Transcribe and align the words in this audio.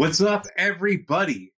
What's 0.00 0.22
up, 0.22 0.46
everybody? 0.56 1.52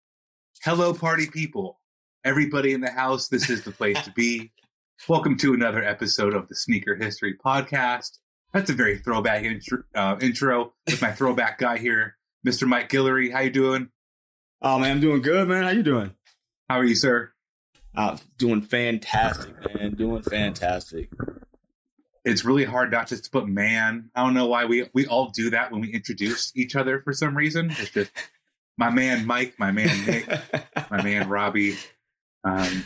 Hello, 0.65 0.93
party 0.93 1.29
people. 1.29 1.79
Everybody 2.25 2.73
in 2.73 2.81
the 2.81 2.91
house, 2.91 3.29
this 3.29 3.48
is 3.48 3.62
the 3.62 3.71
place 3.71 4.03
to 4.03 4.11
be. 4.11 4.51
Welcome 5.09 5.37
to 5.37 5.55
another 5.55 5.85
episode 5.85 6.35
of 6.35 6.48
the 6.48 6.57
Sneaker 6.57 6.97
History 6.97 7.37
Podcast. 7.37 8.19
That's 8.53 8.69
a 8.69 8.73
very 8.73 8.98
throwback 8.98 9.45
intro, 9.45 9.85
uh, 9.95 10.17
intro 10.20 10.73
with 10.89 11.01
my 11.01 11.13
throwback 11.13 11.59
guy 11.59 11.79
here, 11.79 12.17
Mr. 12.45 12.67
Mike 12.67 12.89
Guillory. 12.89 13.31
How 13.31 13.43
you 13.43 13.51
doing? 13.51 13.91
Oh 14.61 14.77
man, 14.77 14.91
I'm 14.91 15.01
doing 15.01 15.23
good, 15.23 15.47
man. 15.47 15.63
How 15.63 15.70
you 15.70 15.85
doing? 15.85 16.11
How 16.69 16.79
are 16.79 16.85
you, 16.85 16.97
sir? 16.97 17.31
Uh, 17.95 18.17
doing 18.39 18.63
fantastic, 18.63 19.55
man. 19.73 19.95
Doing 19.95 20.23
fantastic. 20.25 21.11
It's 22.25 22.45
really 22.45 22.65
hard 22.65 22.91
not 22.91 23.09
just 23.09 23.25
to 23.25 23.31
put 23.31 23.48
man. 23.48 24.11
I 24.15 24.25
don't 24.25 24.35
know 24.35 24.47
why 24.47 24.65
we 24.65 24.89
we 24.95 25.07
all 25.07 25.31
do 25.31 25.51
that 25.51 25.70
when 25.70 25.81
we 25.81 25.93
introduce 25.93 26.53
each 26.57 26.75
other 26.75 27.01
for 27.01 27.13
some 27.13 27.37
reason. 27.37 27.70
It's 27.70 27.91
just 27.91 28.11
my 28.78 28.91
man 28.91 29.27
Mike, 29.27 29.55
my 29.59 29.70
man 29.70 30.06
Nick, 30.06 30.28
my 30.91 31.03
man 31.03 31.28
Robbie, 31.28 31.77
um, 32.45 32.84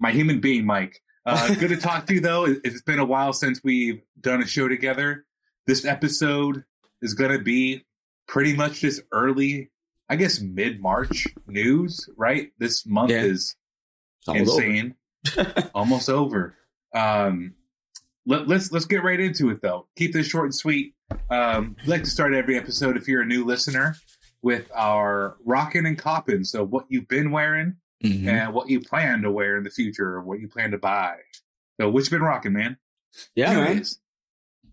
my 0.00 0.10
human 0.12 0.40
being 0.40 0.66
Mike. 0.66 1.00
Uh, 1.26 1.54
good 1.54 1.68
to 1.68 1.76
talk 1.76 2.06
to 2.06 2.14
you 2.14 2.20
though. 2.20 2.46
It- 2.46 2.60
It's 2.64 2.82
been 2.82 2.98
a 2.98 3.04
while 3.04 3.32
since 3.32 3.60
we've 3.62 4.00
done 4.20 4.42
a 4.42 4.46
show 4.46 4.68
together. 4.68 5.24
This 5.66 5.84
episode 5.84 6.64
is 7.02 7.14
going 7.14 7.32
to 7.32 7.38
be 7.38 7.84
pretty 8.26 8.54
much 8.56 8.80
just 8.80 9.02
early, 9.12 9.70
I 10.08 10.16
guess 10.16 10.40
mid 10.40 10.80
March 10.80 11.26
news. 11.46 12.08
Right, 12.16 12.52
this 12.58 12.86
month 12.86 13.10
Yeah. 13.10 13.22
is 13.22 13.56
almost 14.26 14.50
over. 14.52 14.62
insane, 14.64 14.94
almost 15.74 16.08
over. 16.08 16.56
Um, 16.94 17.54
let, 18.26 18.48
let's 18.48 18.72
let's 18.72 18.86
get 18.86 19.02
right 19.02 19.20
into 19.20 19.50
it 19.50 19.60
though. 19.62 19.86
Keep 19.96 20.12
this 20.14 20.26
short 20.26 20.46
and 20.46 20.54
sweet. 20.54 20.94
Um, 21.30 21.76
like 21.86 22.04
to 22.04 22.10
start 22.10 22.34
every 22.34 22.56
episode 22.56 22.96
if 22.96 23.06
you're 23.08 23.22
a 23.22 23.26
new 23.26 23.44
listener 23.44 23.96
with 24.42 24.70
our 24.74 25.36
rocking 25.44 25.86
and 25.86 25.98
copping. 25.98 26.44
So 26.44 26.64
what 26.64 26.86
you've 26.88 27.08
been 27.08 27.30
wearing 27.30 27.76
Mhm. 28.04 28.26
and 28.28 28.54
what 28.54 28.68
you 28.70 28.80
plan 28.80 29.22
to 29.22 29.30
wear 29.30 29.56
in 29.56 29.64
the 29.64 29.70
future, 29.70 30.14
or 30.16 30.22
what 30.22 30.40
you 30.40 30.48
plan 30.48 30.70
to 30.70 30.78
buy. 30.78 31.16
So 31.80 31.90
which 31.90 32.10
been 32.10 32.22
rocking, 32.22 32.52
man? 32.52 32.76
Yeah, 33.34 33.52
Here 33.54 33.64
it 33.64 33.66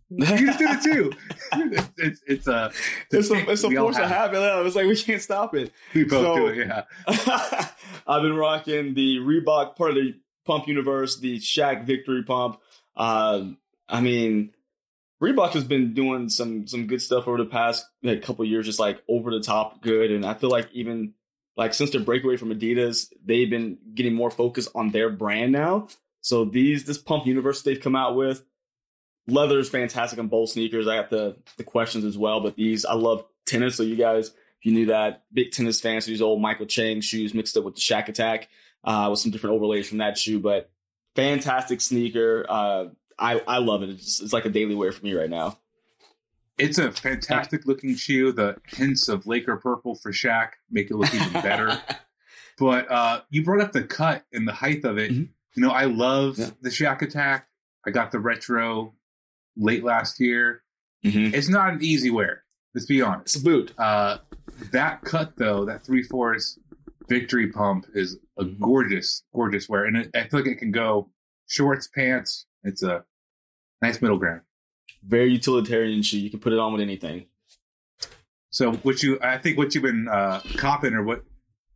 man. 0.09 0.37
You 0.39 0.45
just 0.45 0.59
did 0.59 0.69
it 0.69 0.83
too. 0.83 1.11
it's, 1.53 1.89
it's 1.97 2.21
it's 2.27 2.47
a 2.47 2.71
It's 3.11 3.29
a 3.31 3.51
it's 3.51 3.63
a 3.63 3.67
we 3.69 3.75
force 3.75 3.95
of 3.97 4.03
have- 4.03 4.11
habit. 4.33 4.39
yeah. 4.39 4.61
It's 4.65 4.75
like 4.75 4.85
we 4.85 4.95
can't 4.95 5.21
stop 5.21 5.55
it. 5.55 5.71
We 5.95 6.03
both 6.03 6.21
So- 6.23 6.35
do 6.35 6.47
it. 6.47 6.67
Yeah. 6.67 6.83
I've 8.07 8.21
been 8.21 8.35
rocking 8.35 8.93
the 8.93 9.17
Reebok 9.17 9.75
part 9.75 9.91
of 9.91 9.95
the 9.95 10.13
pump 10.45 10.67
universe, 10.67 11.19
the 11.19 11.39
Shaq 11.39 11.85
Victory 11.85 12.23
Pump. 12.23 12.59
Um, 12.95 13.57
I 13.89 14.01
mean, 14.01 14.51
Reebok 15.21 15.51
has 15.51 15.63
been 15.63 15.93
doing 15.93 16.29
some 16.29 16.67
some 16.67 16.87
good 16.87 17.01
stuff 17.01 17.27
over 17.27 17.37
the 17.37 17.45
past 17.45 17.85
like, 18.03 18.21
couple 18.21 18.43
years, 18.45 18.65
just 18.65 18.79
like 18.79 19.01
over 19.07 19.31
the 19.31 19.39
top 19.39 19.81
good. 19.81 20.11
And 20.11 20.25
I 20.25 20.33
feel 20.33 20.49
like 20.49 20.69
even 20.73 21.13
like 21.55 21.73
since 21.73 21.91
their 21.91 22.01
breakaway 22.01 22.37
from 22.37 22.49
Adidas, 22.49 23.11
they've 23.23 23.49
been 23.49 23.77
getting 23.93 24.13
more 24.13 24.29
focus 24.29 24.67
on 24.75 24.91
their 24.91 25.09
brand 25.09 25.51
now. 25.51 25.87
So 26.21 26.43
these 26.43 26.85
this 26.85 26.97
pump 26.97 27.25
universe 27.25 27.61
they've 27.61 27.79
come 27.79 27.95
out 27.95 28.15
with, 28.15 28.43
leather 29.27 29.59
is 29.59 29.69
fantastic 29.69 30.19
on 30.19 30.27
both 30.27 30.49
sneakers. 30.49 30.87
I 30.87 30.97
got 30.97 31.09
the 31.09 31.37
the 31.57 31.63
questions 31.63 32.03
as 32.03 32.17
well, 32.17 32.41
but 32.41 32.55
these 32.55 32.83
I 32.83 32.93
love 32.93 33.25
tennis. 33.45 33.75
So 33.75 33.83
you 33.83 33.95
guys, 33.95 34.29
if 34.29 34.65
you 34.65 34.73
knew 34.73 34.87
that, 34.87 35.23
big 35.31 35.51
tennis 35.51 35.79
fans, 35.79 36.05
so 36.05 36.11
these 36.11 36.21
old 36.21 36.41
Michael 36.41 36.65
Chang 36.65 36.99
shoes 36.99 37.33
mixed 37.33 37.55
up 37.55 37.63
with 37.63 37.75
the 37.75 37.81
Shaq 37.81 38.09
Attack, 38.09 38.49
uh, 38.83 39.07
with 39.09 39.19
some 39.19 39.31
different 39.31 39.55
overlays 39.55 39.87
from 39.87 39.99
that 39.99 40.17
shoe. 40.17 40.39
But 40.39 40.69
fantastic 41.15 41.79
sneaker. 41.79 42.45
Uh, 42.49 42.85
I 43.17 43.41
I 43.47 43.57
love 43.59 43.83
it. 43.83 43.89
It's, 43.89 44.21
it's 44.21 44.33
like 44.33 44.45
a 44.45 44.49
daily 44.49 44.75
wear 44.75 44.91
for 44.91 45.03
me 45.03 45.13
right 45.13 45.29
now. 45.29 45.57
It's 46.57 46.77
a 46.77 46.91
fantastic 46.91 47.65
looking 47.65 47.95
shoe. 47.95 48.31
The 48.31 48.57
hints 48.67 49.07
of 49.09 49.27
Laker 49.27 49.57
purple 49.57 49.95
for 49.95 50.11
Shaq 50.11 50.49
make 50.71 50.89
it 50.89 50.95
look 50.95 51.13
even 51.13 51.33
better. 51.33 51.81
but 52.57 52.89
uh, 52.89 53.21
you 53.29 53.43
brought 53.43 53.61
up 53.61 53.73
the 53.73 53.83
cut 53.83 54.23
and 54.31 54.47
the 54.47 54.53
height 54.53 54.85
of 54.85 54.97
it. 54.97 55.11
Mhm. 55.11 55.29
You 55.55 55.61
know, 55.63 55.71
I 55.71 55.85
love 55.85 56.37
Yeah. 56.37 56.51
the 56.61 56.69
Shaq 56.69 57.01
Attack. 57.01 57.47
I 57.85 57.91
got 57.91 58.11
the 58.11 58.19
retro 58.19 58.93
late 59.57 59.83
last 59.83 60.19
year. 60.19 60.63
Mhm. 61.03 61.33
It's 61.33 61.49
not 61.49 61.73
an 61.73 61.83
easy 61.83 62.09
wear. 62.09 62.43
Let's 62.73 62.85
be 62.87 63.01
honest. 63.01 63.35
It's 63.35 63.41
a 63.43 63.45
boot. 63.45 63.73
Uh, 63.77 64.17
that 64.71 65.01
cut 65.03 65.33
though, 65.37 65.65
that 65.65 65.85
three 65.85 66.03
fourths 66.03 66.57
victory 67.07 67.51
pump 67.51 67.85
is 67.93 68.17
a 68.37 68.45
gorgeous, 68.45 69.23
gorgeous 69.33 69.69
wear, 69.69 69.85
and 69.85 69.97
it, 69.97 70.11
I 70.15 70.27
feel 70.27 70.39
like 70.39 70.49
it 70.49 70.55
can 70.57 70.71
go 70.71 71.09
shorts, 71.47 71.87
pants. 71.87 72.45
It's 72.65 72.83
a 72.83 73.05
nice 73.81 74.01
middle 74.01 74.17
ground. 74.17 74.41
Very 75.03 75.31
utilitarian 75.31 76.01
shoe. 76.01 76.19
You 76.19 76.29
can 76.29 76.39
put 76.39 76.51
it 76.51 76.59
on 76.59 76.73
with 76.73 76.81
anything. 76.81 77.27
So 78.49 78.73
what 78.73 79.01
you, 79.03 79.19
I 79.21 79.37
think 79.37 79.57
what 79.57 79.73
you've 79.73 79.83
been 79.83 80.07
uh, 80.07 80.41
copping 80.57 80.93
or 80.93 81.03
what, 81.03 81.23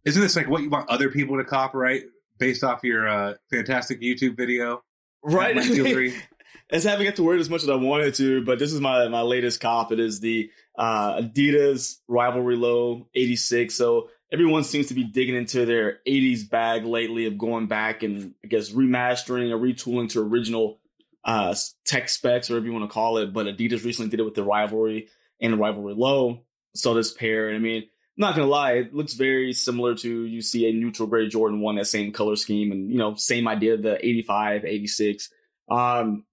isn't 0.05 0.21
this 0.21 0.35
like 0.35 0.49
what 0.49 0.61
you 0.61 0.69
want 0.69 0.89
other 0.89 1.09
people 1.09 1.37
to 1.37 1.43
cop, 1.43 1.73
right? 1.73 2.03
Based 2.37 2.63
off 2.63 2.83
your 2.83 3.07
uh, 3.07 3.33
fantastic 3.51 4.01
YouTube 4.01 4.35
video, 4.35 4.81
Right. 5.23 5.57
As 6.71 6.83
haven't 6.83 7.05
got 7.05 7.15
to 7.15 7.23
wear 7.23 7.35
it 7.35 7.39
as 7.39 7.49
much 7.49 7.63
as 7.63 7.69
I 7.69 7.75
wanted 7.75 8.13
to, 8.15 8.43
but 8.45 8.59
this 8.59 8.71
is 8.71 8.79
my 8.79 9.07
my 9.07 9.21
latest 9.21 9.59
cop. 9.59 9.91
It 9.91 9.99
is 9.99 10.19
the 10.19 10.51
uh, 10.77 11.19
Adidas 11.19 11.97
Rivalry 12.07 12.55
Low 12.55 13.07
86. 13.15 13.73
So 13.73 14.09
everyone 14.31 14.63
seems 14.63 14.87
to 14.87 14.93
be 14.93 15.03
digging 15.03 15.35
into 15.35 15.65
their 15.65 15.99
80s 16.07 16.49
bag 16.49 16.85
lately 16.85 17.25
of 17.25 17.37
going 17.37 17.67
back 17.67 18.03
and 18.03 18.33
I 18.43 18.47
guess 18.47 18.71
remastering 18.71 19.51
or 19.51 19.57
retooling 19.57 20.09
to 20.09 20.21
original 20.21 20.79
uh, 21.23 21.55
tech 21.85 22.09
specs 22.09 22.49
or 22.49 22.53
whatever 22.53 22.67
you 22.67 22.73
want 22.73 22.89
to 22.89 22.93
call 22.93 23.17
it. 23.17 23.33
But 23.33 23.47
Adidas 23.47 23.83
recently 23.83 24.09
did 24.09 24.19
it 24.19 24.23
with 24.23 24.35
the 24.35 24.43
Rivalry 24.43 25.07
and 25.41 25.53
the 25.53 25.57
Rivalry 25.57 25.93
Low. 25.95 26.43
So 26.75 26.93
this 26.93 27.11
pair, 27.11 27.47
and 27.47 27.57
I 27.57 27.59
mean, 27.59 27.81
I'm 27.83 27.87
not 28.17 28.35
gonna 28.35 28.47
lie, 28.47 28.73
it 28.73 28.93
looks 28.93 29.13
very 29.13 29.53
similar 29.53 29.95
to 29.95 30.25
you 30.25 30.41
see 30.41 30.69
a 30.69 30.73
neutral 30.73 31.07
gray 31.07 31.27
Jordan 31.27 31.61
one, 31.61 31.75
that 31.75 31.87
same 31.87 32.11
color 32.11 32.35
scheme, 32.35 32.71
and 32.71 32.91
you 32.91 32.97
know, 32.97 33.15
same 33.15 33.47
idea, 33.47 33.77
the 33.77 34.05
85, 34.05 34.65
86. 34.65 35.29
Um, 35.71 36.25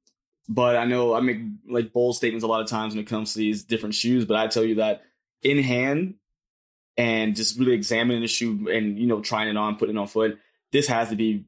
but 0.48 0.76
I 0.76 0.84
know 0.84 1.14
I 1.14 1.20
make 1.20 1.38
like 1.68 1.92
bold 1.92 2.16
statements 2.16 2.44
a 2.44 2.48
lot 2.48 2.60
of 2.60 2.68
times 2.68 2.94
when 2.94 3.02
it 3.02 3.08
comes 3.08 3.32
to 3.32 3.38
these 3.38 3.64
different 3.64 3.94
shoes, 3.94 4.26
but 4.26 4.36
I 4.36 4.46
tell 4.46 4.64
you 4.64 4.76
that 4.76 5.02
in 5.42 5.58
hand 5.58 6.14
and 6.96 7.36
just 7.36 7.58
really 7.58 7.74
examining 7.74 8.22
the 8.22 8.28
shoe 8.28 8.68
and 8.68 8.98
you 8.98 9.06
know 9.06 9.20
trying 9.20 9.48
it 9.48 9.56
on, 9.56 9.76
putting 9.76 9.96
it 9.96 9.98
on 9.98 10.06
foot, 10.06 10.38
this 10.72 10.88
has 10.88 11.10
to 11.10 11.16
be 11.16 11.44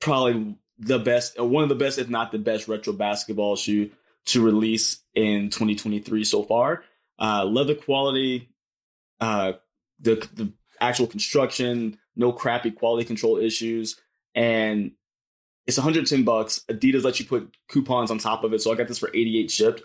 probably 0.00 0.56
the 0.78 0.98
best, 0.98 1.40
one 1.40 1.62
of 1.62 1.68
the 1.68 1.74
best, 1.74 1.98
if 1.98 2.08
not 2.08 2.32
the 2.32 2.38
best, 2.38 2.68
retro 2.68 2.92
basketball 2.92 3.56
shoe 3.56 3.90
to 4.26 4.44
release 4.44 5.00
in 5.14 5.50
2023 5.50 6.24
so 6.24 6.42
far. 6.42 6.84
Uh, 7.18 7.44
leather 7.44 7.74
quality, 7.74 8.48
uh, 9.20 9.52
the 10.00 10.16
the 10.34 10.52
actual 10.80 11.06
construction, 11.06 11.98
no 12.16 12.32
crappy 12.32 12.70
quality 12.70 13.04
control 13.04 13.38
issues, 13.38 13.96
and 14.34 14.92
it's 15.66 15.78
110 15.78 16.24
bucks. 16.24 16.64
Adidas 16.68 17.04
lets 17.04 17.20
you 17.20 17.26
put 17.26 17.54
coupons 17.68 18.10
on 18.10 18.18
top 18.18 18.42
of 18.42 18.52
it, 18.52 18.60
so 18.60 18.72
I 18.72 18.74
got 18.74 18.88
this 18.88 18.98
for 18.98 19.10
88 19.14 19.50
shipped, 19.50 19.82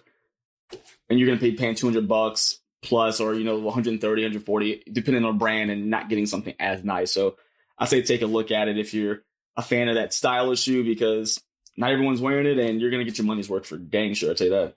and 1.09 1.19
you're 1.19 1.27
gonna 1.27 1.39
pay 1.39 1.51
paying 1.51 1.75
200 1.75 2.07
bucks 2.07 2.59
plus, 2.81 3.19
or 3.19 3.33
you 3.35 3.43
know 3.43 3.59
130, 3.59 4.21
140, 4.23 4.83
depending 4.91 5.25
on 5.25 5.37
brand, 5.37 5.71
and 5.71 5.89
not 5.89 6.09
getting 6.09 6.25
something 6.25 6.53
as 6.59 6.83
nice. 6.83 7.11
So 7.11 7.37
I 7.77 7.85
say 7.85 8.01
take 8.01 8.21
a 8.21 8.25
look 8.27 8.51
at 8.51 8.67
it 8.67 8.77
if 8.77 8.93
you're 8.93 9.23
a 9.55 9.61
fan 9.61 9.89
of 9.89 9.95
that 9.95 10.13
style 10.13 10.51
of 10.51 10.59
shoe 10.59 10.83
because 10.83 11.41
not 11.75 11.91
everyone's 11.91 12.21
wearing 12.21 12.45
it, 12.47 12.57
and 12.59 12.79
you're 12.81 12.91
gonna 12.91 13.03
get 13.05 13.17
your 13.17 13.27
money's 13.27 13.49
worth 13.49 13.65
for 13.65 13.77
dang 13.77 14.13
sure. 14.13 14.31
I 14.31 14.33
tell 14.35 14.47
you 14.47 14.53
that. 14.53 14.75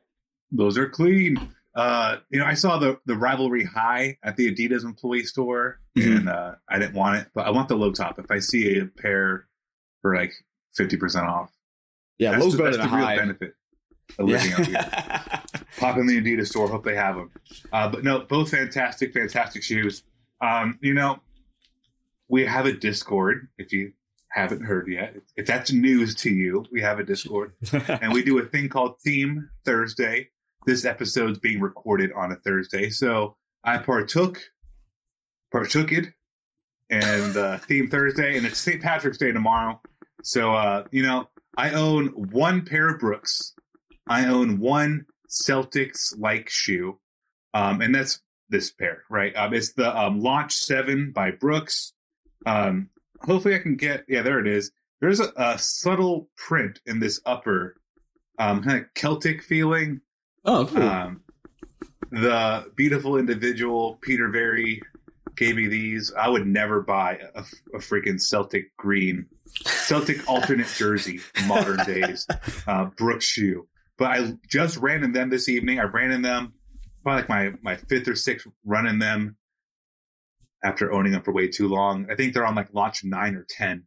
Those 0.52 0.76
are 0.78 0.88
clean. 0.88 1.54
Uh, 1.74 2.16
you 2.30 2.40
know, 2.40 2.46
I 2.46 2.54
saw 2.54 2.78
the 2.78 2.98
the 3.06 3.14
rivalry 3.16 3.64
high 3.64 4.18
at 4.24 4.36
the 4.36 4.52
Adidas 4.52 4.84
employee 4.84 5.22
store, 5.24 5.80
Mhm. 5.96 6.16
and 6.18 6.28
uh, 6.28 6.54
I 6.68 6.78
didn't 6.80 6.94
want 6.94 7.18
it, 7.20 7.28
but 7.34 7.46
I 7.46 7.50
want 7.50 7.68
the 7.68 7.76
low 7.76 7.92
top. 7.92 8.18
If 8.18 8.30
I 8.30 8.40
see 8.40 8.78
a 8.78 8.86
pair 8.86 9.46
for 10.02 10.16
like 10.16 10.32
fifty 10.74 10.96
percent 10.96 11.26
off, 11.26 11.52
Yeah, 12.18 12.32
that's 12.32 12.42
low's 12.42 12.52
the, 12.56 12.58
better 12.64 12.76
that's 12.76 12.90
the 12.90 12.96
real 12.96 13.04
high. 13.06 13.16
benefit 13.16 13.54
Yeah. 14.18 15.40
Pop 15.78 15.96
in 15.96 16.06
the 16.06 16.20
Adidas 16.20 16.48
store, 16.48 16.68
hope 16.68 16.84
they 16.84 16.96
have 16.96 17.16
them. 17.16 17.30
Uh, 17.72 17.88
but 17.88 18.04
no, 18.04 18.20
both 18.20 18.50
fantastic, 18.50 19.12
fantastic 19.12 19.62
shoes. 19.62 20.02
Um, 20.40 20.78
you 20.82 20.94
know, 20.94 21.20
we 22.28 22.46
have 22.46 22.66
a 22.66 22.72
Discord. 22.72 23.48
If 23.58 23.72
you 23.72 23.92
haven't 24.30 24.62
heard 24.62 24.88
yet, 24.88 25.16
if 25.36 25.46
that's 25.46 25.72
news 25.72 26.14
to 26.16 26.30
you, 26.30 26.64
we 26.72 26.80
have 26.80 26.98
a 26.98 27.04
Discord. 27.04 27.52
and 27.72 28.12
we 28.12 28.22
do 28.22 28.38
a 28.38 28.44
thing 28.44 28.68
called 28.68 29.00
Theme 29.00 29.50
Thursday. 29.64 30.30
This 30.66 30.84
episode's 30.84 31.38
being 31.38 31.60
recorded 31.60 32.12
on 32.12 32.32
a 32.32 32.36
Thursday, 32.36 32.90
so 32.90 33.36
I 33.64 33.78
partook, 33.78 34.38
partook 35.50 35.90
it, 35.90 36.08
and 36.90 37.36
uh, 37.36 37.58
Theme 37.68 37.88
Thursday, 37.88 38.36
and 38.36 38.46
it's 38.46 38.58
St. 38.58 38.82
Patrick's 38.82 39.18
Day 39.18 39.32
tomorrow. 39.32 39.80
So 40.22 40.54
uh, 40.54 40.84
you 40.90 41.02
know, 41.02 41.28
I 41.56 41.70
own 41.70 42.08
one 42.08 42.64
pair 42.64 42.88
of 42.88 43.00
Brooks, 43.00 43.54
I 44.10 44.26
own 44.26 44.58
one 44.58 45.06
Celtics 45.28 46.12
like 46.18 46.50
shoe, 46.50 46.98
um, 47.54 47.80
and 47.80 47.94
that's 47.94 48.20
this 48.48 48.72
pair, 48.72 49.04
right? 49.08 49.34
Um, 49.36 49.54
it's 49.54 49.72
the 49.74 49.96
um, 49.96 50.20
Launch 50.20 50.52
Seven 50.52 51.12
by 51.12 51.30
Brooks. 51.30 51.92
Um, 52.44 52.90
hopefully, 53.22 53.54
I 53.54 53.58
can 53.58 53.76
get 53.76 54.04
yeah, 54.08 54.22
there 54.22 54.40
it 54.40 54.48
is. 54.48 54.72
There's 55.00 55.20
a, 55.20 55.32
a 55.36 55.58
subtle 55.58 56.28
print 56.36 56.80
in 56.84 56.98
this 56.98 57.20
upper 57.24 57.76
um, 58.38 58.64
kind 58.64 58.80
of 58.80 58.92
Celtic 58.94 59.44
feeling. 59.44 60.00
oh, 60.44 60.66
cool. 60.66 60.82
Um, 60.82 61.22
the 62.10 62.66
beautiful 62.74 63.16
individual 63.16 63.98
Peter 64.02 64.28
Very 64.28 64.82
gave 65.36 65.54
me 65.54 65.68
these. 65.68 66.12
I 66.18 66.28
would 66.28 66.46
never 66.46 66.80
buy 66.80 67.20
a, 67.34 67.44
a 67.74 67.78
freaking 67.78 68.20
Celtic 68.20 68.76
green, 68.76 69.26
Celtic 69.64 70.28
alternate 70.28 70.66
jersey 70.76 71.20
modern 71.46 71.78
days, 71.86 72.26
uh, 72.66 72.86
Brooks 72.96 73.26
shoe. 73.26 73.68
But 74.00 74.10
I 74.12 74.32
just 74.48 74.78
ran 74.78 75.04
in 75.04 75.12
them 75.12 75.28
this 75.28 75.46
evening. 75.46 75.78
I 75.78 75.84
ran 75.84 76.10
in 76.10 76.22
them 76.22 76.54
probably 77.02 77.20
like 77.20 77.28
my 77.28 77.52
my 77.62 77.76
fifth 77.76 78.08
or 78.08 78.16
sixth 78.16 78.46
run 78.64 78.86
in 78.86 78.98
them 78.98 79.36
after 80.64 80.90
owning 80.90 81.12
them 81.12 81.22
for 81.22 81.32
way 81.32 81.48
too 81.48 81.68
long. 81.68 82.06
I 82.10 82.14
think 82.14 82.32
they're 82.32 82.46
on 82.46 82.54
like 82.54 82.72
launch 82.72 83.04
nine 83.04 83.34
or 83.34 83.46
ten 83.48 83.84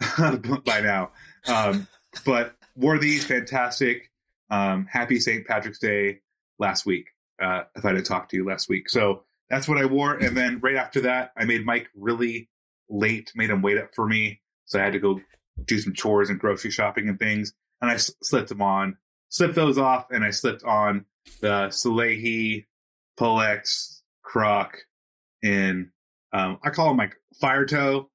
by 0.64 0.80
now. 0.80 1.12
Um, 1.46 1.86
but 2.26 2.54
wore 2.76 2.98
these 2.98 3.24
fantastic. 3.24 4.10
Um, 4.50 4.86
happy 4.86 5.18
St. 5.18 5.46
Patrick's 5.46 5.78
Day 5.78 6.20
last 6.58 6.84
week. 6.84 7.06
Uh, 7.42 7.62
if 7.74 7.86
I 7.86 7.92
didn't 7.92 8.04
talk 8.04 8.28
to 8.28 8.36
you 8.36 8.44
last 8.44 8.68
week, 8.68 8.90
so 8.90 9.24
that's 9.48 9.66
what 9.66 9.78
I 9.78 9.86
wore. 9.86 10.12
And 10.12 10.36
then 10.36 10.60
right 10.60 10.76
after 10.76 11.00
that, 11.02 11.32
I 11.38 11.46
made 11.46 11.64
Mike 11.64 11.88
really 11.96 12.50
late. 12.90 13.32
Made 13.34 13.48
him 13.48 13.62
wait 13.62 13.78
up 13.78 13.94
for 13.94 14.06
me, 14.06 14.42
so 14.66 14.78
I 14.78 14.84
had 14.84 14.92
to 14.92 14.98
go 14.98 15.22
do 15.64 15.78
some 15.78 15.94
chores 15.94 16.28
and 16.28 16.38
grocery 16.38 16.70
shopping 16.70 17.08
and 17.08 17.18
things. 17.18 17.54
And 17.80 17.90
I 17.90 17.96
slipped 17.96 18.50
them 18.50 18.62
on, 18.62 18.98
slipped 19.28 19.54
those 19.54 19.78
off, 19.78 20.10
and 20.10 20.24
I 20.24 20.30
slipped 20.30 20.64
on 20.64 21.06
the 21.40 21.68
Salehe, 21.68 22.66
Pollex, 23.18 24.00
Croc, 24.22 24.78
and 25.42 25.90
um, 26.32 26.58
I 26.62 26.70
call 26.70 26.88
them 26.88 26.96
like 26.96 27.16
Fire 27.40 27.66
Toe. 27.66 28.10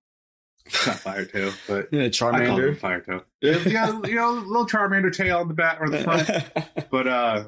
It's 0.65 0.85
not 0.85 0.97
Fire 0.97 1.25
Toe, 1.25 1.51
but 1.67 1.89
yeah, 1.91 2.05
I 2.05 2.09
call 2.09 2.31
Charmander. 2.31 2.77
Fire 2.77 3.01
Toe. 3.01 3.23
Yeah, 3.41 3.99
you 4.05 4.15
know, 4.15 4.31
little 4.31 4.67
Charmander 4.67 5.15
tail 5.15 5.39
on 5.39 5.47
the 5.47 5.53
back 5.53 5.79
or 5.81 5.89
the 5.89 6.03
front. 6.03 6.29
But 6.91 7.07
uh, 7.07 7.43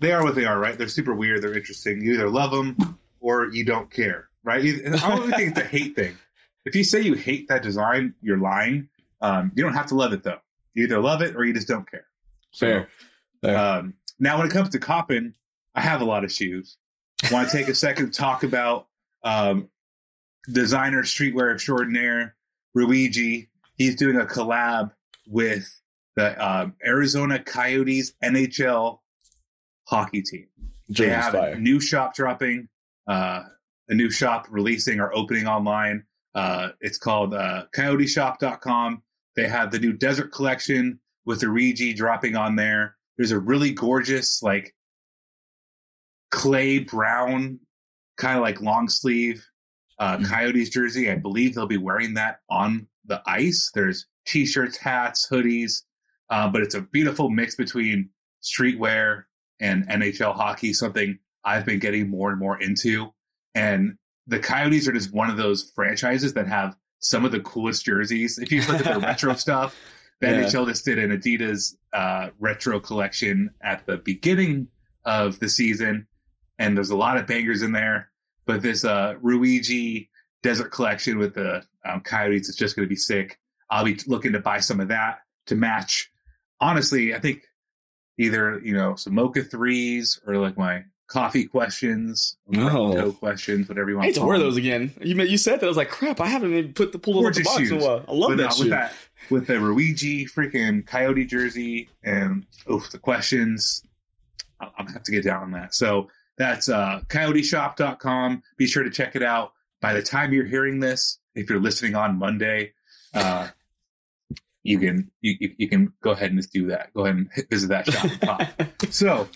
they 0.00 0.12
are 0.12 0.22
what 0.22 0.34
they 0.34 0.44
are, 0.44 0.58
right? 0.58 0.78
They're 0.78 0.88
super 0.88 1.14
weird. 1.14 1.42
They're 1.42 1.56
interesting. 1.56 2.02
You 2.02 2.14
either 2.14 2.30
love 2.30 2.50
them 2.52 2.98
or 3.20 3.46
you 3.46 3.64
don't 3.64 3.90
care, 3.90 4.28
right? 4.44 4.64
I 4.64 4.90
don't 4.90 5.20
really 5.20 5.32
think 5.32 5.50
it's 5.50 5.60
a 5.60 5.64
hate 5.64 5.96
thing. 5.96 6.16
If 6.64 6.74
you 6.76 6.84
say 6.84 7.00
you 7.00 7.14
hate 7.14 7.48
that 7.48 7.62
design, 7.62 8.14
you're 8.20 8.38
lying. 8.38 8.88
Um, 9.20 9.52
you 9.54 9.62
don't 9.64 9.74
have 9.74 9.86
to 9.86 9.94
love 9.94 10.12
it 10.12 10.22
though. 10.22 10.38
You 10.74 10.84
either 10.84 11.00
love 11.00 11.22
it 11.22 11.34
or 11.34 11.44
you 11.44 11.52
just 11.52 11.66
don't 11.66 11.90
care. 11.90 12.06
Fair. 12.54 12.88
Fair. 13.42 13.56
Um, 13.56 13.94
now, 14.18 14.38
when 14.38 14.46
it 14.46 14.52
comes 14.52 14.70
to 14.70 14.78
copping, 14.78 15.34
I 15.74 15.80
have 15.80 16.00
a 16.00 16.04
lot 16.04 16.24
of 16.24 16.32
shoes. 16.32 16.76
Want 17.30 17.48
to 17.50 17.56
take 17.56 17.68
a 17.68 17.74
second 17.74 18.12
to 18.12 18.18
talk 18.18 18.42
about 18.42 18.86
um, 19.22 19.68
designer 20.50 21.02
streetwear 21.02 21.52
extraordinaire 21.52 22.36
Rhuigi. 22.76 23.48
He's 23.76 23.96
doing 23.96 24.16
a 24.16 24.24
collab 24.24 24.92
with 25.26 25.80
the 26.16 26.44
um, 26.44 26.74
Arizona 26.84 27.38
Coyotes 27.38 28.12
NHL 28.22 28.98
hockey 29.86 30.22
team. 30.22 30.46
They 30.88 31.10
have 31.10 31.32
fire. 31.32 31.52
a 31.52 31.58
new 31.58 31.80
shop 31.80 32.14
dropping, 32.14 32.68
uh, 33.06 33.42
a 33.88 33.94
new 33.94 34.10
shop 34.10 34.46
releasing 34.50 35.00
or 35.00 35.14
opening 35.14 35.46
online. 35.46 36.04
Uh, 36.34 36.70
it's 36.80 36.98
called 36.98 37.34
uh, 37.34 37.64
coyoteshop.com. 37.74 39.02
They 39.36 39.48
have 39.48 39.70
the 39.70 39.78
new 39.78 39.92
desert 39.92 40.32
collection 40.32 41.00
with 41.28 41.40
the 41.40 41.48
Regi 41.48 41.92
dropping 41.92 42.34
on 42.36 42.56
there. 42.56 42.96
There's 43.18 43.30
a 43.32 43.38
really 43.38 43.70
gorgeous, 43.70 44.42
like, 44.42 44.74
clay 46.30 46.78
brown, 46.78 47.60
kind 48.16 48.36
of 48.36 48.42
like 48.42 48.60
long 48.60 48.88
sleeve 48.88 49.44
uh, 50.00 50.16
Mhm. 50.16 50.26
Coyotes 50.28 50.70
jersey. 50.70 51.10
I 51.10 51.16
believe 51.16 51.54
they'll 51.54 51.66
be 51.66 51.76
wearing 51.76 52.14
that 52.14 52.38
on 52.48 52.86
the 53.04 53.20
ice. 53.26 53.70
There's 53.74 54.06
t 54.26 54.46
shirts, 54.46 54.76
hats, 54.78 55.26
hoodies, 55.30 55.82
uh, 56.30 56.48
but 56.48 56.62
it's 56.62 56.74
a 56.76 56.82
beautiful 56.82 57.30
mix 57.30 57.56
between 57.56 58.10
streetwear 58.42 59.24
and 59.60 59.86
NHL 59.88 60.34
hockey, 60.34 60.72
something 60.72 61.18
I've 61.44 61.66
been 61.66 61.80
getting 61.80 62.08
more 62.08 62.30
and 62.30 62.38
more 62.38 62.60
into. 62.62 63.12
And 63.56 63.96
the 64.28 64.38
Coyotes 64.38 64.86
are 64.86 64.92
just 64.92 65.12
one 65.12 65.30
of 65.30 65.36
those 65.36 65.72
franchises 65.74 66.34
that 66.34 66.46
have 66.46 66.76
some 67.00 67.24
of 67.24 67.32
the 67.32 67.40
coolest 67.40 67.84
jerseys. 67.84 68.38
If 68.38 68.52
you 68.52 68.60
look 68.62 68.78
at 68.78 68.84
their 68.84 68.98
retro 69.00 69.34
stuff, 69.34 69.74
the 70.20 70.26
Yeah. 70.30 70.48
Just 70.66 70.84
did 70.84 70.98
an 70.98 71.10
Adidas 71.10 71.74
uh, 71.92 72.30
retro 72.38 72.80
collection 72.80 73.50
at 73.60 73.86
the 73.86 73.96
beginning 73.98 74.68
of 75.04 75.38
the 75.40 75.48
season, 75.48 76.06
and 76.58 76.76
there's 76.76 76.90
a 76.90 76.96
lot 76.96 77.16
of 77.16 77.26
bangers 77.26 77.62
in 77.62 77.72
there. 77.72 78.10
But 78.46 78.62
this 78.62 78.84
uh, 78.84 79.14
Rhuigi 79.22 80.08
Desert 80.42 80.70
collection 80.70 81.18
with 81.18 81.34
the 81.34 81.62
um, 81.84 82.00
Coyotes 82.00 82.48
is 82.48 82.56
just 82.56 82.76
going 82.76 82.86
to 82.86 82.90
be 82.90 82.96
sick. 82.96 83.38
I'll 83.70 83.84
be 83.84 83.98
looking 84.06 84.32
to 84.32 84.40
buy 84.40 84.60
some 84.60 84.80
of 84.80 84.88
that 84.88 85.20
to 85.46 85.54
match. 85.54 86.10
Honestly, 86.60 87.14
I 87.14 87.20
think 87.20 87.42
either 88.18 88.60
you 88.64 88.74
know 88.74 88.94
some 88.96 89.14
mocha 89.14 89.42
threes 89.42 90.20
or 90.26 90.36
like 90.36 90.56
my 90.58 90.84
coffee 91.06 91.46
questions, 91.46 92.36
No. 92.48 92.94
toe 92.94 93.12
questions, 93.12 93.68
whatever 93.68 93.90
you 93.90 93.96
want. 93.96 94.04
I 94.04 94.06
hate 94.08 94.14
to 94.16 94.24
wear 94.24 94.38
them. 94.38 94.46
those 94.48 94.56
again. 94.56 94.92
You 95.00 95.14
you 95.22 95.38
said 95.38 95.60
that 95.60 95.66
I 95.66 95.68
was 95.68 95.76
like, 95.76 95.90
crap. 95.90 96.20
I 96.20 96.26
haven't 96.26 96.52
even 96.54 96.72
put 96.72 96.92
the 96.92 96.98
pull 96.98 97.14
those 97.22 97.28
up 97.28 97.34
the 97.34 97.42
box 97.44 97.70
in 97.70 97.80
a 97.80 97.84
while. 97.84 98.04
I 98.08 98.12
love 98.12 98.30
But 98.30 98.36
that 98.38 98.50
no, 98.50 98.60
with 98.60 98.70
that 98.70 98.94
with 99.30 99.46
the 99.46 99.54
Rhuigi 99.54 100.30
freaking 100.30 100.86
Coyote 100.86 101.24
jersey 101.24 101.88
and 102.02 102.46
oof, 102.70 102.90
the 102.90 102.98
questions. 102.98 103.82
I'll, 104.60 104.72
I'll 104.78 104.86
have 104.86 105.02
to 105.04 105.12
get 105.12 105.24
down 105.24 105.42
on 105.42 105.50
that. 105.52 105.74
So 105.74 106.08
that's 106.36 106.68
uh, 106.68 107.02
coyoteshop.com. 107.08 108.42
Be 108.56 108.66
sure 108.66 108.84
to 108.84 108.90
check 108.90 109.16
it 109.16 109.22
out. 109.22 109.52
By 109.80 109.92
the 109.92 110.02
time 110.02 110.32
you're 110.32 110.46
hearing 110.46 110.80
this, 110.80 111.18
if 111.34 111.48
you're 111.48 111.60
listening 111.60 111.94
on 111.94 112.18
Monday, 112.18 112.72
uh, 113.14 113.48
you 114.62 114.78
can 114.78 115.10
you, 115.20 115.54
you, 115.56 115.68
can 115.68 115.92
go 116.02 116.10
ahead 116.10 116.30
and 116.30 116.38
just 116.38 116.52
do 116.52 116.68
that. 116.68 116.92
Go 116.94 117.04
ahead 117.04 117.16
and 117.16 117.48
visit 117.50 117.68
that 117.68 117.86
shop. 117.86 118.42
So 118.90 119.28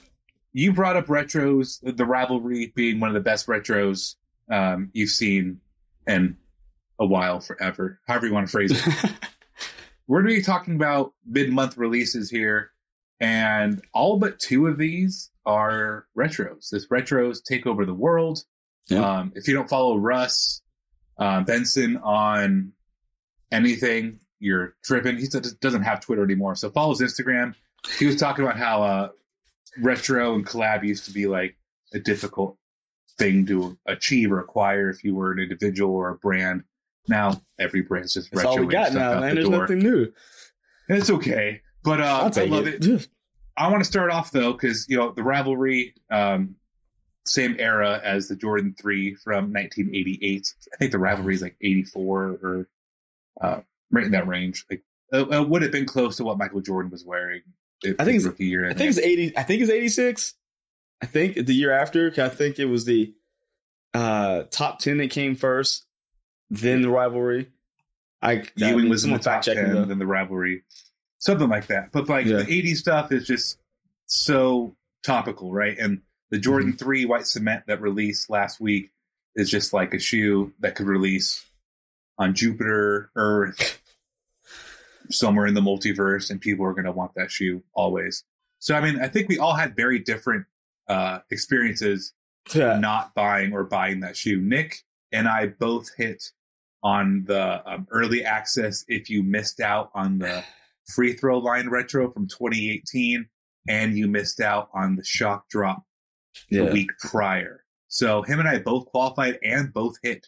you 0.53 0.73
brought 0.73 0.97
up 0.97 1.07
retros, 1.07 1.79
the 1.83 2.05
rivalry 2.05 2.73
being 2.75 3.01
one 3.01 3.11
of 3.11 3.15
the 3.15 3.21
best 3.21 3.47
retros 3.47 4.17
um, 4.51 4.91
you've 4.93 5.11
seen 5.11 5.61
in 6.07 6.37
a 6.99 7.07
while, 7.07 7.41
forever, 7.41 8.01
however 8.07 8.27
you 8.27 8.35
want 8.35 8.47
to 8.47 8.51
phrase 8.51 8.73
it. 8.73 9.13
We're 10.07 10.23
going 10.23 10.35
to 10.35 10.41
be 10.41 10.45
talking 10.45 10.75
about 10.75 11.13
mid-month 11.25 11.77
releases 11.77 12.31
here, 12.31 12.73
and 13.21 13.81
all 13.95 14.19
but 14.19 14.39
two 14.39 14.67
of 14.67 14.79
these 14.79 15.31
are 15.47 16.07
retros. 16.17 16.71
This 16.71 16.87
retros 16.89 17.43
take 17.43 17.67
over 17.67 17.85
the 17.85 17.95
world. 17.95 18.45
Yeah. 18.89 19.19
Um, 19.19 19.33
if 19.35 19.47
you 19.47 19.55
don't 19.55 19.69
follow 19.69 19.97
Russ 19.97 20.61
uh, 21.19 21.45
Bengtson 21.45 22.05
on 22.05 22.73
anything, 23.51 24.21
you're 24.41 24.75
tripping. 24.85 25.19
He 25.19 25.29
doesn't 25.29 25.61
doesn't 25.61 25.83
have 25.83 26.01
Twitter 26.01 26.25
anymore, 26.25 26.57
so 26.57 26.71
follow 26.71 26.95
his 26.95 27.01
Instagram. 27.01 27.55
He 27.99 28.07
was 28.07 28.17
talking 28.17 28.45
about 28.45 28.59
how 28.59 28.83
uh, 28.83 29.09
retro 29.79 30.35
and 30.35 30.47
collab 30.47 30.85
used 30.85 31.05
to 31.07 31.13
be 31.13 31.27
like 31.27 31.57
a 31.95 32.01
difficult 32.01 32.57
thing 33.19 33.47
to 33.47 33.79
achieve 33.87 34.33
or 34.33 34.41
acquire 34.41 34.91
if 34.91 35.05
you 35.05 35.15
were 35.15 35.33
an 35.33 35.39
individual 35.39 35.95
or 35.95 36.09
a 36.09 36.17
brand. 36.17 36.65
Now 37.09 37.43
every 37.59 37.83
brand's 37.83 38.15
just 38.15 38.31
That's 38.33 38.45
all 38.45 38.59
we 38.59 38.67
got 38.67 38.93
now, 38.93 39.19
man. 39.21 39.31
the 39.31 39.35
There's 39.43 39.49
door. 39.49 39.61
nothing 39.63 39.79
new. 39.81 40.13
It's 40.89 41.11
okay, 41.11 41.63
but 41.85 42.01
uh, 42.01 42.31
I 42.37 42.45
love 42.45 42.67
it. 42.67 42.85
it. 42.85 43.09
I 43.57 43.69
want 43.71 43.83
to 43.83 43.89
start 43.89 44.11
off 44.11 44.31
though 44.31 44.53
because 44.53 44.87
you 44.89 44.97
know 44.97 45.13
the 45.13 45.23
rivalry, 45.23 45.95
um, 46.11 46.57
same 47.25 47.57
era 47.59 48.01
as 48.03 48.29
the 48.29 48.37
Jordan 48.37 48.75
Three 48.81 49.15
from 49.15 49.53
1988. 49.53 50.55
I 50.73 50.77
think 50.77 50.93
the 50.93 50.99
rivalry 50.99 51.35
is 51.35 51.43
like 51.43 51.57
84 51.61 52.23
or 52.43 52.69
uh, 53.41 53.61
right 53.91 54.05
in 54.05 54.13
that 54.13 54.27
range. 54.27 54.65
Like 54.71 54.83
it, 55.13 55.29
it 55.33 55.49
would 55.49 55.63
have 55.63 55.73
been 55.73 55.87
close 55.87 56.17
to 56.17 56.25
what 56.25 56.39
Michael 56.39 56.61
Jordan 56.61 56.91
was 56.91 57.05
wearing. 57.05 57.43
if 57.83 57.97
I 58.01 58.05
think 58.05 58.17
it's- 58.17 58.25
rookie 58.27 58.47
year. 58.47 58.69
I 58.69 58.75
think 58.75 58.91
it's 58.91 58.99
eighty. 58.99 59.37
I 59.37 59.43
think 59.43 59.63
it's 59.63 59.71
eighty 59.71 59.89
six. 59.89 60.35
I 61.03 61.07
think 61.07 61.35
the 61.47 61.55
year 61.55 61.73
after. 61.73 62.13
I 62.19 62.29
think 62.29 62.59
it 62.59 62.67
was 62.67 62.85
the 62.85 63.13
uh, 63.95 64.45
top 64.51 64.79
ten 64.79 64.99
that 64.99 65.11
came 65.11 65.35
first, 65.37 65.85
then 66.53 66.83
the 66.83 66.91
rivalry. 66.91 67.49
I, 68.21 68.45
Ewing 68.57 68.89
was 68.89 69.05
in 69.05 69.11
the 69.11 69.17
top 69.17 69.25
fact 69.25 69.45
check 69.47 69.57
me, 69.57 69.63
ten, 69.63 69.75
though. 69.75 69.85
then 69.87 69.99
the 69.99 70.07
rivalry, 70.07 70.63
something 71.19 71.49
like 71.49 71.67
that. 71.69 71.91
But 71.93 72.09
like 72.09 72.27
Yeah. 72.27 72.43
the 72.43 72.45
'80s 72.45 72.77
stuff 72.77 73.11
is 73.11 73.27
just 73.27 73.59
so 74.07 74.77
topical, 75.03 75.53
right? 75.53 75.77
And 75.79 76.03
the 76.31 76.37
Mm-hmm. 76.37 76.43
Jordan 76.43 76.73
Three 76.75 77.05
white 77.05 77.27
cement 77.27 77.65
that 77.67 77.81
released 77.81 78.31
last 78.31 78.61
week 78.61 78.91
is 79.35 79.51
just 79.51 79.73
like 79.73 79.93
a 79.95 79.99
shoe 79.99 80.53
that 80.61 80.75
could 80.77 80.87
release 80.87 81.45
on 82.19 82.35
Jupiter, 82.35 83.11
Earth, 83.17 83.81
somewhere 85.11 85.47
in 85.47 85.55
the 85.55 85.61
multiverse, 85.61 86.31
and 86.31 86.41
people 86.41 86.65
are 86.65 86.73
going 86.75 86.85
to 86.85 86.93
want 86.93 87.13
that 87.17 87.31
shoe 87.31 87.63
always. 87.75 88.25
So 88.61 88.75
I 88.77 88.81
mean, 88.81 89.01
I 89.01 89.09
think 89.09 89.29
we 89.29 89.39
all 89.39 89.55
had 89.55 89.75
very 89.75 89.99
different 89.99 90.47
uh, 90.89 91.21
experiences 91.31 92.13
Yeah. 92.55 92.79
not 92.79 93.15
buying 93.15 93.53
or 93.53 93.65
buying 93.65 94.01
that 94.01 94.17
shoe. 94.17 94.41
Nick 94.41 94.83
and 95.11 95.27
I 95.29 95.47
both 95.47 95.91
hit 95.97 96.31
on 96.83 97.25
the 97.27 97.63
um, 97.71 97.87
early 97.91 98.25
access 98.25 98.85
if 98.89 99.09
you 99.09 99.23
missed 99.23 99.61
out 99.61 99.91
on 99.95 100.19
the 100.19 100.43
free 100.95 101.13
throw 101.15 101.39
line 101.39 101.69
retro 101.69 102.11
from 102.11 102.27
2018 102.29 103.27
and 103.69 103.97
you 103.97 104.09
missed 104.09 104.41
out 104.41 104.69
on 104.75 104.97
the 104.97 105.05
shock 105.05 105.49
drop 105.49 105.85
the 106.51 106.65
Yeah. 106.65 106.73
week 106.73 106.91
prior. 106.99 107.65
So 107.89 108.23
him 108.23 108.41
and 108.41 108.49
I 108.49 108.59
both 108.59 108.87
qualified 108.87 109.39
and 109.43 109.73
both 109.73 109.97
hit. 110.03 110.27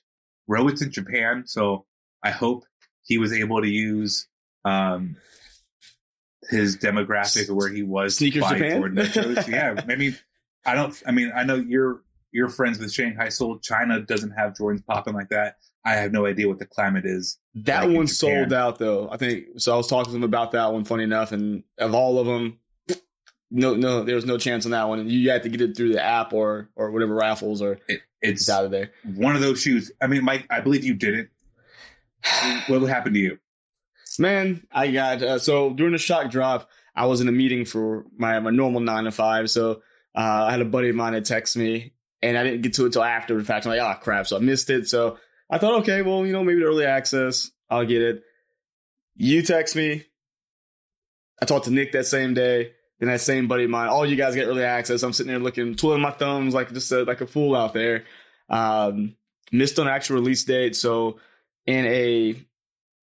Rohit's 0.49 0.83
in 0.83 0.93
Japan, 0.93 1.45
so 1.47 1.87
I 2.23 2.31
hope 2.31 2.65
he 3.03 3.17
was 3.19 3.33
able 3.33 3.63
to 3.63 3.69
use 3.69 4.29
um, 4.67 5.17
his 6.51 6.77
demographic 6.77 7.49
of 7.49 7.57
where 7.57 7.71
he 7.73 7.83
was 7.83 8.17
Sneakers 8.17 8.43
Japan? 8.47 8.79
Jordan 8.79 9.45
yeah, 9.49 9.83
I 9.89 9.97
mean, 9.97 10.17
I 10.67 10.75
don't. 10.75 11.03
I 11.07 11.11
mean, 11.11 11.33
I 11.35 11.45
know 11.45 11.57
you're 11.57 12.03
you're 12.33 12.49
friends 12.51 12.79
with 12.79 12.93
Shanghai 12.93 13.29
Soul. 13.31 13.59
China 13.61 14.01
doesn't 14.01 14.33
have 14.33 14.53
Jordans 14.53 14.85
popping 14.85 15.15
like 15.15 15.31
that. 15.31 15.57
I 15.85 15.93
have 15.97 16.13
no 16.13 16.25
idea 16.27 16.49
what 16.49 16.59
the 16.59 16.67
climate 16.67 17.05
is. 17.05 17.39
That 17.57 17.87
like 17.87 17.97
one 17.97 18.07
sold 18.07 18.53
out 18.53 18.79
though. 18.79 19.09
I 19.11 19.17
think 19.19 19.47
so. 19.59 19.75
I 19.75 19.77
was 19.77 19.87
talking 19.87 20.07
to 20.07 20.13
them 20.13 20.23
about 20.25 20.53
that 20.53 20.73
one. 20.73 20.85
Funny 20.85 21.05
enough, 21.05 21.33
and 21.33 21.63
of 21.79 21.95
all 21.95 22.19
of 22.19 22.27
them, 22.27 22.59
no, 23.51 23.75
no, 23.75 24.03
there 24.03 24.15
was 24.17 24.25
no 24.25 24.39
chance 24.39 24.65
on 24.65 24.71
that 24.73 24.89
one. 24.89 24.99
And 25.01 25.13
you 25.13 25.31
had 25.31 25.43
to 25.43 25.49
get 25.49 25.61
it 25.61 25.77
through 25.77 25.93
the 25.93 26.03
app 26.03 26.33
or 26.33 26.71
or 26.75 26.91
whatever 26.91 27.15
raffles 27.15 27.61
or 27.61 27.79
It, 27.89 28.01
it's 28.23 28.49
out 28.49 28.65
of 28.65 28.71
there. 28.71 28.93
one 29.15 29.37
of 29.37 29.43
those 29.43 29.61
shoes. 29.61 29.93
I 30.01 30.07
mean, 30.07 30.25
Mike, 30.25 30.47
I 30.51 30.61
believe 30.61 30.85
you 30.85 30.95
did 30.95 31.15
it. 31.15 31.29
What 32.69 32.81
would 32.81 32.89
happen 32.91 33.13
to 33.13 33.19
you? 33.19 33.39
Man, 34.19 34.67
I 34.73 34.91
got 34.91 35.23
uh, 35.23 35.39
so 35.39 35.71
during 35.75 35.93
the 35.93 35.99
shock 35.99 36.31
drop, 36.31 36.71
I 36.97 37.07
was 37.07 37.21
in 37.21 37.29
a 37.29 37.33
meeting 37.33 37.65
for 37.65 38.05
my 38.17 38.39
my 38.41 38.51
normal 38.51 38.81
nine 38.81 39.05
to 39.05 39.11
five. 39.13 39.51
So 39.51 39.83
uh, 40.17 40.47
I 40.49 40.51
had 40.53 40.61
a 40.61 40.65
buddy 40.65 40.89
of 40.89 40.97
mine 40.97 41.13
that 41.13 41.25
text 41.25 41.57
me, 41.57 41.93
and 42.23 42.39
I 42.39 42.45
didn't 42.45 42.63
get 42.63 42.75
to 42.75 42.87
it 42.87 42.93
till 42.93 43.03
after 43.05 43.37
the 43.37 43.45
fact. 43.45 43.67
I'm 43.67 43.77
like, 43.77 43.81
oh 43.81 44.01
crap! 44.01 44.27
So 44.27 44.37
I 44.37 44.41
missed 44.41 44.71
it. 44.71 44.89
So 44.89 45.19
I 45.51 45.59
thought, 45.59 45.81
okay, 45.81 46.03
well, 46.03 46.27
you 46.27 46.33
know, 46.33 46.43
maybe 46.43 46.61
the 46.61 46.67
early 46.67 46.87
access, 46.87 47.51
I'll 47.69 47.85
get 47.85 48.03
it. 48.03 48.23
You 49.17 49.43
text 49.43 49.77
me. 49.77 50.05
I 51.41 51.47
talked 51.47 51.67
to 51.67 51.71
Nick 51.71 51.93
that 51.93 52.07
same 52.07 52.35
day. 52.35 52.73
Then 52.99 53.09
that 53.09 53.21
same 53.21 53.49
buddy 53.49 53.65
of 53.65 53.71
mine, 53.71 53.89
all 53.89 54.07
you 54.07 54.17
guys 54.17 54.35
get 54.35 54.47
early 54.47 54.63
access. 54.63 55.03
I'm 55.03 55.13
sitting 55.13 55.33
there 55.33 55.41
looking, 55.41 55.75
twiddling 55.75 56.01
my 56.01 56.13
thumbs 56.13 56.55
like 56.55 56.73
just 56.73 56.91
a, 56.93 57.03
like 57.03 57.21
a 57.21 57.27
fool 57.27 57.57
out 57.57 57.75
there. 57.75 58.05
Um, 58.49 59.17
missed 59.51 59.79
on 59.79 59.89
actual 59.89 60.17
release 60.17 60.45
date. 60.45 60.77
So 60.77 61.19
in 61.67 61.85
a 61.87 62.37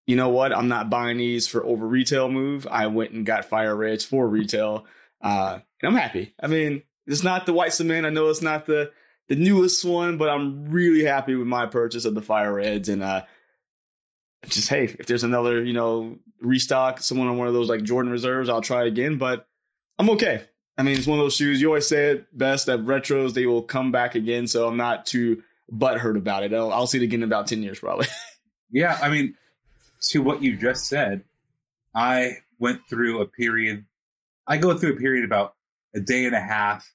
you 0.07 0.17
know 0.17 0.29
what? 0.29 0.55
I'm 0.55 0.69
not 0.69 0.91
buying 0.91 1.17
these 1.17 1.47
for 1.47 1.65
over 1.65 1.87
retail 1.87 2.29
move. 2.29 2.67
I 2.71 2.89
went 2.89 3.13
and 3.13 3.25
got 3.25 3.47
Fire 3.47 3.75
Reds 3.75 4.05
for 4.05 4.29
retail. 4.29 4.85
Uh, 5.23 5.61
and 5.81 5.89
I'm 5.89 6.01
happy. 6.01 6.35
I 6.41 6.47
mean, 6.47 6.83
it's 7.07 7.23
not 7.23 7.47
the 7.47 7.55
white 7.55 7.73
cement. 7.73 8.07
I 8.07 8.11
know 8.11 8.29
it's 8.29 8.43
not 8.43 8.67
the, 8.67 8.93
the 9.29 9.37
newest 9.37 9.85
one, 9.85 10.19
but 10.19 10.29
I'm 10.29 10.67
really 10.67 11.05
happy 11.05 11.35
with 11.35 11.47
my 11.47 11.67
purchase 11.67 12.05
of 12.05 12.15
the 12.15 12.23
Fire 12.23 12.55
Reds. 12.55 12.89
And, 12.89 13.03
uh, 13.03 13.23
just, 14.47 14.69
hey, 14.69 14.85
if 14.85 15.07
there's 15.07 15.25
another, 15.25 15.63
you 15.63 15.73
know, 15.73 16.19
restock, 16.41 17.01
someone 17.01 17.29
on 17.29 17.39
one 17.39 17.49
of 17.49 17.55
those 17.55 17.69
like 17.69 17.83
Jordan 17.83 18.13
reserves, 18.13 18.49
I'll 18.49 18.61
try 18.61 18.85
again, 18.85 19.17
but 19.17 19.47
I'm 19.99 20.11
okay. 20.11 20.43
I 20.77 20.83
mean, 20.83 20.99
it's 20.99 21.07
one 21.07 21.19
of 21.19 21.25
those 21.25 21.37
shoes. 21.37 21.61
You 21.61 21.69
always 21.69 21.87
say 21.87 22.11
it 22.11 22.37
best 22.37 22.67
that 22.67 22.81
retros, 22.81 23.33
they 23.33 23.47
will 23.47 23.63
come 23.63 23.93
back 23.93 24.15
again. 24.15 24.47
So 24.47 24.69
I'm 24.69 24.77
not 24.77 25.07
too 25.07 25.43
butthurt 25.73 26.19
about 26.19 26.43
it. 26.43 26.53
I'll, 26.53 26.73
I'll 26.73 26.87
see 26.87 26.99
it 26.99 27.05
again 27.05 27.23
in 27.23 27.29
about 27.29 27.47
10 27.47 27.63
years, 27.63 27.79
probably. 27.79 28.07
Yeah, 28.75 28.99
I 29.01 29.09
mean, 29.09 29.37
to 30.09 30.21
what 30.21 30.43
you 30.43 30.57
just 30.57 30.89
said, 30.89 31.23
I 31.95 32.39
went 32.59 32.81
through 32.91 33.21
a 33.21 33.27
period. 33.27 33.85
I 34.49 34.57
go 34.57 34.77
through 34.77 34.95
a 34.95 34.97
period 34.97 35.25
about 35.25 35.55
a 35.95 36.01
day 36.01 36.25
and 36.25 36.35
a 36.35 36.41
half 36.41 36.93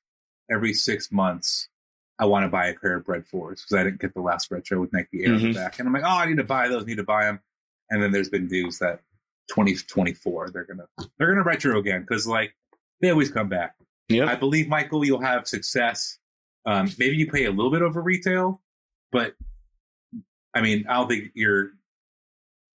every 0.52 0.74
six 0.74 1.10
months. 1.10 1.69
I 2.20 2.26
want 2.26 2.44
to 2.44 2.50
buy 2.50 2.68
a 2.68 2.74
pair 2.76 2.98
of 2.98 3.06
Bred 3.06 3.26
Fours 3.26 3.62
because 3.64 3.80
I 3.80 3.84
didn't 3.86 4.02
get 4.02 4.14
the 4.14 4.22
last 4.22 4.52
retro 4.52 4.82
with 4.82 4.92
Nike 4.92 5.24
Air 5.24 5.36
Mhm. 5.36 5.54
back, 5.56 5.80
and 5.80 5.88
I'm 5.88 5.94
like, 5.94 6.04
oh, 6.04 6.18
I 6.18 6.26
need 6.26 6.38
to 6.38 6.44
buy 6.44 6.68
those. 6.68 6.86
Need 6.86 6.98
to 6.98 7.04
buy 7.04 7.24
them. 7.26 7.40
And 7.90 8.04
then 8.04 8.12
there's 8.12 8.30
been 8.30 8.48
news 8.48 8.80
that 8.80 9.02
2024 9.50 10.50
they're 10.54 10.64
gonna 10.66 10.86
they're 11.18 11.30
gonna 11.30 11.44
retro 11.44 11.80
again 11.80 12.02
because 12.02 12.28
like 12.28 12.54
they 13.02 13.10
always 13.10 13.32
come 13.32 13.50
back. 13.50 13.76
Yeah, 14.10 14.26
I 14.26 14.36
believe 14.36 14.68
Michael, 14.68 15.06
you'll 15.06 15.22
have 15.22 15.48
success. 15.48 16.18
Um, 16.66 16.90
maybe 17.00 17.16
you 17.16 17.30
pay 17.32 17.46
a 17.46 17.52
little 17.52 17.72
bit 17.72 17.82
over 17.82 18.02
retail, 18.02 18.62
but 19.12 19.36
I 20.54 20.62
mean, 20.62 20.86
I 20.90 20.96
don't 20.96 21.08
think 21.08 21.32
you're 21.36 21.72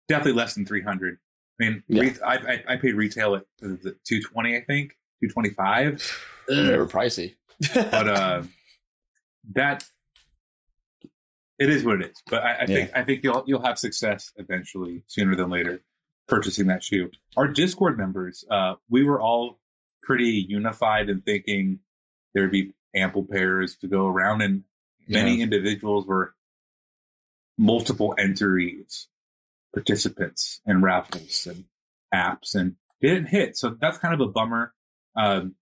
definitely 0.08 0.32
less 0.34 0.54
than 0.54 0.66
three 0.66 0.82
hundred. 0.82 1.18
I 1.60 1.64
mean, 1.64 1.82
Yeah. 1.88 2.02
re- 2.02 2.14
I, 2.24 2.34
I 2.36 2.64
I 2.68 2.76
paid 2.76 2.94
retail 2.94 3.36
at 3.36 3.44
two 4.04 4.20
twenty, 4.22 4.56
I 4.56 4.60
think 4.60 4.96
two 5.22 5.28
twenty 5.28 5.50
five, 5.50 6.02
They 6.48 6.76
were 6.76 6.86
pricey. 6.86 7.34
but 7.74 8.08
uh, 8.08 8.42
that 9.52 9.84
it 11.58 11.68
is 11.68 11.84
what 11.84 12.00
it 12.00 12.10
is. 12.10 12.22
But 12.28 12.42
I, 12.42 12.60
I 12.62 12.66
think 12.66 12.90
I 12.94 13.04
think 13.04 13.22
you'll 13.22 13.44
you'll 13.46 13.62
have 13.62 13.78
success 13.78 14.32
eventually, 14.36 15.04
sooner 15.06 15.36
than 15.36 15.50
later, 15.50 15.82
purchasing 16.26 16.68
that 16.68 16.82
shoe. 16.82 17.10
Our 17.36 17.48
Discord 17.48 17.98
members, 17.98 18.44
uh, 18.50 18.74
we 18.88 19.04
were 19.04 19.20
all 19.20 19.60
pretty 20.02 20.44
unified 20.48 21.10
in 21.10 21.20
thinking 21.20 21.80
there 22.32 22.44
would 22.44 22.52
be 22.52 22.72
ample 22.94 23.24
pairs 23.24 23.76
to 23.76 23.88
go 23.88 24.06
around, 24.06 24.40
and 24.40 24.64
many 25.06 25.42
individuals 25.42 26.06
were 26.06 26.34
multiple 27.58 28.14
entries, 28.18 29.08
participants, 29.74 30.60
and 30.64 30.82
raffles 30.82 31.46
and 31.46 31.64
apps, 32.12 32.54
and 32.54 32.76
didn't 33.00 33.26
hit. 33.26 33.56
So 33.56 33.76
that's 33.78 33.98
kind 33.98 34.14
of 34.14 34.20
a 34.20 34.28
bummer. 34.28 34.72
Um, 35.14 35.56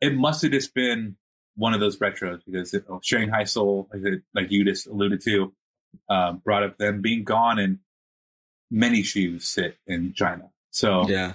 it 0.00 0.14
must 0.14 0.42
have 0.42 0.52
just 0.52 0.74
been 0.74 1.16
one 1.56 1.74
of 1.74 1.80
those 1.80 1.98
retros 1.98 2.40
because 2.46 2.72
it, 2.74 2.84
oh, 2.88 3.00
Shanghai 3.02 3.44
Soul, 3.44 3.88
like, 3.92 4.02
it- 4.04 4.22
like 4.34 4.50
you 4.50 4.64
just 4.64 4.86
alluded 4.86 5.20
to, 5.22 5.52
um, 6.08 6.38
brought 6.38 6.62
up 6.62 6.78
them 6.78 7.00
being 7.02 7.24
gone, 7.24 7.58
and 7.58 7.78
many 8.70 9.02
shoes 9.02 9.46
sit 9.46 9.76
in 9.86 10.12
China. 10.14 10.50
So 10.70 11.06
yeah. 11.08 11.34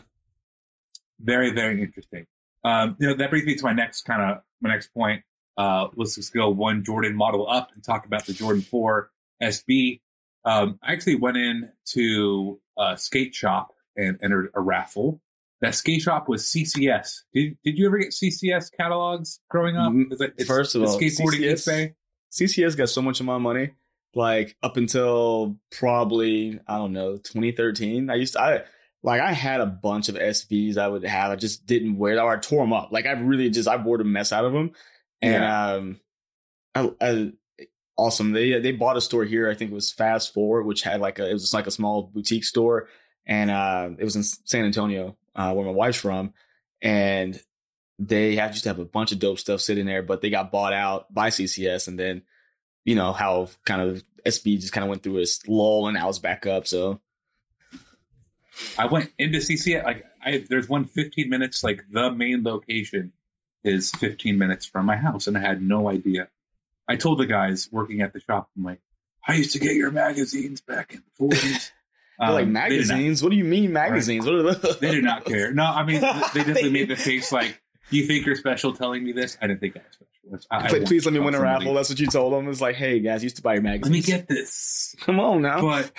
very 1.19 1.51
very 1.51 1.81
interesting 1.81 2.25
um 2.63 2.95
you 2.99 3.07
know 3.07 3.13
that 3.13 3.29
brings 3.29 3.45
me 3.45 3.55
to 3.55 3.63
my 3.63 3.73
next 3.73 4.01
kind 4.03 4.21
of 4.21 4.41
my 4.61 4.69
next 4.69 4.87
point 4.93 5.23
uh 5.57 5.87
let's 5.95 6.15
just 6.15 6.33
go 6.33 6.49
one 6.49 6.83
jordan 6.83 7.15
model 7.15 7.47
up 7.49 7.69
and 7.73 7.83
talk 7.83 8.05
about 8.05 8.25
the 8.25 8.33
jordan 8.33 8.61
4 8.61 9.09
sb 9.43 9.99
um 10.45 10.79
i 10.83 10.93
actually 10.93 11.15
went 11.15 11.37
in 11.37 11.71
to 11.85 12.59
a 12.77 12.97
skate 12.97 13.33
shop 13.35 13.73
and 13.95 14.17
entered 14.23 14.49
a 14.55 14.61
raffle 14.61 15.21
that 15.61 15.73
skate 15.75 16.01
shop 16.01 16.27
was 16.29 16.43
ccs 16.43 17.21
did, 17.33 17.57
did 17.63 17.77
you 17.77 17.85
ever 17.87 17.97
get 17.97 18.09
ccs 18.09 18.69
catalogs 18.75 19.39
growing 19.49 19.75
up 19.77 19.91
Mm, 19.91 20.11
Is 20.13 20.21
it- 20.21 20.33
it's 20.37 20.47
first 20.47 20.75
of 20.75 20.83
all, 20.83 20.99
skateboarding 20.99 21.41
CCS? 21.53 21.93
CCS 22.31 22.75
got 22.77 22.89
so 22.89 23.01
much 23.01 23.19
of 23.19 23.25
my 23.25 23.37
money. 23.37 23.71
Like 24.13 24.55
up 24.63 24.77
until 24.77 25.57
probably 25.71 26.59
I 26.67 26.77
don't 26.77 26.93
know 26.93 27.17
2013. 27.17 28.09
I 28.09 28.15
used 28.15 28.33
to 28.33 28.41
I 28.41 28.63
like 29.03 29.21
I 29.21 29.31
had 29.31 29.61
a 29.61 29.65
bunch 29.65 30.09
of 30.09 30.15
SBs 30.15 30.77
I 30.77 30.87
would 30.87 31.03
have. 31.05 31.31
I 31.31 31.35
just 31.35 31.65
didn't 31.65 31.97
wear 31.97 32.15
them 32.15 32.25
or 32.25 32.33
I 32.33 32.37
tore 32.37 32.63
them 32.63 32.73
up. 32.73 32.89
Like 32.91 33.05
I 33.05 33.11
really 33.11 33.49
just 33.49 33.67
I 33.67 33.75
wore 33.77 33.97
the 33.97 34.03
mess 34.03 34.31
out 34.33 34.43
of 34.45 34.53
them. 34.53 34.71
And 35.21 35.43
um, 35.43 35.99
I, 36.75 36.91
I 37.01 37.31
awesome. 37.97 38.31
They 38.33 38.59
they 38.59 38.71
bought 38.71 38.97
a 38.97 39.01
store 39.01 39.23
here. 39.25 39.49
I 39.49 39.55
think 39.55 39.71
it 39.71 39.73
was 39.75 39.91
Fast 39.91 40.33
Forward, 40.33 40.63
which 40.63 40.81
had 40.83 40.99
like 41.01 41.19
a 41.19 41.29
it 41.29 41.33
was 41.33 41.43
just 41.43 41.53
like 41.53 41.67
a 41.67 41.71
small 41.71 42.03
boutique 42.13 42.43
store, 42.45 42.87
and 43.25 43.49
uh, 43.51 43.89
it 43.97 44.03
was 44.03 44.15
in 44.15 44.23
San 44.23 44.65
Antonio, 44.65 45.15
uh, 45.37 45.53
where 45.53 45.65
my 45.65 45.71
wife's 45.71 45.99
from, 45.99 46.33
and 46.81 47.39
they 47.99 48.35
have 48.35 48.51
just 48.51 48.65
have 48.65 48.79
a 48.79 48.85
bunch 48.85 49.11
of 49.11 49.19
dope 49.19 49.39
stuff 49.39 49.61
sitting 49.61 49.85
there, 49.85 50.03
but 50.03 50.21
they 50.21 50.29
got 50.29 50.51
bought 50.51 50.73
out 50.73 51.13
by 51.13 51.29
CCS, 51.29 51.87
and 51.87 51.97
then 51.97 52.23
you 52.83 52.95
know 52.95 53.13
how 53.13 53.47
kind 53.65 53.81
of 53.81 54.03
SB 54.25 54.59
just 54.59 54.73
kind 54.73 54.83
of 54.83 54.89
went 54.89 55.03
through 55.03 55.17
its 55.17 55.47
lull 55.47 55.87
and 55.87 55.95
now 55.95 56.09
it's 56.09 56.19
back 56.19 56.45
up. 56.45 56.67
So 56.67 56.99
I 58.77 58.85
went 58.85 59.11
into 59.17 59.39
CCS. 59.39 59.83
Like, 59.83 60.05
I 60.23 60.45
there's 60.49 60.67
one 60.67 60.85
15 60.85 61.29
minutes. 61.29 61.63
Like 61.63 61.83
the 61.89 62.11
main 62.11 62.43
location 62.43 63.13
is 63.63 63.91
15 63.91 64.37
minutes 64.37 64.65
from 64.65 64.85
my 64.85 64.97
house, 64.97 65.27
and 65.27 65.37
I 65.37 65.41
had 65.41 65.61
no 65.61 65.89
idea. 65.89 66.29
I 66.87 66.95
told 66.95 67.19
the 67.19 67.25
guys 67.25 67.69
working 67.71 68.01
at 68.01 68.13
the 68.13 68.21
shop, 68.21 68.49
I'm 68.55 68.63
like, 68.63 68.79
I 69.27 69.33
used 69.33 69.51
to 69.53 69.59
get 69.59 69.75
your 69.75 69.91
magazines 69.91 70.61
back 70.61 70.93
in 70.93 71.03
the 71.19 71.35
40s. 71.35 71.71
Like 72.19 72.45
Um, 72.45 72.53
not- 72.53 72.69
magazines. 72.69 73.21
What 73.21 73.29
do 73.31 73.37
you 73.37 73.43
mean 73.43 73.71
magazines? 73.73 74.25
What 74.25 74.35
are 74.35 74.43
those? 74.53 74.77
They 74.79 74.91
do 74.91 75.01
not 75.01 75.25
care. 75.25 75.53
No, 75.53 75.63
I 75.65 75.83
mean 75.85 76.01
they 76.01 76.43
definitely 76.43 76.71
made 76.71 76.87
the 76.89 76.95
face 77.09 77.31
like, 77.31 77.61
do 77.91 77.97
"You 77.97 78.05
think 78.05 78.25
you're 78.25 78.35
special 78.35 78.73
telling 78.73 79.03
me 79.03 79.11
this? 79.11 79.37
I 79.41 79.47
didn't 79.47 79.59
think 79.61 79.77
I 79.77 79.81
was 80.29 80.41
special." 80.41 80.47
I, 80.51 80.57
I 80.81 80.83
Please, 80.85 81.05
let 81.05 81.13
me 81.13 81.19
win 81.21 81.35
a 81.35 81.39
raffle. 81.39 81.73
That's 81.75 81.87
what 81.89 81.99
you 82.01 82.07
told 82.07 82.33
them. 82.33 82.49
It's 82.49 82.59
like, 82.59 82.75
hey 82.75 82.99
guys, 82.99 83.21
you 83.21 83.27
used 83.27 83.37
to 83.37 83.41
buy 83.41 83.53
your 83.53 83.61
magazines. 83.63 83.85
Let 83.85 83.91
me 83.93 84.01
get 84.01 84.27
this. 84.27 84.93
Come 85.01 85.19
on 85.21 85.41
now. 85.41 85.61
But 85.61 85.91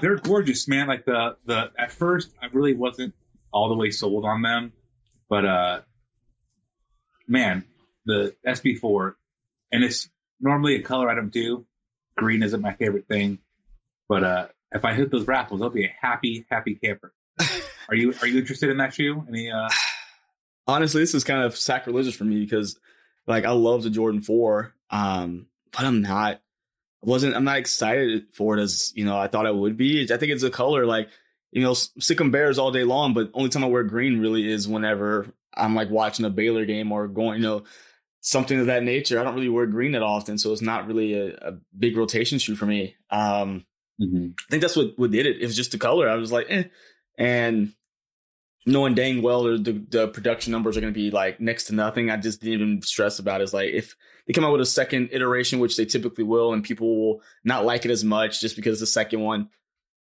they're 0.00 0.16
gorgeous, 0.16 0.68
man. 0.68 0.86
Like 0.88 1.04
the 1.04 1.36
the 1.46 1.72
at 1.78 1.90
first, 1.90 2.32
I 2.40 2.46
really 2.52 2.74
wasn't 2.74 3.14
all 3.52 3.68
the 3.68 3.74
way 3.76 3.90
sold 3.90 4.24
on 4.24 4.42
them, 4.42 4.72
but 5.28 5.44
uh, 5.46 5.80
man, 7.26 7.64
the 8.04 8.34
SB4, 8.46 9.14
and 9.72 9.82
it's 9.82 10.08
normally 10.40 10.76
a 10.76 10.82
color 10.82 11.08
I 11.10 11.14
don't 11.14 11.32
do. 11.32 11.66
Green 12.16 12.42
isn't 12.42 12.60
my 12.60 12.74
favorite 12.74 13.08
thing, 13.08 13.38
but 14.08 14.22
uh, 14.24 14.46
if 14.72 14.84
I 14.84 14.94
hit 14.94 15.10
those 15.10 15.26
raffles, 15.26 15.62
I'll 15.62 15.70
be 15.70 15.84
a 15.84 15.94
happy, 16.00 16.46
happy 16.50 16.74
camper. 16.74 17.12
Are 17.88 17.94
you 17.94 18.12
Are 18.20 18.26
you 18.26 18.38
interested 18.38 18.70
in 18.70 18.78
that 18.78 18.94
shoe? 18.94 19.24
Any? 19.28 19.50
uh 19.50 19.68
Honestly, 20.66 21.00
this 21.00 21.14
is 21.14 21.22
kind 21.22 21.44
of 21.44 21.56
sacrilegious 21.56 22.16
for 22.16 22.24
me 22.24 22.40
because, 22.40 22.76
like, 23.28 23.44
I 23.44 23.52
love 23.52 23.84
the 23.84 23.90
Jordan 23.90 24.20
Four, 24.20 24.74
um, 24.90 25.46
but 25.70 25.84
I'm 25.84 26.02
not. 26.02 26.40
wasn't 27.02 27.36
I'm 27.36 27.44
not 27.44 27.58
excited 27.58 28.24
for 28.32 28.58
it 28.58 28.60
as 28.60 28.92
you 28.96 29.04
know 29.04 29.16
I 29.16 29.28
thought 29.28 29.46
I 29.46 29.52
would 29.52 29.76
be. 29.76 30.02
I 30.12 30.16
think 30.16 30.32
it's 30.32 30.42
a 30.42 30.50
color 30.50 30.84
like 30.84 31.08
you 31.52 31.62
know 31.62 31.74
sick 31.74 32.20
'em 32.20 32.32
bears 32.32 32.58
all 32.58 32.72
day 32.72 32.82
long, 32.84 33.14
but 33.14 33.30
only 33.32 33.48
time 33.48 33.62
I 33.62 33.68
wear 33.68 33.84
green 33.84 34.18
really 34.18 34.50
is 34.50 34.66
whenever 34.66 35.28
I'm 35.54 35.76
like 35.76 35.90
watching 35.90 36.26
a 36.26 36.30
Baylor 36.30 36.64
game 36.64 36.90
or 36.90 37.06
going 37.06 37.40
you 37.40 37.46
know 37.46 37.62
something 38.20 38.58
of 38.58 38.66
that 38.66 38.82
nature. 38.82 39.20
I 39.20 39.22
don't 39.22 39.36
really 39.36 39.48
wear 39.48 39.66
green 39.66 39.92
that 39.92 40.02
often, 40.02 40.36
so 40.36 40.52
it's 40.52 40.62
not 40.62 40.88
really 40.88 41.14
a, 41.14 41.36
a 41.36 41.52
big 41.78 41.96
rotation 41.96 42.40
shoe 42.40 42.56
for 42.56 42.66
me. 42.66 42.96
Um, 43.10 43.64
I 44.00 44.50
think 44.50 44.62
that's 44.62 44.76
what, 44.76 44.98
what 44.98 45.10
did 45.10 45.26
it. 45.26 45.40
It 45.40 45.46
was 45.46 45.56
just 45.56 45.72
the 45.72 45.78
color. 45.78 46.08
I 46.08 46.16
was 46.16 46.32
like, 46.32 46.46
eh. 46.50 46.64
And 47.18 47.72
knowing 48.66 48.94
dang 48.94 49.22
well 49.22 49.44
the, 49.44 49.84
the, 49.88 50.08
production 50.08 50.50
numbers 50.50 50.76
are 50.76 50.80
going 50.80 50.92
to 50.92 50.98
be 50.98 51.10
like 51.10 51.40
next 51.40 51.64
to 51.64 51.74
nothing, 51.74 52.10
I 52.10 52.16
just 52.16 52.40
didn't 52.40 52.54
even 52.54 52.82
stress 52.82 53.18
about 53.18 53.40
it. 53.40 53.44
It's 53.44 53.54
like 53.54 53.70
if 53.70 53.96
they 54.26 54.32
come 54.32 54.44
out 54.44 54.52
with 54.52 54.60
a 54.60 54.66
second 54.66 55.10
iteration, 55.12 55.60
which 55.60 55.76
they 55.76 55.84
typically 55.84 56.24
will, 56.24 56.52
and 56.52 56.64
people 56.64 56.96
will 56.96 57.22
not 57.44 57.64
like 57.64 57.84
it 57.84 57.90
as 57.90 58.04
much 58.04 58.40
just 58.40 58.56
because 58.56 58.80
the 58.80 58.86
second 58.86 59.20
one, 59.20 59.48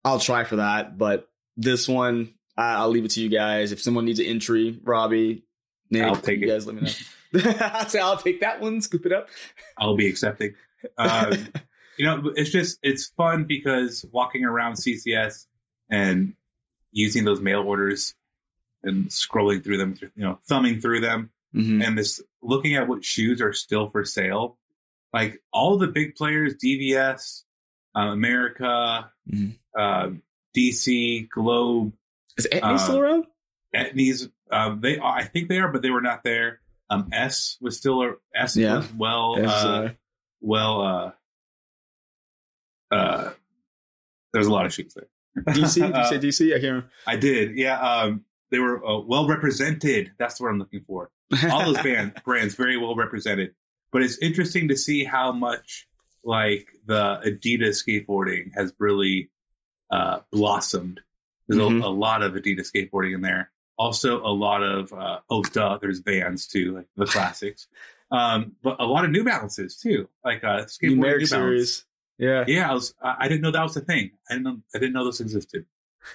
I'll 0.06 0.20
try 0.20 0.44
for 0.46 0.56
that. 0.56 0.98
But 0.98 1.30
this 1.58 1.88
one, 1.88 2.34
I, 2.58 2.76
I'll 2.76 2.90
leave 2.90 3.06
it 3.06 3.12
to 3.12 3.22
you 3.22 3.30
guys. 3.30 3.72
If 3.72 3.82
someone 3.82 4.06
needs 4.06 4.20
an 4.20 4.26
entry, 4.26 4.80
Robbie, 4.84 5.44
Nick, 5.92 6.04
I'll 6.04 6.16
take 6.16 6.40
you 6.40 6.48
it. 6.48 6.52
guys 6.52 6.66
let 6.66 6.76
me 6.76 6.82
know. 6.82 6.90
I 7.60 7.86
say 7.88 8.00
I'll 8.00 8.18
take 8.18 8.42
that 8.42 8.62
one, 8.62 8.82
scoop 8.82 9.06
it 9.06 9.12
up. 9.12 9.28
I'll 9.78 9.96
be 9.96 10.08
accepting. 10.08 10.56
Um, 10.98 11.48
you 11.98 12.06
know, 12.06 12.32
it's 12.36 12.50
just 12.50 12.80
it's 12.84 13.08
fun 13.08 13.46
because 13.46 14.06
walking 14.12 14.44
around 14.46 14.74
CCS 14.76 15.46
and 15.90 16.34
using 16.92 17.26
those 17.26 17.42
mail 17.42 17.62
orders 17.62 18.16
and 18.84 19.06
scrolling 19.08 19.64
through 19.64 19.78
them, 19.78 19.96
you 20.02 20.24
know, 20.24 20.40
thumbing 20.48 20.80
through 20.82 21.00
them, 21.02 21.32
Mhm. 21.56 21.84
and 21.86 21.98
this 21.98 22.22
looking 22.42 22.76
at 22.76 22.88
what 22.88 23.04
shoes 23.06 23.42
are 23.42 23.54
still 23.54 23.90
for 23.90 24.04
sale. 24.06 24.58
Like 25.14 25.42
all 25.52 25.78
the 25.78 25.88
big 25.88 26.16
players, 26.16 26.56
DVS, 26.56 27.44
uh, 27.96 28.12
Emerica, 28.14 29.10
Mhm. 29.32 29.58
uh, 29.78 30.10
DC, 30.56 31.22
Globe, 31.30 31.94
Is 32.38 32.48
Etney 32.52 32.64
Uh, 32.64 32.78
still 32.80 33.00
around? 33.00 33.26
Etnies, 33.76 34.32
um, 34.52 34.82
they 34.82 34.98
are, 34.98 35.16
I 35.18 35.24
think 35.24 35.50
they 35.50 35.60
are, 35.60 35.72
but 35.72 35.82
they 35.84 35.92
were 35.92 36.02
not 36.02 36.24
there. 36.24 36.60
Um, 36.90 37.10
S 37.14 37.58
was 37.62 37.78
still 37.78 38.02
a 38.04 38.16
S 38.36 38.56
Yeah. 38.58 38.78
was 38.78 38.94
well. 38.94 39.36
Uh, 39.36 39.48
uh, 39.52 39.92
well 40.42 41.16
uh 42.94 43.32
there's 44.34 44.48
a 44.48 44.52
lot 44.52 44.66
of 44.66 44.74
shoes 44.74 44.94
there 44.96 45.08
DC? 45.54 45.74
Did 45.76 45.88
you 45.88 45.94
Uh, 45.94 46.10
say 46.10 46.18
DC? 46.20 46.48
I 46.50 46.54
can't 46.60 46.64
remember. 46.64 46.90
i 47.08 47.16
did 47.16 47.58
yeah 47.58 47.80
um 47.80 48.24
they 48.52 48.60
were 48.60 48.86
uh, 48.86 49.00
well 49.00 49.28
represented 49.28 50.12
that's 50.20 50.40
what 50.40 50.50
i'm 50.50 50.60
looking 50.60 50.82
for 50.82 51.10
all 51.52 51.66
those 51.66 51.82
band, 51.88 52.14
brands 52.24 52.56
very 52.56 52.78
well 52.78 52.96
represented 52.96 53.54
but 53.92 54.02
it's 54.04 54.18
interesting 54.20 54.68
to 54.70 54.76
see 54.78 55.04
how 55.04 55.32
much 55.32 55.88
like 56.24 56.68
the 56.86 57.20
adidas 57.26 57.76
skateboarding 57.84 58.52
has 58.56 58.74
really 58.80 59.30
uh 59.92 60.20
blossomed 60.32 61.00
there's 61.48 61.60
Mhm. 61.62 61.84
a, 61.84 61.88
a 61.88 61.90
lot 61.90 62.22
of 62.24 62.34
adidas 62.34 62.68
skateboarding 62.74 63.14
in 63.16 63.22
there 63.22 63.52
also 63.78 64.22
a 64.24 64.32
lot 64.32 64.62
of 64.64 64.94
uh 64.94 65.20
oh 65.30 65.42
duh 65.44 65.78
there's 65.82 66.00
vans 66.00 66.48
too 66.48 66.76
like 66.76 66.88
the 66.96 67.06
classics 67.06 67.68
um 68.12 68.54
but 68.64 68.76
a 68.80 68.86
lot 68.86 69.04
of 69.04 69.12
new 69.12 69.24
balances 69.24 69.76
too 69.78 70.08
like 70.24 70.44
uh 70.44 70.64
skateboarding 70.66 70.98
Numeric 70.98 71.20
new 71.20 71.28
balance 71.28 71.30
series. 71.30 71.86
Yeah. 72.18 72.46
yeah, 72.48 72.70
I 72.70 72.74
was. 72.74 72.94
I 73.02 73.16
I 73.22 73.28
didn't 73.28 73.42
know 73.42 73.52
that 73.52 73.64
was 73.64 73.76
a 73.78 73.82
thing. 73.82 74.12
I 74.30 74.34
didn't 74.34 74.44
know. 74.44 74.58
I 74.76 74.80
didn't 74.80 74.94
know 74.94 75.06
this 75.06 75.20
existed 75.20 75.66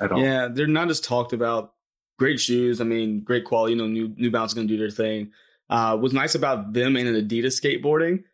at 0.00 0.12
all. 0.12 0.20
Yeah, 0.22 0.48
they're 0.52 0.66
not 0.66 0.88
just 0.88 1.04
talked 1.04 1.32
about. 1.32 1.74
Great 2.18 2.40
shoes. 2.40 2.80
I 2.80 2.84
mean, 2.84 3.20
great 3.20 3.44
quality. 3.44 3.74
You 3.74 3.78
know, 3.78 3.86
New 3.86 4.08
New 4.16 4.30
Balance 4.30 4.50
is 4.52 4.54
going 4.54 4.68
to 4.68 4.74
do 4.74 4.78
their 4.78 4.90
thing. 4.90 5.32
Uh, 5.70 5.96
what's 5.96 6.14
nice 6.14 6.34
about 6.34 6.72
them 6.72 6.96
and 6.96 7.08
Adidas 7.30 7.60
skateboarding, 7.60 8.24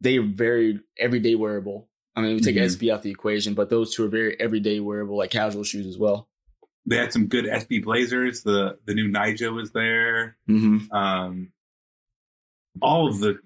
they're 0.00 0.22
very 0.22 0.80
everyday 0.98 1.34
wearable. 1.36 1.88
I 2.16 2.20
mean, 2.22 2.34
we 2.34 2.40
take 2.40 2.56
Mhm. 2.56 2.64
SB 2.64 2.90
out 2.92 3.02
the 3.02 3.10
equation, 3.10 3.54
but 3.54 3.70
those 3.70 3.94
two 3.94 4.04
are 4.04 4.08
very 4.08 4.38
everyday 4.40 4.80
wearable, 4.80 5.16
like 5.16 5.30
casual 5.30 5.62
shoes 5.62 5.86
as 5.86 5.96
well. 5.96 6.28
They 6.86 6.96
had 6.96 7.12
some 7.12 7.28
good 7.28 7.44
SB 7.46 7.78
Blazers. 7.84 8.42
The 8.42 8.78
the 8.86 8.94
new 8.94 9.08
Nyjah 9.10 9.54
was 9.54 9.70
there. 9.72 10.36
Mm-hmm. 10.48 10.92
Um, 10.94 11.52
all 12.82 13.08
of 13.08 13.20
the 13.20 13.38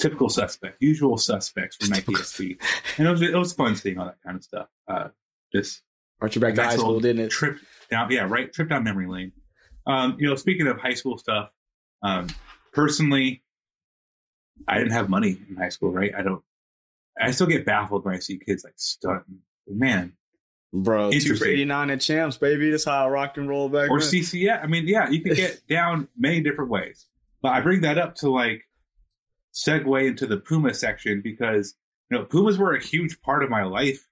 typical 0.00 0.28
suspects, 0.28 0.78
usual 0.80 1.16
suspects 1.18 1.76
from 1.76 1.88
Typical. 1.94 2.14
SB, 2.14 2.58
and 2.98 3.06
it 3.06 3.10
was 3.10 3.22
it 3.22 3.34
was 3.34 3.52
fun 3.52 3.76
seeing 3.76 3.98
all 3.98 4.06
that 4.06 4.18
kind 4.24 4.36
of 4.36 4.42
stuff. 4.44 4.68
Uh, 4.88 5.08
just 5.52 5.82
Brought 6.18 6.34
you 6.34 6.40
back 6.40 6.54
to 6.54 6.62
high 6.62 6.76
school, 6.76 7.00
didn't 7.00 7.24
it? 7.26 7.30
trip 7.30 7.58
down 7.90 8.10
yeah 8.10 8.22
right 8.28 8.52
trip 8.52 8.68
down 8.68 8.84
memory 8.84 9.06
lane 9.08 9.32
um 9.86 10.16
you 10.18 10.28
know 10.28 10.36
speaking 10.36 10.66
of 10.68 10.78
high 10.78 10.94
school 10.94 11.18
stuff 11.18 11.50
um 12.02 12.28
personally 12.72 13.42
i 14.68 14.78
didn't 14.78 14.92
have 14.92 15.08
money 15.08 15.38
in 15.48 15.56
high 15.56 15.68
school 15.70 15.90
right 15.90 16.12
i 16.16 16.22
don't 16.22 16.42
i 17.20 17.30
still 17.30 17.46
get 17.46 17.64
baffled 17.66 18.04
when 18.04 18.14
i 18.14 18.18
see 18.18 18.38
kids 18.38 18.62
like 18.64 18.74
stunting 18.76 19.40
man 19.66 20.12
Bro, 20.72 21.10
two 21.10 21.34
for 21.34 21.46
89 21.48 21.90
at 21.90 22.00
champs, 22.00 22.36
baby. 22.36 22.70
That's 22.70 22.84
how 22.84 23.06
I 23.06 23.08
rocked 23.08 23.38
and 23.38 23.48
rolled 23.48 23.72
back 23.72 23.90
or 23.90 23.98
then. 24.00 24.08
i 24.62 24.68
mean 24.68 24.86
yeah 24.86 25.10
you 25.10 25.20
can 25.20 25.34
get 25.34 25.60
down 25.68 26.06
many 26.16 26.40
different 26.40 26.70
ways 26.70 27.06
but 27.42 27.48
i 27.48 27.60
bring 27.60 27.80
that 27.80 27.98
up 27.98 28.14
to 28.16 28.30
like 28.30 28.62
segue 29.54 30.06
into 30.06 30.26
the 30.26 30.36
puma 30.36 30.72
section 30.72 31.20
because 31.22 31.74
you 32.10 32.18
know 32.18 32.24
pumas 32.24 32.58
were 32.58 32.74
a 32.74 32.82
huge 32.82 33.20
part 33.22 33.42
of 33.42 33.50
my 33.50 33.64
life 33.64 34.06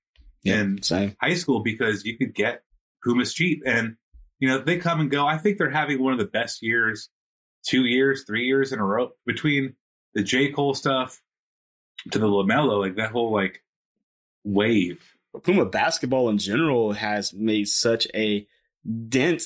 in 0.44 0.82
Same. 0.82 1.16
high 1.20 1.34
school 1.34 1.60
because 1.60 2.04
you 2.04 2.16
could 2.16 2.34
get 2.34 2.62
Pumas 3.02 3.32
cheap. 3.32 3.62
And, 3.66 3.96
you 4.38 4.48
know, 4.48 4.58
they 4.58 4.78
come 4.78 5.00
and 5.00 5.10
go. 5.10 5.26
I 5.26 5.38
think 5.38 5.58
they're 5.58 5.70
having 5.70 6.02
one 6.02 6.12
of 6.12 6.18
the 6.18 6.24
best 6.24 6.62
years, 6.62 7.08
two 7.64 7.84
years, 7.84 8.24
three 8.24 8.46
years 8.46 8.72
in 8.72 8.78
a 8.78 8.84
row 8.84 9.10
between 9.26 9.74
the 10.14 10.22
J. 10.22 10.50
Cole 10.50 10.74
stuff 10.74 11.20
to 12.10 12.18
the 12.18 12.26
LaMelo, 12.26 12.80
like 12.80 12.96
that 12.96 13.10
whole 13.10 13.32
like 13.32 13.62
wave. 14.44 15.14
Puma 15.42 15.66
basketball 15.66 16.28
in 16.28 16.38
general 16.38 16.92
has 16.92 17.32
made 17.32 17.68
such 17.68 18.08
a 18.14 18.46
dent 19.08 19.42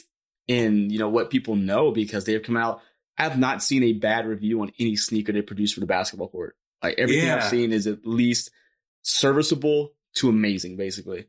in 0.48 0.90
you 0.90 0.98
know 0.98 1.08
what 1.08 1.30
people 1.30 1.56
know 1.56 1.90
because 1.90 2.24
they've 2.24 2.42
come 2.42 2.56
out. 2.56 2.80
I 3.18 3.24
have 3.24 3.38
not 3.38 3.62
seen 3.62 3.82
a 3.82 3.92
bad 3.92 4.26
review 4.26 4.62
on 4.62 4.72
any 4.78 4.96
sneaker 4.96 5.32
they 5.32 5.42
produce 5.42 5.72
for 5.72 5.80
the 5.80 5.86
basketball 5.86 6.28
court. 6.28 6.56
Like 6.82 6.96
everything 6.98 7.30
I've 7.30 7.44
seen 7.44 7.72
is 7.72 7.86
at 7.86 8.06
least 8.06 8.50
serviceable 9.02 9.92
to 10.16 10.28
amazing, 10.28 10.76
basically. 10.76 11.26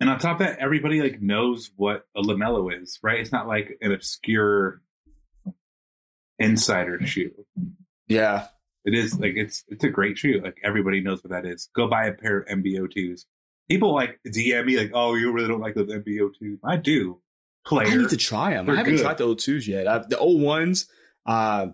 And 0.00 0.10
on 0.10 0.18
top 0.18 0.40
of 0.40 0.46
that, 0.46 0.58
everybody 0.58 1.00
like 1.02 1.20
knows 1.20 1.70
what 1.76 2.06
a 2.16 2.22
LaMelo 2.22 2.80
is, 2.82 2.98
right? 3.02 3.20
It's 3.20 3.32
not 3.32 3.46
like 3.46 3.78
an 3.80 3.92
obscure 3.92 4.80
insider 6.38 7.04
shoe. 7.06 7.32
Yeah, 8.08 8.48
It 8.84 8.94
is 8.94 9.18
like 9.18 9.32
it's 9.36 9.64
it's 9.68 9.84
a 9.84 9.88
great 9.88 10.18
shoe. 10.18 10.40
Like 10.42 10.58
everybody 10.62 11.00
knows 11.00 11.22
what 11.24 11.30
that 11.30 11.46
is. 11.46 11.68
Go 11.74 11.88
buy 11.88 12.06
a 12.06 12.12
pair 12.12 12.40
of 12.40 12.48
MBO2s. 12.48 13.24
People 13.70 13.94
like 13.94 14.20
DM 14.26 14.66
me 14.66 14.76
like, 14.76 14.90
"Oh, 14.92 15.14
you 15.14 15.32
really 15.32 15.48
don't 15.48 15.60
like 15.60 15.74
those 15.74 15.88
MBO2s." 15.88 16.58
I 16.64 16.76
do. 16.76 17.20
Player. 17.64 17.88
I 17.88 17.94
need 17.96 18.10
to 18.10 18.16
try 18.18 18.50
them. 18.52 18.68
I 18.68 18.76
haven't 18.76 18.96
good. 18.96 19.02
tried 19.02 19.16
the 19.16 19.26
O2s 19.26 19.66
yet. 19.66 19.88
I, 19.88 19.98
the 19.98 20.16
O1s, 20.16 20.86
uh, 21.26 21.68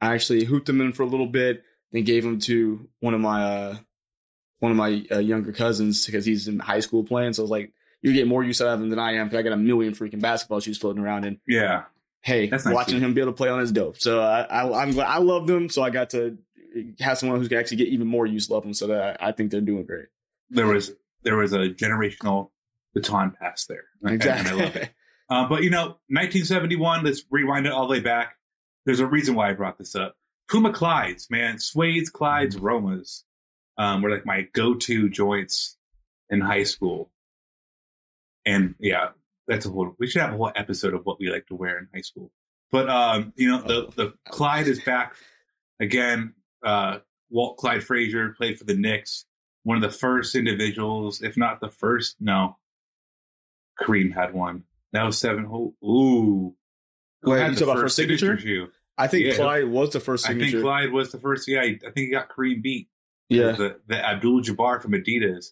I 0.00 0.14
actually 0.14 0.44
hooped 0.44 0.66
them 0.66 0.80
in 0.80 0.92
for 0.92 1.02
a 1.02 1.06
little 1.06 1.26
bit, 1.26 1.62
then 1.92 2.04
gave 2.04 2.22
them 2.24 2.38
to 2.40 2.88
one 3.00 3.14
of 3.14 3.20
my 3.20 3.42
uh, 3.44 3.76
one 4.58 4.70
of 4.72 4.76
my 4.76 5.04
uh, 5.10 5.18
younger 5.18 5.52
cousins 5.52 6.04
because 6.06 6.24
he's 6.24 6.48
in 6.48 6.58
high 6.58 6.80
school 6.80 7.04
playing. 7.04 7.32
So 7.34 7.42
I 7.42 7.44
was 7.44 7.50
like, 7.50 7.72
"You 8.02 8.12
get 8.12 8.26
more 8.26 8.42
use 8.42 8.60
out 8.60 8.68
of 8.68 8.80
them 8.80 8.90
than 8.90 8.98
I 8.98 9.14
am 9.14 9.26
because 9.26 9.38
I 9.38 9.42
got 9.42 9.52
a 9.52 9.56
million 9.56 9.92
freaking 9.94 10.20
basketball 10.20 10.60
shoes 10.60 10.78
floating 10.78 11.02
around." 11.02 11.24
And 11.24 11.38
yeah. 11.46 11.84
hey, 12.22 12.48
That's 12.48 12.64
watching 12.68 13.00
him 13.00 13.14
be 13.14 13.20
able 13.20 13.32
to 13.32 13.36
play 13.36 13.48
on 13.48 13.60
his 13.60 13.72
dope. 13.72 13.98
So 13.98 14.20
I, 14.22 14.42
I, 14.42 14.82
I'm 14.82 14.92
glad 14.92 15.08
I 15.08 15.18
love 15.18 15.46
them. 15.46 15.68
So 15.68 15.82
I 15.82 15.90
got 15.90 16.10
to 16.10 16.38
have 17.00 17.18
someone 17.18 17.40
who 17.40 17.48
can 17.48 17.58
actually 17.58 17.76
get 17.78 17.88
even 17.88 18.06
more 18.08 18.26
use 18.26 18.50
of 18.50 18.62
them. 18.62 18.74
So 18.74 18.88
that 18.88 19.22
I, 19.22 19.28
I 19.28 19.32
think 19.32 19.50
they're 19.50 19.60
doing 19.60 19.84
great. 19.86 20.06
There 20.50 20.66
was 20.66 20.92
there 21.22 21.36
was 21.36 21.52
a 21.52 21.68
generational 21.70 22.50
baton 22.94 23.30
pass 23.40 23.66
there. 23.66 23.84
And- 24.02 24.22
And 24.24 24.48
I 24.48 24.52
love 24.52 24.76
it. 24.76 24.90
Uh, 25.30 25.48
but 25.48 25.62
you 25.62 25.70
know, 25.70 25.96
1971. 26.10 27.02
Let's 27.02 27.24
rewind 27.30 27.64
it 27.64 27.72
all 27.72 27.86
the 27.86 27.92
way 27.92 28.00
back. 28.00 28.36
There's 28.86 29.00
a 29.00 29.06
reason 29.06 29.34
why 29.34 29.50
I 29.50 29.54
brought 29.54 29.78
this 29.78 29.94
up. 29.94 30.16
Puma 30.50 30.72
Clydes, 30.72 31.30
man, 31.30 31.56
Suede's, 31.56 32.10
Clydes, 32.10 32.56
Romas, 32.56 33.22
um, 33.78 34.02
were 34.02 34.10
like 34.10 34.26
my 34.26 34.42
go-to 34.52 35.08
joints 35.08 35.78
in 36.30 36.40
high 36.40 36.64
school. 36.64 37.10
And 38.44 38.74
yeah, 38.78 39.08
that's 39.48 39.66
a 39.66 39.70
whole. 39.70 39.94
We 39.98 40.06
should 40.06 40.22
have 40.22 40.34
a 40.34 40.36
whole 40.36 40.52
episode 40.54 40.94
of 40.94 41.04
what 41.06 41.18
we 41.18 41.30
like 41.30 41.46
to 41.46 41.54
wear 41.54 41.78
in 41.78 41.88
high 41.94 42.02
school. 42.02 42.30
But 42.70 42.88
um, 42.88 43.32
you 43.36 43.50
know, 43.50 43.62
the 43.62 43.88
the 43.94 44.14
Clyde 44.28 44.68
is 44.68 44.82
back 44.82 45.14
again. 45.80 46.34
Uh, 46.62 46.98
Walt 47.30 47.56
Clyde 47.56 47.84
Frazier 47.84 48.34
played 48.36 48.58
for 48.58 48.64
the 48.64 48.76
Knicks. 48.76 49.24
One 49.62 49.76
of 49.76 49.82
the 49.82 49.96
first 49.96 50.34
individuals, 50.34 51.22
if 51.22 51.36
not 51.36 51.60
the 51.60 51.70
first. 51.70 52.16
No, 52.20 52.58
Kareem 53.80 54.12
had 54.12 54.34
one. 54.34 54.64
That 54.92 55.04
was 55.04 55.18
seven. 55.18 55.44
Who, 55.44 55.74
ooh, 55.82 56.54
who 57.24 57.30
Wait, 57.32 57.40
had 57.40 57.54
the 57.56 57.66
first 57.66 57.96
signature? 57.96 58.38
shoe? 58.38 58.68
I 58.96 59.08
think 59.08 59.24
Yeah. 59.26 59.34
Clyde 59.34 59.68
was 59.68 59.90
the 59.90 60.00
first 60.00 60.28
I 60.28 60.34
think. 60.38 60.60
Clyde 60.60 60.92
was 60.92 61.10
the 61.10 61.18
first. 61.18 61.48
Yeah, 61.48 61.62
I 61.62 61.76
think 61.78 61.94
he 61.96 62.10
got 62.10 62.28
Kareem 62.28 62.62
beat. 62.62 62.88
yeah, 63.28 63.52
the, 63.52 63.80
the 63.88 63.96
Abdul 64.04 64.42
Jabbar 64.42 64.80
from 64.80 64.92
Adidas. 64.92 65.46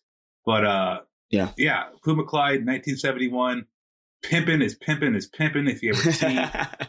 But 0.46 0.64
uh, 0.64 1.00
Yeah. 1.30 1.50
yeah, 1.56 1.85
Puma 2.04 2.24
Clyde, 2.24 2.64
1971. 2.66 3.66
Pimpin' 4.24 4.62
is 4.62 4.78
pimpin' 4.78 5.16
is 5.16 5.28
pimpin' 5.28 5.68
if 5.68 5.82
you 5.82 5.90
ever 5.90 6.12
see 6.12 6.38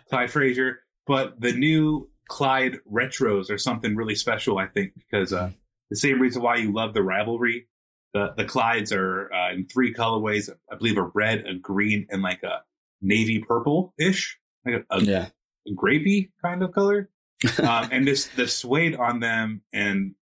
Clyde 0.10 0.30
Frazier. 0.30 0.82
But 1.08 1.40
the 1.42 1.52
new 1.54 2.10
Clyde 2.30 2.78
retros 2.92 3.50
are 3.50 3.58
something 3.58 3.96
really 3.96 4.14
special, 4.16 4.60
I 4.60 4.68
think, 4.68 4.94
because 4.94 5.34
uh, 5.34 5.52
the 5.90 5.96
same 5.98 6.22
reason 6.22 6.42
why 6.44 6.58
you 6.58 6.72
love 6.72 6.94
the 6.94 7.02
rivalry. 7.02 7.68
The 8.14 8.34
the 8.38 8.46
Clydes 8.46 8.96
are 8.96 9.34
uh, 9.34 9.54
in 9.54 9.66
three 9.66 9.92
colorways. 9.94 10.48
I 10.72 10.76
believe 10.76 10.98
a 10.98 11.10
red, 11.16 11.46
a 11.48 11.56
green, 11.56 12.06
and 12.12 12.22
like 12.22 12.44
a 12.44 12.62
navy 13.02 13.40
purple 13.40 13.96
ish, 13.98 14.38
like 14.66 14.86
a, 14.90 14.96
a 14.96 15.02
yeah. 15.02 15.30
grapey 15.76 16.30
kind 16.42 16.64
of 16.64 16.72
color. 16.72 17.10
um, 17.60 17.90
and 17.92 18.08
this 18.08 18.28
the 18.28 18.48
suede 18.48 18.96
on 18.96 19.20
them 19.20 19.62
and 19.74 20.16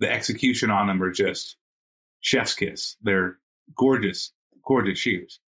the 0.00 0.10
execution 0.10 0.70
on 0.70 0.86
them 0.86 1.02
are 1.02 1.10
just 1.10 1.56
chef's 2.20 2.54
kiss. 2.54 2.96
They're 3.02 3.38
gorgeous, 3.76 4.32
gorgeous 4.66 4.98
shoes. 4.98 5.40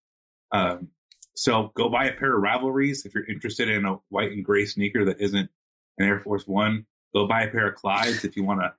Um, 0.51 0.89
so 1.35 1.71
go 1.75 1.89
buy 1.89 2.05
a 2.05 2.13
pair 2.13 2.35
of 2.35 2.41
rivalries 2.41 3.05
if 3.05 3.15
you're 3.15 3.25
interested 3.25 3.69
in 3.69 3.85
a 3.85 3.97
white 4.09 4.31
and 4.31 4.45
gray 4.45 4.65
sneaker 4.65 5.05
that 5.05 5.19
isn't 5.19 5.49
an 5.97 6.07
Air 6.07 6.19
Force 6.19 6.45
One. 6.45 6.85
Go 7.13 7.27
buy 7.27 7.43
a 7.43 7.51
pair 7.51 7.67
of 7.67 7.75
Clydes 7.75 8.25
if 8.25 8.35
you 8.35 8.43
want 8.43 8.61
to. 8.61 8.73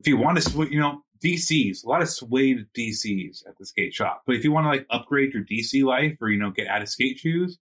If 0.00 0.06
you 0.06 0.16
want 0.16 0.40
to, 0.40 0.68
you 0.70 0.80
know, 0.80 1.02
DCs, 1.22 1.84
a 1.84 1.88
lot 1.88 2.02
of 2.02 2.08
suede 2.08 2.66
DCs 2.76 3.46
at 3.48 3.58
the 3.58 3.66
skate 3.66 3.92
shop. 3.92 4.22
But 4.26 4.36
if 4.36 4.44
you 4.44 4.52
want 4.52 4.64
to 4.66 4.70
like 4.70 4.86
upgrade 4.90 5.32
your 5.32 5.44
DC 5.44 5.84
life 5.84 6.18
or 6.20 6.30
you 6.30 6.38
know 6.38 6.50
get 6.50 6.68
out 6.68 6.82
of 6.82 6.88
skate 6.88 7.18
shoes, 7.18 7.58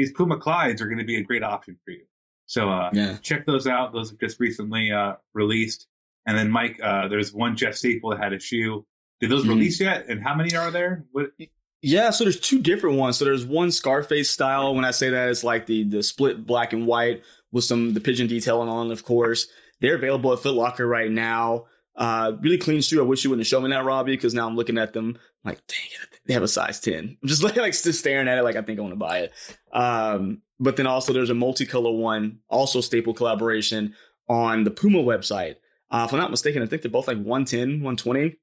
these 0.00 0.12
Puma 0.12 0.36
Clydes 0.38 0.80
are 0.80 0.86
going 0.86 0.98
to 0.98 1.04
be 1.04 1.16
a 1.16 1.22
great 1.22 1.42
option 1.42 1.76
for 1.84 1.90
you. 1.92 2.04
So 2.46 2.70
uh, 2.70 2.90
Yeah. 2.92 3.16
check 3.22 3.46
those 3.46 3.66
out. 3.66 3.92
Those 3.92 4.12
are 4.12 4.16
just 4.16 4.40
recently 4.40 4.90
uh, 4.90 5.14
released. 5.34 5.86
And 6.26 6.36
then 6.36 6.50
Mike, 6.50 6.78
uh, 6.82 7.08
there's 7.08 7.32
one 7.32 7.56
Jeff 7.56 7.74
Staple 7.74 8.10
that 8.10 8.18
had 8.22 8.32
a 8.32 8.40
shoe. 8.40 8.86
Did 9.20 9.30
those 9.30 9.44
Mhm. 9.44 9.50
release 9.50 9.80
yet? 9.80 10.06
And 10.08 10.22
how 10.22 10.34
many 10.34 10.54
are 10.56 10.70
there? 10.70 11.04
What? 11.12 11.30
Yeah, 11.82 12.10
so 12.10 12.24
there's 12.24 12.40
two 12.40 12.60
different 12.60 12.96
ones. 12.96 13.16
So 13.18 13.24
there's 13.24 13.44
one 13.46 13.70
Scarface 13.70 14.28
style. 14.30 14.74
When 14.74 14.84
I 14.84 14.90
say 14.90 15.10
that, 15.10 15.28
it's 15.30 15.44
like 15.44 15.66
the 15.66 15.84
the 15.84 16.02
split 16.02 16.46
black 16.46 16.72
and 16.72 16.86
white 16.86 17.22
with 17.52 17.64
some 17.64 17.94
the 17.94 18.00
pigeon 18.00 18.26
detailing 18.26 18.68
on, 18.68 18.90
of 18.90 19.04
course. 19.04 19.46
They're 19.80 19.94
available 19.94 20.32
at 20.32 20.40
Foot 20.40 20.54
Locker 20.54 20.86
right 20.86 21.10
now. 21.10 21.66
Uh, 21.96 22.32
really 22.40 22.58
clean 22.58 22.80
shoe. 22.82 23.00
I 23.00 23.04
wish 23.04 23.24
you 23.24 23.30
wouldn't 23.30 23.44
have 23.46 23.48
shown 23.48 23.62
me 23.64 23.70
that, 23.70 23.84
Robbie, 23.84 24.12
because 24.12 24.34
now 24.34 24.46
I'm 24.46 24.56
looking 24.56 24.78
at 24.78 24.92
them 24.92 25.18
like, 25.44 25.66
dang 25.66 25.86
it, 26.02 26.20
they 26.26 26.34
have 26.34 26.42
a 26.42 26.48
size 26.48 26.80
10. 26.80 27.18
I'm 27.22 27.28
just 27.28 27.42
like, 27.44 27.56
like 27.56 27.72
just 27.72 27.98
staring 27.98 28.28
at 28.28 28.38
it 28.38 28.42
like 28.42 28.56
I 28.56 28.62
think 28.62 28.78
I 28.78 28.82
want 28.82 28.92
to 28.92 28.96
buy 28.96 29.18
it. 29.20 29.32
Um, 29.72 30.42
but 30.58 30.76
then 30.76 30.86
also 30.86 31.12
there's 31.12 31.30
a 31.30 31.34
multicolor 31.34 31.96
one, 31.96 32.40
also 32.48 32.80
staple 32.80 33.14
collaboration 33.14 33.94
on 34.28 34.64
the 34.64 34.70
Puma 34.70 34.98
website. 34.98 35.56
Uh, 35.90 36.04
if 36.06 36.12
I'm 36.12 36.20
not 36.20 36.30
mistaken, 36.30 36.62
I 36.62 36.66
think 36.66 36.82
they're 36.82 36.90
both 36.90 37.08
like 37.08 37.16
110, 37.16 37.82
120. 37.82 38.36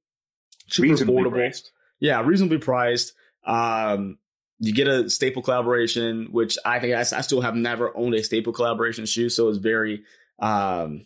Super 0.68 0.90
Reasonably 0.90 1.24
affordable. 1.24 1.32
priced. 1.32 1.72
Yeah, 2.00 2.22
reasonably 2.22 2.58
priced. 2.58 3.14
Um, 3.46 4.18
you 4.60 4.74
get 4.74 4.88
a 4.88 5.10
staple 5.10 5.42
collaboration, 5.42 6.28
which 6.32 6.58
I 6.66 6.80
think 6.80 6.94
I, 6.94 7.00
I 7.00 7.22
still 7.22 7.42
have 7.42 7.56
never 7.56 7.96
owned 7.96 8.16
a 8.16 8.24
staple 8.24 8.52
collaboration 8.52 9.06
shoe, 9.06 9.30
so 9.30 9.48
it's 9.50 9.60
very, 9.60 10.04
um, 10.40 11.06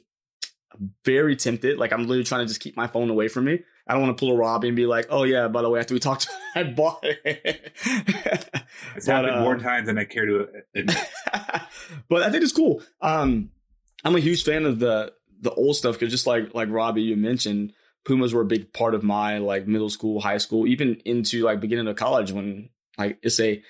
very 1.06 1.36
tempted. 1.36 1.78
Like 1.78 1.92
I'm 1.92 2.02
literally 2.02 2.24
trying 2.24 2.42
to 2.42 2.48
just 2.48 2.62
keep 2.62 2.76
my 2.78 2.88
phone 2.88 3.10
away 3.10 3.28
from 3.28 3.46
me. 3.46 3.60
I 3.92 3.94
don't 3.96 4.04
want 4.04 4.18
to 4.18 4.22
pull 4.22 4.34
a 4.34 4.38
Robbie 4.38 4.70
and 4.70 4.78
be 4.78 4.86
like, 4.86 5.08
"Oh 5.10 5.24
yeah, 5.24 5.50
by 5.50 5.62
the 5.62 5.70
way, 5.70 5.82
after 5.82 5.94
we 5.94 6.00
talked, 6.00 6.30
I 6.56 6.64
bought 6.64 7.04
it." 7.04 7.74
It's 8.96 9.06
But, 9.06 9.16
happened 9.16 9.36
uh, 9.36 9.42
more 9.42 9.58
times 9.58 9.88
than 9.88 9.98
I 9.98 10.06
care 10.06 10.26
to 10.26 10.48
admit. 10.74 10.98
but 12.10 12.24
I 12.24 12.32
think 12.32 12.42
it's 12.42 12.54
cool. 12.54 12.82
Um, 13.02 13.50
I'm 14.06 14.16
a 14.16 14.22
huge 14.22 14.46
fan 14.46 14.66
of 14.66 14.80
the 14.80 15.12
the 15.42 15.52
old 15.52 15.76
stuff 15.76 16.00
because 16.00 16.10
just 16.10 16.26
like 16.26 16.54
like 16.56 16.70
Robbie, 16.72 17.02
you 17.02 17.18
mentioned, 17.18 17.74
Pumas 18.06 18.34
were 18.34 18.44
a 18.44 18.46
big 18.46 18.72
part 18.72 18.96
of 18.96 19.04
my 19.04 19.40
like 19.40 19.68
middle 19.68 19.90
school, 19.90 20.22
high 20.22 20.38
school, 20.38 20.66
even 20.68 21.02
into 21.04 21.44
like 21.44 21.60
beginning 21.60 21.90
of 21.90 21.98
college 21.98 22.32
when 22.32 22.70
like 22.98 23.20
it's 23.22 23.42
a 23.42 23.62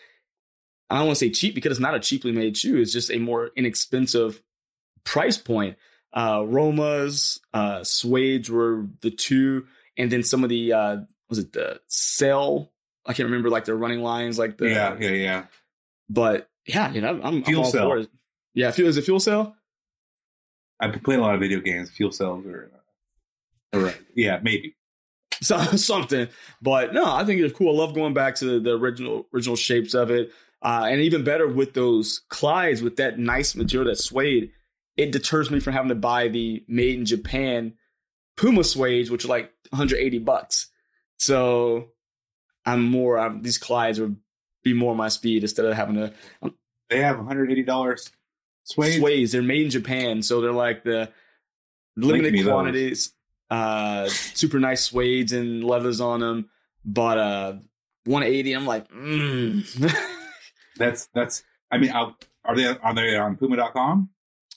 I 0.91 0.97
don't 0.97 1.07
want 1.07 1.17
to 1.17 1.25
say 1.25 1.31
cheap 1.31 1.55
because 1.55 1.71
it's 1.71 1.79
not 1.79 1.95
a 1.95 1.99
cheaply 1.99 2.31
made 2.31 2.55
shoe. 2.57 2.77
It's 2.79 2.93
just 2.93 3.09
a 3.09 3.17
more 3.17 3.49
inexpensive 3.55 4.39
price 5.03 5.39
point. 5.39 5.77
Uh, 6.13 6.39
Romas, 6.39 7.39
uh, 7.53 7.79
Suedes 7.79 8.49
were 8.49 8.85
the 8.99 9.09
two, 9.09 9.65
and 10.01 10.11
then 10.11 10.23
some 10.23 10.43
of 10.43 10.49
the 10.49 10.73
uh, 10.73 10.97
was 11.29 11.39
it 11.39 11.53
the 11.53 11.79
Cell? 11.87 12.71
I 13.05 13.13
can't 13.13 13.27
remember 13.27 13.49
like 13.49 13.65
the 13.65 13.75
running 13.75 14.01
lines, 14.01 14.37
like 14.37 14.57
the 14.57 14.69
yeah, 14.69 14.97
yeah, 14.99 15.09
yeah. 15.09 15.45
but 16.09 16.49
yeah, 16.67 16.91
you 16.91 17.01
know, 17.01 17.09
I'm, 17.09 17.21
I'm 17.23 17.43
Fuel 17.43 17.63
all 17.63 17.71
cell. 17.71 17.89
for 17.89 17.97
it. 17.99 18.09
Yeah, 18.53 18.71
fuel 18.71 18.89
is 18.89 18.97
it 18.97 19.03
fuel 19.03 19.19
cell? 19.19 19.55
I've 20.79 20.91
been 20.91 21.01
playing 21.01 21.21
a 21.21 21.23
lot 21.23 21.35
of 21.35 21.39
video 21.39 21.59
games. 21.61 21.89
Fuel 21.91 22.11
cells 22.11 22.45
or, 22.45 22.71
or 23.73 23.93
yeah, 24.15 24.39
maybe. 24.41 24.75
So, 25.43 25.57
something. 25.57 26.27
But 26.61 26.93
no, 26.93 27.03
I 27.03 27.25
think 27.25 27.41
it's 27.41 27.57
cool. 27.57 27.73
I 27.75 27.83
love 27.83 27.95
going 27.95 28.13
back 28.13 28.35
to 28.35 28.45
the, 28.45 28.59
the 28.59 28.77
original 28.77 29.25
original 29.33 29.55
shapes 29.55 29.95
of 29.95 30.11
it, 30.11 30.31
uh, 30.61 30.85
and 30.87 31.01
even 31.01 31.23
better 31.23 31.47
with 31.47 31.73
those 31.73 32.21
Clydes 32.29 32.83
with 32.83 32.97
that 32.97 33.17
nice 33.17 33.55
material, 33.55 33.89
that 33.89 33.95
suede. 33.95 34.51
It 34.97 35.11
deters 35.11 35.49
me 35.49 35.59
from 35.59 35.73
having 35.73 35.89
to 35.89 35.95
buy 35.95 36.27
the 36.27 36.63
made 36.67 36.99
in 36.99 37.05
Japan 37.05 37.73
Puma 38.37 38.63
suede, 38.63 39.09
which 39.09 39.25
are 39.25 39.29
like 39.29 39.51
180 39.69 40.19
bucks. 40.19 40.67
So 41.17 41.89
I'm 42.65 42.83
more 42.83 43.19
um, 43.19 43.41
these 43.41 43.59
Clydes 43.59 43.99
would 43.99 44.17
be 44.63 44.73
more 44.73 44.95
my 44.95 45.09
speed 45.09 45.43
instead 45.43 45.65
of 45.65 45.75
having 45.75 45.95
to 45.95 46.13
They 46.89 46.99
have 47.01 47.17
$180 47.17 48.11
suede. 48.63 49.01
Suedes. 49.01 49.31
They're 49.31 49.41
made 49.41 49.65
in 49.65 49.69
Japan, 49.69 50.21
so 50.21 50.41
they're 50.41 50.51
like 50.51 50.83
the 50.83 51.09
limited 51.95 52.45
quantities. 52.45 53.13
Uh, 53.49 54.07
super 54.07 54.59
nice 54.59 54.89
suedes 54.89 55.33
and 55.33 55.63
leathers 55.63 55.99
on 55.99 56.21
them, 56.21 56.49
but 56.85 57.17
uh, 57.17 57.53
180. 58.05 58.53
I'm 58.53 58.65
like, 58.65 58.89
mm. 58.89 59.95
That's 60.77 61.07
that's. 61.13 61.43
I 61.69 61.77
mean, 61.77 61.91
I'll, 61.93 62.15
are 62.45 62.55
they 62.55 62.65
are 62.65 62.93
they 62.93 63.15
on 63.17 63.35
Puma.com? 63.37 64.09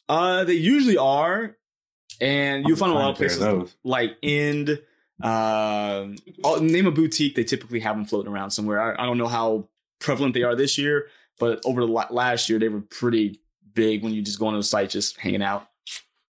uh, 0.09 0.45
they 0.45 0.55
usually 0.55 0.97
are, 0.97 1.57
and 2.21 2.67
you'll 2.67 2.77
find 2.77 2.93
a 2.93 2.95
lot 2.95 3.11
of 3.11 3.17
Find 3.19 3.31
a 3.31 3.35
pair 3.35 3.39
places 3.39 3.39
those. 3.41 3.77
like 3.85 4.17
End. 4.23 4.71
Um, 5.23 6.17
I'll 6.45 6.61
name 6.61 6.87
a 6.87 6.91
boutique. 6.91 7.35
They 7.37 7.45
typically 7.45 7.81
have 7.81 7.97
them 7.97 8.05
floating 8.05 8.33
around 8.33 8.51
somewhere. 8.51 8.81
I, 8.81 9.03
I 9.03 9.07
don't 9.07 9.19
know 9.19 9.29
how 9.29 9.69
prevalent 10.01 10.35
they 10.35 10.43
are 10.43 10.55
this 10.57 10.77
year, 10.77 11.07
but 11.39 11.61
over 11.65 11.81
the 11.83 11.87
la- 11.87 12.09
last 12.11 12.49
year 12.49 12.59
they 12.59 12.69
were 12.69 12.81
pretty 12.81 13.41
big 13.75 14.03
when 14.03 14.13
you 14.13 14.23
just 14.23 14.39
go 14.39 14.47
on 14.49 14.55
the 14.55 14.63
site, 14.63 14.91
just 14.91 15.19
hanging 15.19 15.43
out. 15.43 15.69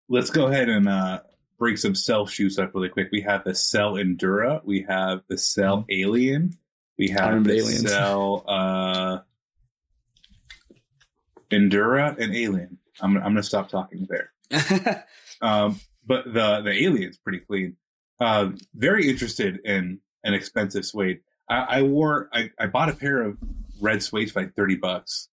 Let's 0.08 0.30
go 0.30 0.46
ahead 0.46 0.68
and 0.68 0.88
uh, 0.88 1.20
bring 1.58 1.76
some 1.76 1.94
Cell 1.94 2.26
shoes 2.26 2.58
up 2.58 2.74
really 2.74 2.88
quick. 2.90 3.08
We 3.10 3.22
have 3.22 3.44
the 3.44 3.54
Cell 3.54 3.94
Endura. 3.94 4.62
We 4.64 4.82
have 4.88 5.22
the 5.28 5.38
Cell 5.38 5.84
Alien. 5.90 6.56
We 6.98 7.08
have 7.08 7.44
the 7.44 7.52
Aliens. 7.54 7.88
Cell 7.90 8.44
uh, 8.46 9.18
Endura 11.50 12.16
and 12.18 12.34
Alien. 12.34 12.78
I'm 13.00 13.16
I'm 13.16 13.22
gonna 13.24 13.42
stop 13.42 13.68
talking 13.68 14.06
there. 14.08 14.32
Um, 15.40 15.80
but 16.06 16.24
the 16.26 16.62
the 16.62 16.72
alien's 16.84 17.18
pretty 17.18 17.40
clean. 17.40 17.76
Uh, 18.20 18.50
very 18.74 19.08
interested 19.08 19.60
in 19.64 20.00
an 20.24 20.34
expensive 20.34 20.86
suede. 20.86 21.20
I, 21.48 21.56
I 21.56 21.82
wore 21.82 22.28
I, 22.32 22.50
I 22.58 22.66
bought 22.66 22.88
a 22.88 22.94
pair 22.94 23.22
of 23.22 23.38
red 23.80 24.02
suede 24.02 24.32
for 24.32 24.40
like 24.40 24.54
thirty 24.54 24.76
bucks. 24.76 25.28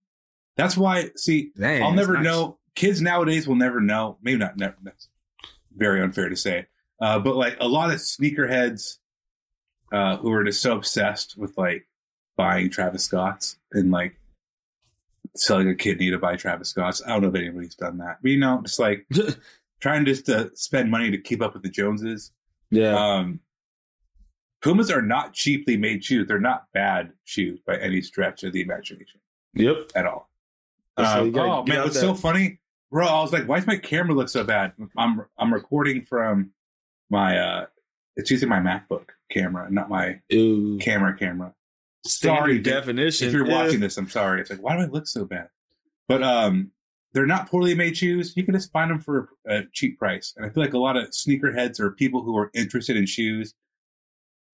That's 0.57 0.77
why. 0.77 1.09
See, 1.15 1.51
Dang, 1.57 1.83
I'll 1.83 1.93
never 1.93 2.15
nice. 2.15 2.23
know. 2.23 2.59
Kids 2.75 3.01
nowadays 3.01 3.47
will 3.47 3.55
never 3.55 3.79
know. 3.79 4.17
Maybe 4.21 4.37
not. 4.37 4.57
Never. 4.57 4.75
That's 4.83 5.07
very 5.75 6.01
unfair 6.01 6.29
to 6.29 6.35
say. 6.35 6.67
Uh, 6.99 7.19
but 7.19 7.35
like 7.35 7.57
a 7.59 7.67
lot 7.67 7.91
of 7.91 7.97
sneakerheads 7.97 8.97
uh, 9.91 10.17
who 10.17 10.31
are 10.31 10.43
just 10.43 10.61
so 10.61 10.75
obsessed 10.75 11.37
with 11.37 11.57
like 11.57 11.87
buying 12.35 12.69
Travis 12.69 13.05
Scotts 13.05 13.57
and 13.71 13.91
like 13.91 14.15
selling 15.35 15.69
a 15.69 15.75
kidney 15.75 16.11
to 16.11 16.17
buy 16.17 16.35
Travis 16.35 16.69
Scotts. 16.69 17.01
I 17.05 17.09
don't 17.09 17.21
know 17.21 17.29
if 17.29 17.35
anybody's 17.35 17.75
done 17.75 17.97
that. 17.99 18.17
But 18.21 18.31
you 18.31 18.39
know, 18.39 18.61
just 18.63 18.79
like 18.79 19.07
trying 19.83 20.05
just 20.05 20.25
to 20.25 20.49
spend 20.55 20.89
money 20.89 21.11
to 21.11 21.17
keep 21.17 21.41
up 21.41 21.53
with 21.53 21.61
the 21.61 21.69
Joneses. 21.69 22.31
yeah. 22.71 22.95
Um, 22.95 23.41
Pumas 24.61 24.89
are 24.89 25.01
not 25.01 25.33
cheaply 25.33 25.75
made 25.75 26.05
shoes. 26.05 26.25
They're 26.25 26.39
not 26.39 26.67
bad 26.73 27.11
shoes 27.25 27.59
by 27.67 27.77
any 27.77 28.01
stretch 28.01 28.43
of 28.43 28.53
the 28.53 28.61
imagination 28.61 29.19
yep. 29.53 29.91
at 29.93 30.05
all. 30.05 30.29
Why 30.95 31.19
Um, 31.19 31.37
oh 31.37 31.65
man, 31.65 31.87
that- 31.87 31.93
so 31.93 32.13
funny, 32.13 32.61
bro? 32.89 33.05
I 33.05 33.21
was 33.21 33.33
like, 33.33 33.45
why 33.45 33.57
does 33.57 33.67
my 33.67 33.75
camera 33.75 34.15
look 34.15 34.29
so 34.29 34.45
bad? 34.45 34.71
I'm 34.97 35.25
I'm 35.37 35.53
recording 35.53 36.01
from 36.01 36.51
my 37.09 37.37
uh 37.37 37.65
It's 38.15 38.31
using 38.31 38.47
my 38.47 38.59
MacBook 38.59 39.09
camera, 39.29 39.69
not 39.69 39.89
my 39.89 40.21
Ew. 40.29 40.77
camera 40.79 41.17
camera. 41.17 41.53
Standard 42.07 42.39
Sorry, 42.39 42.59
definition. 42.59 43.27
If 43.27 43.33
you're 43.33 43.45
watching 43.45 43.81
this, 43.81 43.97
I'm 43.97 44.09
sorry. 44.09 44.39
It's 44.39 44.49
like, 44.49 44.63
why 44.63 44.77
do 44.77 44.83
I 44.83 44.85
look 44.85 45.07
so 45.07 45.25
bad? 45.25 45.49
But 46.07 46.23
um, 46.23 46.71
they're 47.13 47.25
not 47.27 47.49
poorly 47.49 47.75
made 47.75 47.97
shoes. 47.97 48.33
You 48.35 48.43
can 48.43 48.55
just 48.55 48.71
find 48.71 48.89
them 48.89 48.99
for 48.99 49.29
a 49.47 49.63
cheap 49.71 49.99
price. 49.99 50.33
And 50.35 50.45
I 50.45 50.49
feel 50.49 50.63
like 50.63 50.73
a 50.73 50.79
lot 50.79 50.97
of 50.97 51.09
sneakerheads 51.09 51.79
or 51.79 51.91
people 51.91 52.23
who 52.23 52.35
are 52.37 52.49
interested 52.53 52.97
in 52.97 53.05
shoes 53.05 53.53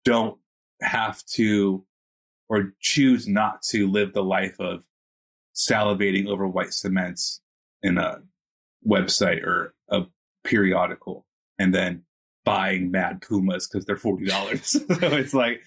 don't 0.06 0.38
have 0.82 1.24
to 1.26 1.86
or 2.48 2.74
choose 2.80 3.28
not 3.28 3.62
to 3.64 3.90
live 3.90 4.14
the 4.14 4.24
life 4.24 4.60
of 4.60 4.84
salivating 5.56 6.28
over 6.28 6.48
white 6.48 6.74
cements 6.74 7.42
in 7.82 7.98
a 7.98 8.20
website 8.88 9.44
or 9.44 9.74
a 9.90 10.04
periodical 10.44 11.26
and 11.60 11.74
then 11.74 12.04
buying 12.44 12.92
mad 12.92 13.22
pumas 13.22 13.68
because 13.68 13.86
they're 13.86 13.96
$40 13.96 14.64
so 14.66 14.84
it's 15.18 15.34
like 15.34 15.62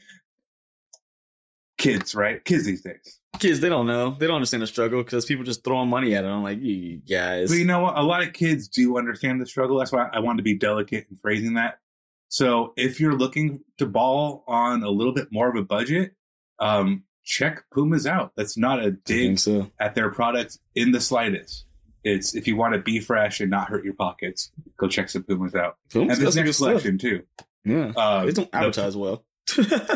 kids 1.78 2.14
right 2.14 2.44
kids 2.44 2.64
these 2.66 2.82
days 2.82 3.17
kids, 3.38 3.60
they 3.60 3.68
don't 3.68 3.86
know. 3.86 4.16
They 4.18 4.26
don't 4.26 4.36
understand 4.36 4.62
the 4.62 4.66
struggle 4.66 5.02
because 5.02 5.24
people 5.26 5.44
just 5.44 5.64
throwing 5.64 5.88
money 5.88 6.14
at 6.14 6.24
it. 6.24 6.28
I'm 6.28 6.42
like, 6.42 6.60
you 6.60 6.96
guys. 7.08 7.50
But 7.50 7.56
you 7.58 7.64
know 7.64 7.80
what? 7.80 7.96
A 7.96 8.02
lot 8.02 8.22
of 8.22 8.32
kids 8.32 8.68
do 8.68 8.98
understand 8.98 9.40
the 9.40 9.46
struggle. 9.46 9.78
That's 9.78 9.92
why 9.92 10.08
I 10.12 10.20
wanted 10.20 10.38
to 10.38 10.42
be 10.44 10.54
delicate 10.54 11.06
in 11.10 11.16
phrasing 11.16 11.54
that. 11.54 11.78
So 12.28 12.72
if 12.76 13.00
you're 13.00 13.14
looking 13.16 13.60
to 13.78 13.86
ball 13.86 14.44
on 14.46 14.82
a 14.82 14.90
little 14.90 15.12
bit 15.14 15.28
more 15.30 15.48
of 15.48 15.56
a 15.56 15.62
budget, 15.62 16.14
um, 16.58 17.04
check 17.24 17.64
Pumas 17.72 18.06
out. 18.06 18.32
That's 18.36 18.56
not 18.58 18.82
a 18.82 18.90
dig 18.90 19.38
so. 19.38 19.70
at 19.80 19.94
their 19.94 20.10
products 20.10 20.58
in 20.74 20.92
the 20.92 21.00
slightest. 21.00 21.64
It's 22.04 22.34
if 22.34 22.46
you 22.46 22.56
want 22.56 22.74
to 22.74 22.80
be 22.80 23.00
fresh 23.00 23.40
and 23.40 23.50
not 23.50 23.68
hurt 23.68 23.84
your 23.84 23.94
pockets, 23.94 24.50
go 24.76 24.88
check 24.88 25.08
some 25.08 25.22
Pumas 25.24 25.54
out. 25.54 25.76
Pumas 25.90 26.18
and 26.18 26.26
this 26.26 26.34
next 26.36 26.56
stuff. 26.56 26.68
collection 26.68 26.98
too. 26.98 27.22
Yeah. 27.64 27.92
Uh, 27.96 28.24
They 28.26 28.32
don't 28.32 28.50
the- 28.50 28.56
advertise 28.56 28.96
well. 28.96 29.24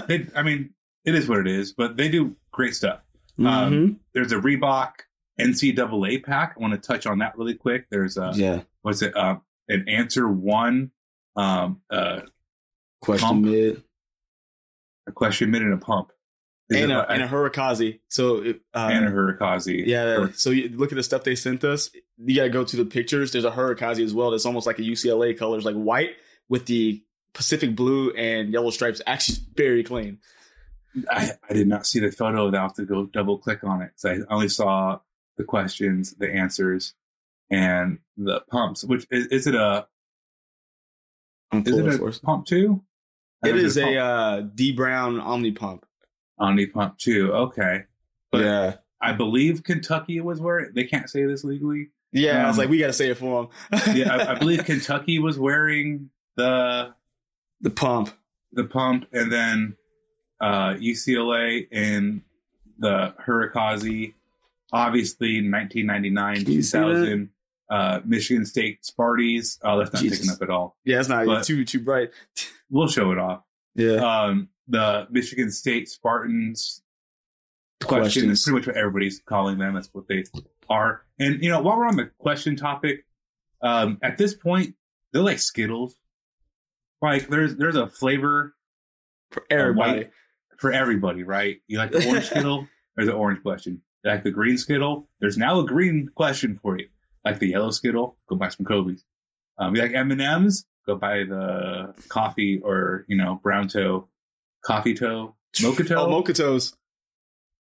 they- 0.09 0.27
I 0.35 0.43
mean, 0.43 0.75
it 1.05 1.15
is 1.15 1.29
what 1.29 1.39
it 1.39 1.47
is, 1.47 1.73
but 1.73 1.97
they 1.97 2.09
do 2.09 2.37
great 2.51 2.75
stuff. 2.75 3.01
Mhm. 3.39 3.47
Um, 3.47 4.01
there's 4.15 4.33
a 4.33 4.37
Reebok 4.37 4.93
NCAA 5.41 6.23
pack. 6.23 6.55
I 6.57 6.61
want 6.61 6.75
to 6.75 6.79
touch 6.81 7.07
on 7.07 7.19
that 7.19 7.37
really 7.37 7.55
quick. 7.55 7.87
There's 7.91 8.17
a 8.17 8.33
yeah. 8.35 8.63
was 8.85 9.03
it 9.03 9.17
uh, 9.17 9.37
an 9.69 9.89
answer 9.89 10.29
one 10.29 10.91
um 11.37 11.81
uh 11.91 12.21
Question 13.01 13.29
Pump. 13.29 13.45
mid. 13.47 13.83
a 15.09 15.13
question 15.13 15.51
mid 15.51 15.63
and 15.63 15.73
a 15.75 15.77
pump 15.79 16.13
Is 16.71 16.77
And 16.83 16.93
it 16.93 16.95
a, 16.95 17.11
and 17.11 17.23
a 17.23 17.27
Hurrikaze. 17.29 17.99
So, 18.09 18.43
it, 18.43 18.61
uh, 18.75 18.91
and 18.93 19.07
a 19.07 19.11
Hurrikaze. 19.11 19.87
yeah. 19.87 20.05
Or- 20.21 20.33
So 20.35 20.51
you 20.51 20.69
look 20.69 20.93
at 20.93 20.97
the 20.97 21.03
stuff 21.03 21.25
they 21.25 21.35
sent 21.35 21.65
us. 21.65 21.91
You 22.19 22.37
got 22.37 22.45
to 22.45 22.51
go 22.51 22.63
to 22.65 22.77
the 22.77 22.85
pictures. 22.85 23.33
There's 23.33 23.45
a 23.45 23.51
Hurrikaze 23.51 24.05
as 24.05 24.15
well. 24.15 24.31
That's 24.31 24.47
almost 24.47 24.67
like 24.69 24.79
a 24.79 24.83
UCLA 24.83 25.37
colors, 25.37 25.65
like 25.65 25.75
white 25.75 26.11
with 26.49 26.67
the 26.67 27.03
Pacific 27.35 27.75
blue 27.75 28.11
and 28.13 28.53
yellow 28.53 28.71
stripes. 28.71 29.01
Actually, 29.07 29.39
very 29.57 29.83
clean. 29.83 30.19
I, 31.11 31.31
I 31.49 31.53
did 31.55 31.69
not 31.69 31.87
see 31.87 32.01
the 32.01 32.11
photo 32.13 32.47
I'll 32.47 32.63
have 32.63 32.75
to 32.75 32.85
go 32.85 33.07
double 33.07 33.39
click 33.39 33.65
on 33.65 33.83
it 33.83 33.93
because 33.97 34.21
I 34.29 34.35
only 34.35 34.49
saw 34.49 35.01
the 35.37 35.45
questions 35.45 36.15
the 36.15 36.31
answers 36.31 36.95
and 37.51 37.99
the 38.17 38.41
pumps 38.51 38.85
which 38.85 39.07
is, 39.11 39.27
is 39.29 39.47
it 39.47 39.55
a 39.55 39.87
I'm 41.51 41.61
is 41.67 41.77
it 41.79 41.87
a 42.01 42.05
us. 42.07 42.19
pump 42.19 42.47
two 42.47 42.83
It 43.45 43.57
is 43.57 43.77
a 43.79 43.83
pump, 43.83 43.97
uh, 43.99 44.41
Dee 44.55 44.73
Brown 44.73 45.19
Omni 45.21 45.53
Pump. 45.53 45.87
omni 46.39 46.67
pump 46.67 46.99
two 46.99 47.33
okay 47.33 47.85
but 48.31 48.41
yeah. 48.43 48.75
i 49.01 49.13
believe 49.13 49.63
kentucky 49.65 50.21
was 50.21 50.41
where 50.41 50.71
they 50.75 50.85
can't 50.85 51.09
say 51.11 51.25
this 51.25 51.45
legally 51.45 51.89
Yeah. 52.13 52.45
I 52.45 52.49
was 52.49 52.59
um, 52.59 52.63
like, 52.65 52.69
we 52.71 52.79
got 52.79 52.89
to 52.89 52.93
say 52.93 53.09
it 53.11 53.17
for 53.19 53.49
them. 53.71 53.97
yeah 53.97 54.15
I, 54.15 54.33
I 54.33 54.39
believe 54.39 54.65
kentucky 54.67 55.19
was 55.19 55.39
wearing 55.39 56.11
the 56.37 56.95
the 57.61 57.71
pump. 57.71 58.11
the 58.53 58.65
pump, 58.65 59.07
and 59.13 59.31
then 59.33 59.77
uh, 60.43 60.75
UCLA 60.75 61.67
and 61.73 62.21
the 62.79 63.15
Hurrikaze. 63.27 64.13
Obviously, 64.75 65.37
1999, 65.51 66.37
see 66.37 66.45
that? 66.45 66.53
2000, 66.63 67.31
uh, 67.71 68.01
Michigan 68.05 68.45
State 68.47 68.83
Sparties. 68.83 69.59
Oh, 69.63 69.79
that's 69.79 69.93
not 69.93 70.03
Jesus. 70.03 70.19
taken 70.21 70.33
up 70.35 70.43
at 70.43 70.51
all. 70.51 70.77
Yeah, 70.85 71.01
it's 71.01 71.09
not 71.09 71.25
But- 71.27 71.45
too 71.45 71.65
too 71.65 71.81
bright. 71.81 72.11
We'll 72.71 72.89
show 72.89 73.13
it 73.13 73.19
off. 73.19 73.43
Yeah. 73.75 73.97
Um, 73.97 74.49
the 74.67 75.07
Michigan 75.11 75.51
State 75.51 75.91
Spartans 75.91 76.83
question 77.85 78.31
is 78.31 78.41
Questions. 78.41 78.45
pretty 78.45 78.59
much 78.61 78.67
what 78.69 78.77
everybody's 78.79 79.21
calling 79.21 79.59
them. 79.59 79.75
That's 79.75 79.91
what 79.93 80.09
they 80.09 80.25
are. 80.71 81.03
And 81.19 81.43
you 81.43 81.51
know, 81.51 81.61
while 81.61 81.77
we're 81.77 81.87
on 81.87 81.97
the 81.97 82.11
question 82.19 82.57
topic, 82.57 83.05
um, 83.61 83.99
at 84.03 84.17
this 84.17 84.33
point, 84.35 84.75
they're 85.13 85.21
like 85.23 85.39
Skittles. 85.39 85.97
Like 87.03 87.29
there's 87.29 87.57
there's 87.57 87.77
a 87.77 87.87
flavor 87.89 88.55
For 89.33 89.43
everybody. 89.51 89.99
white- 90.05 90.11
for 90.63 90.73
everybody, 90.73 91.25
right? 91.25 91.61
You 91.67 91.77
like 91.79 91.91
the 91.91 92.07
orange 92.09 92.27
Skittle? 92.31 92.67
There's 92.97 93.09
an 93.09 93.15
orange 93.15 93.43
question. 93.43 93.83
You 94.05 94.11
like 94.11 94.23
the 94.23 94.31
green 94.31 94.57
Skittle? 94.57 95.09
There's 95.21 95.37
now 95.37 95.61
a 95.61 95.67
green 95.67 96.09
question 96.15 96.59
for 96.63 96.79
you. 96.79 96.89
Like 97.25 97.39
the 97.41 97.49
yellow 97.49 97.71
Skittle? 97.71 98.17
Go 98.29 98.37
buy 98.37 98.49
some 98.49 98.65
Kobe's. 98.65 99.05
Um, 99.59 99.77
you 99.77 99.83
like 99.83 99.93
M 99.93 100.11
and 100.11 100.21
M's? 100.23 100.65
Go 100.87 100.97
buy 100.97 101.25
the 101.25 101.95
coffee 102.09 102.61
or 102.65 103.05
you 103.09 103.17
know 103.17 103.39
brown 103.43 103.69
toe, 103.69 104.09
coffee 104.65 104.95
toe, 104.95 105.35
mocha 105.63 105.85
toe. 105.89 106.07
Oh, 106.07 106.11
mocha 106.11 106.33
toes. 106.33 106.75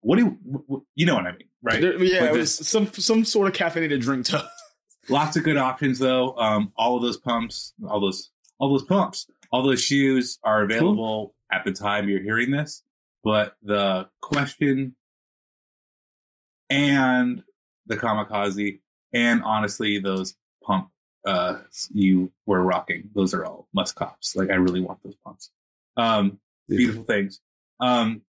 what 0.01 0.17
do 0.17 0.37
you? 0.45 0.85
You 0.95 1.05
know 1.05 1.15
what 1.15 1.25
I 1.27 1.31
mean, 1.31 1.47
right? 1.61 1.81
There- 1.81 2.01
yeah, 2.03 2.25
it 2.25 2.33
was 2.37 2.53
some 2.53 2.87
some 2.93 3.25
sort 3.25 3.47
of 3.47 3.53
caffeinated 3.53 4.01
drink 4.01 4.25
toe. 4.27 4.41
Lots 5.09 5.35
of 5.35 5.43
good 5.43 5.57
options 5.57 5.97
though. 5.99 6.35
Um, 6.37 6.71
all 6.77 6.95
of 6.95 7.01
those 7.01 7.17
pumps, 7.17 7.73
all 7.89 7.99
those, 7.99 8.29
all 8.59 8.69
those 8.69 8.83
pumps, 8.83 9.27
all 9.51 9.63
those 9.63 9.81
shoes 9.83 10.37
are 10.43 10.63
available 10.63 11.33
at 11.51 11.63
the 11.65 11.71
time 11.71 12.07
you're 12.09 12.21
hearing 12.21 12.51
this. 12.51 12.83
But 13.23 13.55
the 13.61 14.09
question 14.21 14.95
and 16.69 17.43
the 17.87 17.97
kamikaze, 17.97 18.79
and 19.13 19.43
honestly, 19.43 19.99
those 19.99 20.35
pump 20.63 20.89
uh, 21.25 21.59
you 21.91 22.31
were 22.45 22.61
rocking, 22.61 23.09
those 23.13 23.33
are 23.33 23.45
all 23.45 23.67
must 23.73 23.95
cops. 23.95 24.35
Like 24.35 24.49
I 24.49 24.55
really 24.55 24.81
want 24.81 25.03
those 25.03 25.15
pumps. 25.23 25.51
Um, 25.97 26.39
beautiful 26.67 27.03
things. 27.03 27.41
Um, 27.79 28.21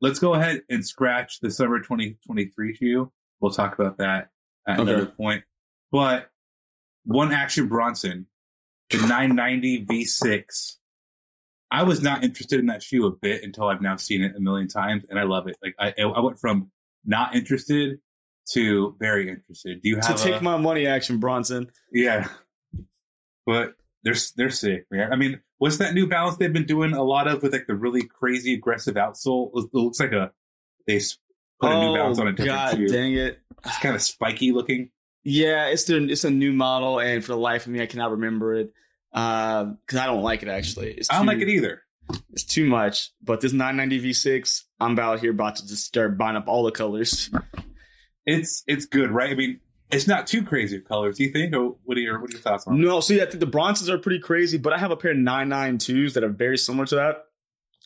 let's 0.00 0.18
go 0.18 0.34
ahead 0.34 0.62
and 0.68 0.84
scratch 0.86 1.40
the 1.40 1.50
summer 1.50 1.78
2023 1.78 2.74
shoe. 2.74 3.12
We'll 3.40 3.52
talk 3.52 3.78
about 3.78 3.98
that 3.98 4.28
at 4.66 4.80
Okay. 4.80 4.90
another 4.90 5.06
point. 5.06 5.44
But 5.90 6.28
one 7.04 7.32
action 7.32 7.68
Bronson, 7.68 8.26
the 8.90 8.98
990 8.98 9.86
V6. 9.86 10.74
I 11.70 11.82
was 11.82 12.02
not 12.02 12.24
interested 12.24 12.60
in 12.60 12.66
that 12.66 12.82
shoe 12.82 13.06
a 13.06 13.10
bit 13.10 13.42
until 13.42 13.64
I've 13.68 13.82
now 13.82 13.96
seen 13.96 14.22
it 14.22 14.34
a 14.36 14.40
million 14.40 14.68
times, 14.68 15.04
and 15.08 15.18
I 15.18 15.24
love 15.24 15.48
it. 15.48 15.56
Like 15.62 15.74
I, 15.78 15.92
I 16.02 16.20
went 16.20 16.38
from 16.38 16.70
not 17.04 17.34
interested 17.34 17.98
to 18.52 18.96
very 18.98 19.28
interested. 19.28 19.82
Do 19.82 19.88
you 19.88 19.96
have 19.96 20.16
to 20.16 20.22
take 20.22 20.40
a, 20.40 20.44
my 20.44 20.56
money, 20.56 20.86
Action 20.86 21.18
Bronson. 21.18 21.70
yeah, 21.92 22.28
but 23.46 23.74
they're 24.02 24.16
they're 24.36 24.50
sick, 24.50 24.86
man. 24.90 25.12
I 25.12 25.16
mean, 25.16 25.40
what's 25.58 25.76
that 25.78 25.94
New 25.94 26.06
Balance 26.06 26.38
they've 26.38 26.52
been 26.52 26.66
doing 26.66 26.94
a 26.94 27.02
lot 27.02 27.28
of 27.28 27.42
with 27.42 27.52
like 27.52 27.66
the 27.66 27.74
really 27.74 28.04
crazy 28.04 28.54
aggressive 28.54 28.94
outsole? 28.94 29.50
It 29.54 29.68
looks 29.72 30.00
like 30.00 30.12
a 30.12 30.32
they 30.86 31.00
put 31.60 31.72
a 31.72 31.78
New 31.80 31.94
Balance 31.94 32.18
oh, 32.18 32.22
on 32.22 32.28
a 32.28 32.32
different 32.32 32.58
Oh, 32.58 32.64
God 32.70 32.76
shoe. 32.76 32.88
dang 32.88 33.14
it. 33.14 33.38
It's 33.66 33.78
kind 33.78 33.94
of 33.94 34.00
spiky 34.00 34.52
looking. 34.52 34.90
Yeah, 35.24 35.66
it's 35.66 35.84
the 35.84 36.02
it's 36.04 36.24
a 36.24 36.30
new 36.30 36.54
model, 36.54 37.00
and 37.00 37.22
for 37.22 37.32
the 37.32 37.38
life 37.38 37.66
of 37.66 37.72
me, 37.72 37.82
I 37.82 37.86
cannot 37.86 38.12
remember 38.12 38.54
it 38.54 38.72
because 39.12 39.98
I 39.98 40.06
don't 40.06 40.22
like 40.22 40.42
it. 40.42 40.48
Actually, 40.48 40.92
it's 40.92 41.10
I 41.10 41.14
don't 41.16 41.26
too- 41.26 41.32
like 41.32 41.42
it 41.42 41.48
either. 41.48 41.82
It's 42.32 42.44
too 42.44 42.66
much. 42.66 43.10
But 43.22 43.40
this 43.42 43.52
990 43.52 44.10
V6, 44.10 44.62
I'm 44.80 44.92
about 44.92 45.20
here 45.20 45.30
about 45.30 45.56
to 45.56 45.66
just 45.66 45.84
start 45.84 46.16
buying 46.16 46.36
up 46.36 46.48
all 46.48 46.62
the 46.64 46.70
colors. 46.72 47.30
It's 48.26 48.62
it's 48.66 48.86
good, 48.86 49.10
right? 49.10 49.30
I 49.30 49.34
mean, 49.34 49.60
it's 49.90 50.06
not 50.06 50.26
too 50.26 50.42
crazy 50.42 50.76
of 50.78 50.84
colors. 50.84 51.16
Do 51.16 51.24
you 51.24 51.32
think? 51.32 51.54
Or 51.54 51.76
what 51.84 51.96
are 51.96 52.00
your 52.00 52.20
what 52.20 52.30
are 52.30 52.32
your 52.32 52.40
thoughts 52.42 52.66
on? 52.66 52.74
it? 52.76 52.78
No, 52.78 53.00
see, 53.00 53.20
I 53.20 53.26
think 53.26 53.40
the 53.40 53.46
Bronsons 53.46 53.88
are 53.88 53.98
pretty 53.98 54.20
crazy, 54.20 54.58
but 54.58 54.72
I 54.72 54.78
have 54.78 54.90
a 54.90 54.96
pair 54.96 55.12
of 55.12 55.16
992s 55.18 56.14
that 56.14 56.24
are 56.24 56.28
very 56.28 56.58
similar 56.58 56.86
to 56.86 56.94
that. 56.96 57.24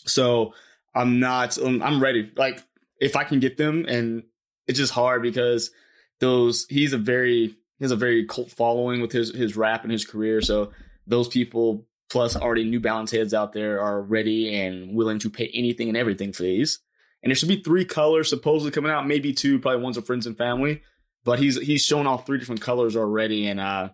So 0.04 0.54
I'm 0.94 1.20
not, 1.20 1.56
um, 1.58 1.80
I'm 1.82 2.02
ready. 2.02 2.30
Like, 2.36 2.60
if 3.00 3.14
I 3.16 3.22
can 3.24 3.38
get 3.40 3.56
them, 3.56 3.84
and 3.88 4.24
it's 4.66 4.78
just 4.78 4.92
hard 4.92 5.22
because 5.22 5.70
those, 6.18 6.66
he's 6.68 6.92
a 6.92 6.98
very, 6.98 7.48
he 7.78 7.84
has 7.84 7.92
a 7.92 7.96
very 7.96 8.26
cult 8.26 8.50
following 8.50 9.00
with 9.00 9.12
his, 9.12 9.32
his 9.34 9.56
rap 9.56 9.84
and 9.84 9.92
his 9.92 10.04
career. 10.04 10.40
So 10.40 10.72
those 11.06 11.28
people, 11.28 11.86
plus 12.10 12.36
already 12.36 12.64
New 12.64 12.80
Balance 12.80 13.10
heads 13.10 13.34
out 13.34 13.52
there, 13.52 13.80
are 13.80 14.02
ready 14.02 14.54
and 14.54 14.94
willing 14.94 15.18
to 15.20 15.30
pay 15.30 15.50
anything 15.54 15.88
and 15.88 15.96
everything 15.96 16.32
for 16.32 16.42
these. 16.42 16.80
And 17.22 17.30
there 17.30 17.36
should 17.36 17.48
be 17.48 17.62
three 17.62 17.84
colors 17.84 18.28
supposedly 18.28 18.72
coming 18.72 18.90
out, 18.90 19.06
maybe 19.06 19.32
two, 19.32 19.58
probably 19.58 19.82
one's 19.82 19.96
of 19.96 20.06
friends 20.06 20.26
and 20.26 20.36
family. 20.36 20.82
But 21.24 21.38
he's 21.38 21.60
he's 21.60 21.84
shown 21.84 22.08
off 22.08 22.26
three 22.26 22.38
different 22.38 22.60
colors 22.60 22.96
already, 22.96 23.46
and 23.46 23.60
uh, 23.60 23.90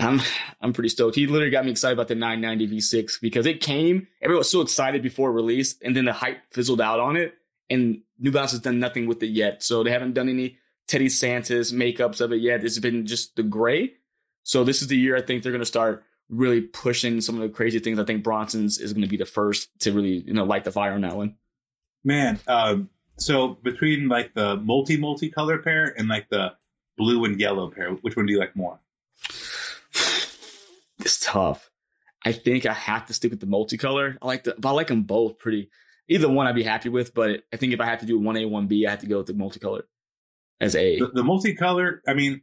I'm 0.00 0.20
I'm 0.60 0.72
pretty 0.72 0.88
stoked. 0.88 1.14
He 1.14 1.26
literally 1.26 1.50
got 1.50 1.64
me 1.64 1.70
excited 1.70 1.92
about 1.92 2.08
the 2.08 2.14
990 2.14 2.76
V6 2.76 3.20
because 3.20 3.46
it 3.46 3.60
came. 3.60 4.08
Everyone 4.22 4.40
was 4.40 4.50
so 4.50 4.62
excited 4.62 5.02
before 5.02 5.30
it 5.30 5.34
released, 5.34 5.82
and 5.82 5.94
then 5.94 6.06
the 6.06 6.12
hype 6.12 6.38
fizzled 6.50 6.80
out 6.80 7.00
on 7.00 7.16
it. 7.16 7.34
And 7.68 8.02
New 8.18 8.30
Balance 8.30 8.52
has 8.52 8.60
done 8.60 8.78
nothing 8.78 9.06
with 9.06 9.22
it 9.22 9.28
yet, 9.28 9.62
so 9.62 9.82
they 9.82 9.90
haven't 9.90 10.14
done 10.14 10.28
any 10.28 10.58
Teddy 10.86 11.08
Santis 11.08 11.72
makeups 11.72 12.20
of 12.20 12.32
it 12.32 12.40
yet. 12.40 12.64
It's 12.64 12.78
been 12.78 13.06
just 13.06 13.36
the 13.36 13.42
gray. 13.42 13.94
So 14.44 14.62
this 14.62 14.82
is 14.82 14.88
the 14.88 14.96
year 14.96 15.16
I 15.16 15.22
think 15.22 15.42
they're 15.42 15.52
going 15.52 15.60
to 15.60 15.66
start 15.66 16.04
really 16.28 16.60
pushing 16.60 17.20
some 17.20 17.34
of 17.34 17.42
the 17.42 17.48
crazy 17.48 17.78
things. 17.78 17.98
I 17.98 18.04
think 18.04 18.22
Bronson's 18.22 18.78
is 18.78 18.92
going 18.92 19.02
to 19.02 19.08
be 19.08 19.16
the 19.16 19.26
first 19.26 19.68
to 19.80 19.92
really 19.92 20.22
you 20.26 20.32
know 20.32 20.44
light 20.44 20.64
the 20.64 20.72
fire 20.72 20.92
on 20.92 21.00
that 21.00 21.16
one. 21.16 21.36
Man, 22.04 22.38
um, 22.46 22.90
so 23.16 23.58
between 23.62 24.08
like 24.08 24.34
the 24.34 24.56
multi 24.56 24.96
multi 24.96 25.30
color 25.30 25.58
pair 25.58 25.94
and 25.98 26.08
like 26.08 26.28
the 26.28 26.52
blue 26.96 27.24
and 27.24 27.40
yellow 27.40 27.70
pair, 27.70 27.90
which 27.90 28.16
one 28.16 28.26
do 28.26 28.32
you 28.32 28.38
like 28.38 28.54
more? 28.54 28.78
It's 31.00 31.20
tough. 31.20 31.70
I 32.24 32.32
think 32.32 32.64
I 32.64 32.72
have 32.72 33.06
to 33.06 33.12
stick 33.14 33.30
with 33.30 33.40
the 33.40 33.46
multicolor. 33.46 34.16
I 34.22 34.26
like 34.26 34.44
the, 34.44 34.54
but 34.58 34.70
I 34.70 34.72
like 34.72 34.86
them 34.86 35.02
both 35.02 35.38
pretty. 35.38 35.70
Either 36.08 36.30
one 36.30 36.46
I'd 36.46 36.54
be 36.54 36.62
happy 36.62 36.88
with, 36.88 37.12
but 37.12 37.42
I 37.52 37.56
think 37.56 37.74
if 37.74 37.80
I 37.80 37.84
had 37.84 38.00
to 38.00 38.06
do 38.06 38.18
one 38.18 38.36
A, 38.36 38.46
one 38.46 38.68
B, 38.68 38.86
I 38.86 38.90
have 38.90 39.00
to 39.00 39.06
go 39.06 39.18
with 39.18 39.26
the 39.26 39.34
multicolor 39.34 39.82
as 40.60 40.76
A. 40.76 40.98
The, 40.98 41.08
the 41.08 41.22
multicolor, 41.22 41.98
I 42.06 42.14
mean, 42.14 42.42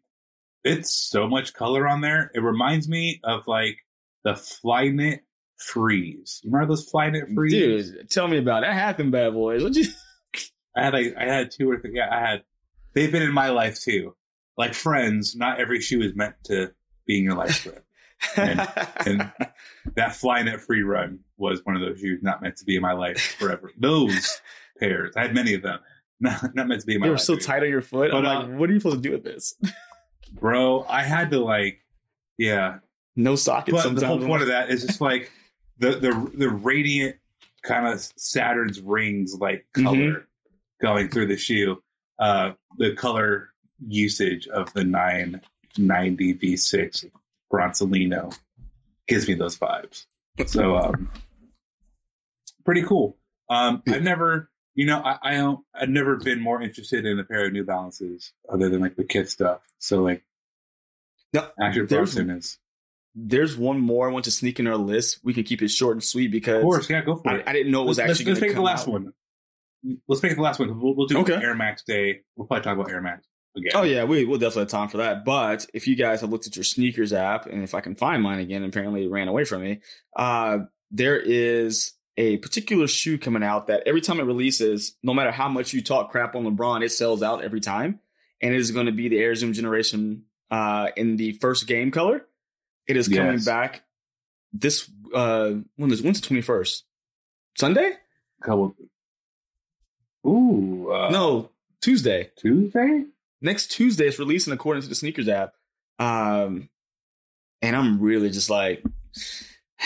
it's 0.64 0.94
so 0.94 1.28
much 1.28 1.54
color 1.54 1.88
on 1.88 2.02
there. 2.02 2.32
It 2.34 2.40
reminds 2.42 2.88
me 2.88 3.20
of 3.24 3.48
like 3.48 3.78
the 4.24 4.34
Flyknit 4.34 5.20
Freeze. 5.58 6.42
You 6.44 6.52
remember 6.52 6.74
those 6.74 6.92
Flyknit 6.92 7.34
Freeze? 7.34 7.92
Dude, 7.92 8.10
tell 8.10 8.28
me 8.28 8.38
about 8.38 8.64
it. 8.64 8.70
I 8.70 8.74
had 8.74 8.98
them 8.98 9.12
bad 9.12 9.34
boys. 9.34 9.64
What 9.64 9.76
you? 9.76 9.86
I 10.76 10.84
had 10.86 10.94
like 10.94 11.16
I 11.18 11.26
had 11.26 11.52
two 11.52 11.70
or 11.70 11.80
three. 11.80 11.92
Yeah, 11.96 12.10
I 12.12 12.20
had. 12.20 12.44
They've 12.94 13.12
been 13.12 13.24
in 13.24 13.34
my 13.34 13.50
life 13.50 13.80
too. 13.82 14.16
Like 14.58 14.74
friends, 14.74 15.36
not 15.36 15.60
every 15.60 15.82
shoe 15.82 16.02
is 16.02 16.16
meant 16.16 16.36
to 16.46 16.72
be 17.06 17.18
in 17.20 17.24
your 17.24 17.36
life. 17.36 17.68
And, 18.38 18.60
and 19.06 19.32
that 19.96 20.12
Flyknit 20.12 20.60
Free 20.60 20.84
Run 20.84 21.20
was 21.38 21.62
one 21.66 21.76
of 21.76 21.82
those 21.82 22.00
shoes 22.00 22.20
not 22.22 22.42
meant 22.42 22.58
to 22.58 22.66
be 22.66 22.76
in 22.76 22.82
my 22.82 22.92
life 22.94 23.36
forever. 23.40 23.72
Those 23.80 24.42
pairs, 24.80 25.14
I 25.16 25.22
had 25.24 25.34
many 25.34 25.54
of 25.56 25.64
them. 25.64 25.80
Not, 26.20 26.54
not 26.54 26.68
meant 26.68 26.82
to 26.82 26.86
be 26.88 26.94
in 26.96 27.00
my 27.00 27.08
they 27.08 27.10
were 27.10 27.16
life. 27.16 27.24
so 27.24 27.36
tight 27.36 27.64
on 27.64 27.70
your 27.70 27.82
foot. 27.82 28.14
I'm 28.14 28.22
But, 28.22 28.36
like, 28.36 28.46
uh, 28.46 28.58
what 28.58 28.70
are 28.70 28.74
you 28.74 28.80
supposed 28.80 29.02
to 29.02 29.10
do 29.10 29.12
with 29.16 29.24
this? 29.24 29.56
Bro. 30.32 30.86
I 30.90 31.04
had 31.04 31.32
to 31.32 31.40
like, 31.40 31.80
yeah. 32.38 32.80
No 33.16 33.36
socket. 33.36 33.74
But 33.74 33.82
sometimes. 33.84 34.02
the 34.02 34.08
whole 34.08 34.20
point 34.20 34.42
of 34.42 34.48
that 34.50 34.70
is 34.70 34.86
just 34.86 35.02
like 35.02 35.32
the 35.78 35.92
the 35.92 36.32
the 36.36 36.50
radiant 36.50 37.18
kind 37.64 37.86
of 37.88 38.00
Saturn's 38.18 38.80
rings 38.82 39.36
like 39.36 39.66
color 39.74 39.98
Mhm. 39.98 40.24
going 40.82 41.10
through 41.10 41.28
the 41.28 41.38
shoe. 41.38 41.82
Uh, 42.20 42.54
the 42.78 42.94
color 42.96 43.50
usage 43.88 44.48
of 44.48 44.72
the 44.74 44.84
990 44.84 46.34
V6 46.36 47.06
Bronsolino 47.52 48.38
gives 49.08 49.28
me 49.28 49.34
those 49.34 49.58
vibes. 49.58 50.06
So, 50.46 50.78
um, 50.78 51.10
pretty 52.64 52.84
cool. 52.84 53.18
Um, 53.50 53.82
I've 53.88 54.04
never, 54.04 54.50
you 54.76 54.86
know, 54.86 55.00
I, 55.00 55.18
I 55.22 55.34
don't, 55.36 55.60
I've 55.74 55.90
never 55.90 56.16
been 56.18 56.40
more 56.42 56.62
interested 56.62 57.06
in 57.06 57.20
a 57.20 57.24
pair 57.24 57.46
of 57.46 57.54
New 57.54 57.64
Balances 57.66 58.32
other 58.52 58.70
than 58.70 58.82
like 58.82 58.96
the 58.96 59.04
kid 59.04 59.30
stuff. 59.30 59.62
So, 59.80 60.02
like, 60.02 60.24
No, 61.34 61.48
Asher 61.60 61.86
there's- 61.86 62.14
Bronson 62.16 62.30
is, 62.32 62.58
There's 63.16 63.58
one 63.58 63.80
more 63.80 64.10
I 64.10 64.12
want 64.14 64.26
to 64.26 64.32
sneak 64.32 64.60
in 64.60 64.68
our 64.68 64.78
list. 64.78 65.20
We 65.24 65.34
can 65.34 65.44
keep 65.44 65.62
it 65.62 65.70
short 65.70 65.96
and 65.98 66.04
sweet 66.04 66.32
because 66.32 66.58
of 66.58 66.62
course, 66.64 66.90
yeah, 66.90 67.02
go 67.02 67.18
for 67.18 67.30
I, 67.30 67.36
it. 67.38 67.44
I 67.48 67.54
didn't 67.54 67.72
know 67.72 67.84
it 67.84 67.88
was 67.88 67.98
let's, 67.98 68.12
actually 68.12 68.32
let's 68.32 68.40
to 68.40 68.46
it 68.48 68.54
the 68.56 68.62
last 68.62 68.88
out. 68.88 68.92
one. 68.94 69.14
Let's 70.08 70.22
make 70.24 70.32
it 70.32 70.36
the 70.36 70.42
last 70.44 70.60
one. 70.60 70.80
We'll, 70.80 70.96
we'll 70.96 71.08
do 71.08 71.18
Okay. 71.20 71.34
Air 71.34 71.56
Max 71.56 71.84
Day. 71.84 72.22
We'll 72.36 72.48
probably 72.48 72.64
talk 72.64 72.76
about 72.78 72.90
Air 72.92 73.02
Max 73.02 73.26
again. 73.58 73.72
Oh 73.76 73.82
yeah, 73.84 74.04
we 74.06 74.24
will 74.26 74.38
definitely 74.38 74.62
have 74.62 74.70
time 74.70 74.88
for 74.90 74.98
that. 74.98 75.26
But 75.26 75.66
if 75.74 75.88
you 75.88 75.96
guys 75.96 76.22
have 76.22 76.30
looked 76.30 76.48
at 76.48 76.56
your 76.56 76.64
sneakers 76.64 77.12
app, 77.12 77.48
and 77.48 77.64
if 77.64 77.74
I 77.74 77.82
can 77.82 77.96
find 77.96 78.22
mine 78.24 78.40
again, 78.40 78.64
apparently 78.64 79.06
it 79.06 79.10
ran 79.12 79.28
away 79.28 79.44
from 79.44 79.64
me. 79.64 79.82
Uh, 80.16 80.60
there 80.92 81.20
is 81.20 81.94
a 82.18 82.38
particular 82.38 82.88
shoe 82.88 83.18
coming 83.18 83.44
out 83.44 83.68
that 83.68 83.84
every 83.86 84.02
time 84.02 84.20
it 84.20 84.24
releases, 84.24 84.96
no 85.02 85.14
matter 85.14 85.32
how 85.32 85.48
much 85.48 85.74
you 85.74 85.82
talk 85.82 86.12
crap 86.12 86.36
on 86.36 86.44
LeBron, 86.44 86.84
it 86.84 86.92
sells 86.92 87.24
out 87.24 87.44
every 87.44 87.62
time. 87.62 88.00
And 88.42 88.54
it 88.54 88.58
is 88.58 88.72
going 88.72 88.88
to 88.88 88.92
be 88.92 89.08
the 89.08 89.20
Air 89.20 89.36
Zoom 89.36 89.54
Generation 89.54 90.24
uh, 90.50 90.90
in 90.98 91.16
the 91.18 91.34
first 91.34 91.68
game 91.68 91.92
color. 91.92 92.26
It 92.88 92.98
is 92.98 93.08
coming 93.08 93.34
Yes. 93.34 93.46
back 93.46 93.84
this 94.54 94.90
uh, 95.14 95.52
when 95.78 95.92
is 95.92 96.02
when's 96.02 96.20
the 96.20 96.28
twenty 96.28 96.42
first 96.42 96.84
Sunday? 97.58 97.94
Couple. 98.44 98.76
Ooh. 100.26 100.92
Uh, 100.92 101.10
no, 101.10 101.52
Tuesday. 101.82 102.32
Tuesday. 102.36 103.06
next 103.42 103.68
Tuesday 103.72 104.08
it's 104.08 104.20
releasing 104.20 104.52
according 104.54 104.84
to 104.84 104.90
the 104.90 104.96
sneakers 104.96 105.28
app. 105.30 105.54
Um, 106.00 106.70
and 107.62 107.76
I'm 107.76 108.00
really 108.02 108.30
just 108.30 108.50
like 108.50 108.84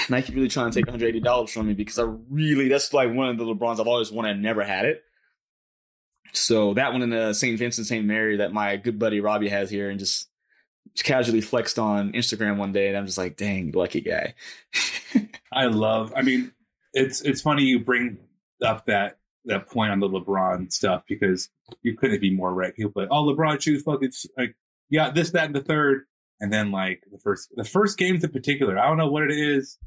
Nike 0.10 0.34
really 0.34 0.50
trying 0.50 0.72
to 0.72 0.76
take 0.82 0.86
$180 0.86 1.50
from 1.50 1.68
me 1.68 1.74
because 1.74 2.00
I 2.00 2.04
really 2.30 2.68
that's 2.68 2.94
like 2.94 3.14
one 3.14 3.30
of 3.30 3.38
the 3.38 3.46
LeBrons 3.46 3.80
I've 3.80 3.88
always 3.88 4.12
wanted, 4.12 4.32
and 4.32 4.42
never 4.42 4.64
had 4.64 4.86
it. 4.86 5.04
So 6.34 6.74
that 6.74 6.92
one 6.92 7.02
in 7.02 7.10
the 7.10 7.34
St. 7.34 7.58
Vincent 7.58 7.88
St. 7.88 8.06
Mary 8.06 8.38
that 8.38 8.52
my 8.52 8.76
good 8.76 9.00
buddy 9.00 9.22
Robbie 9.22 9.50
has 9.50 9.70
here 9.70 9.90
and 9.90 10.00
just 10.00 10.28
casually 11.04 11.42
flexed 11.42 11.80
on 11.80 12.12
Instagram 12.14 12.58
one 12.58 12.72
day 12.72 12.88
and 12.90 12.98
I'm 12.98 13.06
just 13.06 13.18
like, 13.18 13.38
dang, 13.38 13.72
lucky 13.72 14.02
guy. 14.02 14.36
I 15.52 15.66
love. 15.66 16.14
I 16.16 16.22
mean, 16.22 16.52
it's 16.94 17.22
it's 17.22 17.42
funny 17.42 17.64
you 17.64 17.80
bring 17.80 18.18
up 18.62 18.86
that 18.86 19.18
that 19.46 19.68
point 19.68 19.92
on 19.92 20.00
the 20.00 20.10
LeBron 20.10 20.72
stuff 20.72 21.04
because 21.08 21.50
you 21.84 21.96
couldn't 21.96 22.22
be 22.22 22.34
more 22.34 22.54
right. 22.54 22.76
People 22.76 22.92
like, 22.96 23.10
oh, 23.12 23.24
LeBron 23.24 23.62
shoes, 23.62 23.84
fuck 23.84 24.00
it's 24.02 24.26
like, 24.38 24.56
yeah, 24.90 25.12
this, 25.12 25.32
that, 25.32 25.46
and 25.46 25.56
the 25.56 25.62
third, 25.62 26.06
and 26.40 26.52
then 26.52 26.72
like 26.72 27.04
the 27.12 27.18
first 27.20 27.50
the 27.56 27.64
first 27.64 27.98
games 27.98 28.24
in 28.24 28.32
particular. 28.32 28.78
I 28.80 28.88
don't 28.88 28.98
know 28.98 29.10
what 29.12 29.24
it 29.24 29.32
is, 29.38 29.78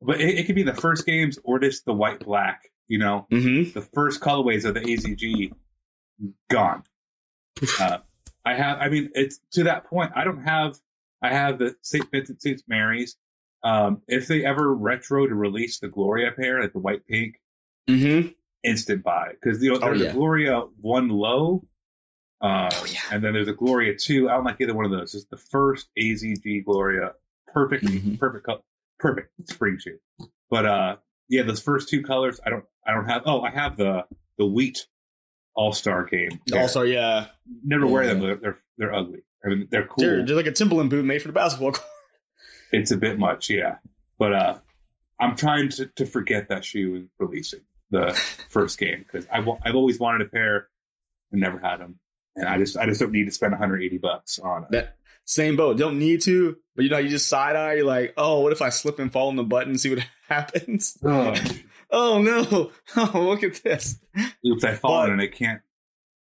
but 0.00 0.20
it, 0.20 0.38
it 0.38 0.46
could 0.46 0.54
be 0.54 0.62
the 0.62 0.74
first 0.74 1.04
games 1.06 1.38
or 1.44 1.58
just 1.58 1.84
the 1.84 1.92
white 1.94 2.20
black. 2.20 2.70
You 2.88 2.98
know, 2.98 3.26
Mm-hmm. 3.32 3.72
the 3.72 3.82
first 3.84 4.20
colorways 4.20 4.64
of 4.64 4.74
the 4.74 4.80
AZG 4.80 5.52
gone. 6.50 6.82
Uh, 7.80 7.98
I 8.44 8.54
have, 8.54 8.78
I 8.80 8.88
mean, 8.90 9.10
it's 9.14 9.40
to 9.52 9.64
that 9.64 9.86
point. 9.86 10.12
I 10.14 10.22
don't 10.22 10.44
have, 10.44 10.76
I 11.22 11.30
have 11.32 11.58
the 11.58 11.74
St. 11.82 12.08
Vincent 12.12 12.40
St. 12.42 12.62
Mary's. 12.68 13.16
Um, 13.64 14.02
if 14.06 14.28
they 14.28 14.44
ever 14.44 14.72
retro 14.74 15.26
to 15.26 15.34
release 15.34 15.80
the 15.80 15.88
Gloria 15.88 16.30
pair, 16.30 16.60
like 16.60 16.72
the 16.72 16.78
white 16.78 17.06
pink, 17.06 17.40
Mm-hmm. 17.88 18.28
instant 18.62 19.02
buy 19.02 19.30
because 19.40 19.62
you 19.62 19.72
know 19.72 19.78
Oh, 19.82 19.92
yeah. 19.92 20.10
a 20.10 20.12
Gloria 20.12 20.60
one 20.80 21.08
low, 21.08 21.64
uh, 22.40 22.68
Oh, 22.72 22.86
yeah. 22.86 22.98
and 23.12 23.22
then 23.24 23.32
there's 23.34 23.48
a 23.48 23.52
Gloria 23.52 23.94
two. 23.96 24.28
I 24.28 24.34
don't 24.34 24.44
like 24.44 24.56
either 24.60 24.74
one 24.74 24.84
of 24.84 24.90
those. 24.90 25.14
It's 25.14 25.24
the 25.26 25.36
first 25.36 25.88
AZG 25.98 26.64
Gloria, 26.64 27.12
perfect, 27.52 27.84
Mhm. 27.84 28.18
perfect, 28.18 28.48
perfect 28.98 29.30
spring 29.50 29.78
shoe. 29.78 29.98
But 30.50 30.66
uh, 30.66 30.96
yeah, 31.28 31.42
those 31.42 31.60
first 31.60 31.88
two 31.88 32.02
colors, 32.02 32.40
I 32.46 32.50
don't, 32.50 32.64
I 32.86 32.92
don't 32.92 33.06
have. 33.06 33.22
Oh, 33.26 33.40
I 33.42 33.50
have 33.50 33.76
the 33.76 34.04
the 34.38 34.46
wheat 34.46 34.86
All 35.54 35.72
Star 35.72 36.04
game. 36.04 36.40
pair. 36.50 36.60
Also, 36.62 36.82
yeah. 36.82 37.26
never 37.64 37.86
wear 37.86 38.06
them. 38.06 38.20
Yeah. 38.20 38.26
They're, 38.26 38.36
they're 38.36 38.58
they're 38.78 38.94
ugly. 38.94 39.20
I 39.44 39.48
mean, 39.48 39.68
they're 39.70 39.86
cool. 39.86 40.04
They're, 40.04 40.24
they're 40.26 40.36
like 40.36 40.46
a 40.46 40.52
Timberland 40.52 40.90
boot 40.90 41.04
made 41.04 41.22
for 41.22 41.28
the 41.28 41.32
basketball 41.34 41.72
court. 41.72 41.84
It's 42.72 42.90
a 42.90 42.96
bit 42.96 43.16
much, 43.16 43.48
yeah. 43.48 43.76
But 44.18 44.32
uh, 44.32 44.58
I'm 45.20 45.36
trying 45.36 45.68
to, 45.70 45.86
to 45.86 46.04
forget 46.04 46.48
that 46.48 46.64
shoe 46.64 46.96
is 46.96 47.08
releasing 47.20 47.60
the 47.92 48.12
first 48.50 48.76
game 48.78 49.04
because 49.06 49.24
I've 49.32 49.48
I've 49.64 49.76
always 49.76 50.00
wanted 50.00 50.26
a 50.26 50.30
pair 50.30 50.68
and 51.30 51.40
never 51.40 51.58
had 51.60 51.76
them, 51.78 52.00
and 52.36 52.48
I 52.48 52.58
just 52.58 52.76
I 52.76 52.86
just 52.86 53.00
don't 53.00 53.12
need 53.12 53.24
to 53.26 53.32
spend 53.32 53.52
180 53.52 53.98
bucks 53.98 54.38
on 54.38 54.64
it. 54.64 54.70
That 54.70 54.96
same 55.24 55.56
boat. 55.56 55.76
Don't 55.78 55.98
need 55.98 56.20
to, 56.22 56.56
but 56.76 56.84
you 56.84 56.90
know, 56.90 56.98
you 56.98 57.08
just 57.08 57.28
side 57.28 57.56
eye. 57.56 57.74
You're 57.74 57.84
like, 57.86 58.14
oh, 58.16 58.40
what 58.40 58.52
if 58.52 58.62
I 58.62 58.68
slip 58.68 58.98
and 58.98 59.12
fall 59.12 59.28
on 59.28 59.36
the 59.36 59.42
button 59.42 59.70
and 59.70 59.80
see 59.80 59.90
what 59.94 60.04
happens? 60.28 60.98
Ugh. 61.04 61.38
Oh 61.88 62.20
no! 62.20 62.72
Oh, 62.96 63.20
look 63.20 63.44
at 63.44 63.62
this. 63.62 64.00
Oops, 64.44 64.64
I 64.64 64.74
fallen 64.74 65.06
But- 65.06 65.12
and 65.12 65.22
it 65.22 65.32
can't 65.36 65.60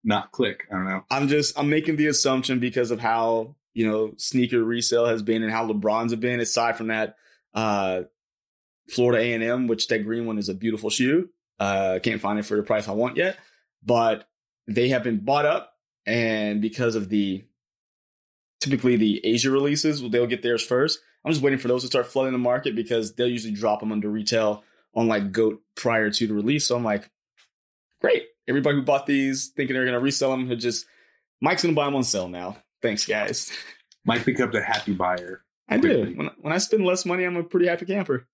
not 0.04 0.34
click. 0.34 0.66
I 0.70 0.76
don't 0.76 0.84
know. 0.84 1.06
I'm 1.10 1.30
just 1.30 1.58
I'm 1.58 1.70
making 1.70 1.96
the 1.96 2.08
assumption 2.08 2.60
because 2.60 2.92
of 2.92 3.00
how 3.00 3.56
you 3.74 3.90
know 3.90 4.14
sneaker 4.18 4.62
resale 4.62 5.06
has 5.06 5.22
been 5.22 5.42
and 5.42 5.50
how 5.54 5.66
LeBron's 5.66 6.12
have 6.12 6.20
been. 6.20 6.42
Aside 6.42 6.76
from 6.76 6.88
that, 6.88 7.16
uh, 7.54 8.02
Florida 8.90 9.24
A 9.24 9.34
and 9.34 9.42
M, 9.42 9.68
which 9.68 9.88
that 9.88 10.00
green 10.00 10.26
one 10.26 10.38
is 10.38 10.50
a 10.50 10.54
beautiful 10.54 10.90
shoe. 10.90 11.30
Uh, 11.62 12.00
can't 12.04 12.20
find 12.20 12.38
it 12.40 12.44
for 12.46 12.58
the 12.58 12.64
price 12.64 12.90
I 12.90 12.92
want 12.92 13.16
yet, 13.16 13.38
but 13.86 14.28
they 14.68 14.90
have 14.90 15.04
been 15.04 15.20
bought 15.20 15.46
up, 15.46 15.73
and 16.06 16.62
because 16.62 16.96
of 16.96 17.10
the 17.10 17.44
typically 18.62 18.96
the 18.96 19.26
Asia 19.26 19.52
releases, 19.52 20.02
they'll 20.10 20.28
get 20.28 20.42
theirs 20.42 20.66
first. 20.66 21.00
I'm 21.26 21.32
just 21.32 21.44
waiting 21.44 21.60
for 21.60 21.68
those 21.68 21.82
to 21.82 21.88
start 21.88 22.08
flooding 22.08 22.34
the 22.34 22.40
market 22.40 22.76
because 22.76 23.14
they'll 23.16 23.28
usually 23.28 23.54
drop 23.54 23.80
them 23.80 23.92
under 23.92 24.10
retail 24.10 24.64
on 24.96 25.08
like 25.08 25.32
Goat 25.32 25.62
prior 25.76 26.10
to 26.10 26.28
the 26.28 26.34
release. 26.34 26.68
So 26.68 26.76
I'm 26.76 26.84
like, 26.84 27.10
great. 28.02 28.24
Everybody 28.48 28.78
who 28.78 28.82
bought 28.82 29.06
these 29.06 29.48
thinking 29.56 29.74
they're 29.74 29.86
going 29.86 29.94
to 29.94 30.04
resell 30.04 30.32
them, 30.32 30.48
who 30.48 30.56
just 30.56 30.86
Mike's 31.42 31.64
going 31.64 31.74
to 31.74 31.80
buy 31.80 31.86
them 31.86 31.96
on 31.96 32.04
sale 32.04 32.28
now. 32.28 32.58
Thanks, 32.82 33.06
guys. 33.06 33.52
Mike 34.06 34.26
becomes 34.26 34.56
a 34.56 34.62
happy 34.62 34.94
buyer. 34.94 35.44
I 35.70 35.78
do. 35.78 36.14
When, 36.16 36.30
when 36.42 36.54
I 36.54 36.58
spend 36.58 36.86
less 36.86 37.06
money, 37.06 37.24
I'm 37.24 37.38
a 37.38 37.44
pretty 37.44 37.68
happy 37.68 37.86
camper. 37.86 38.28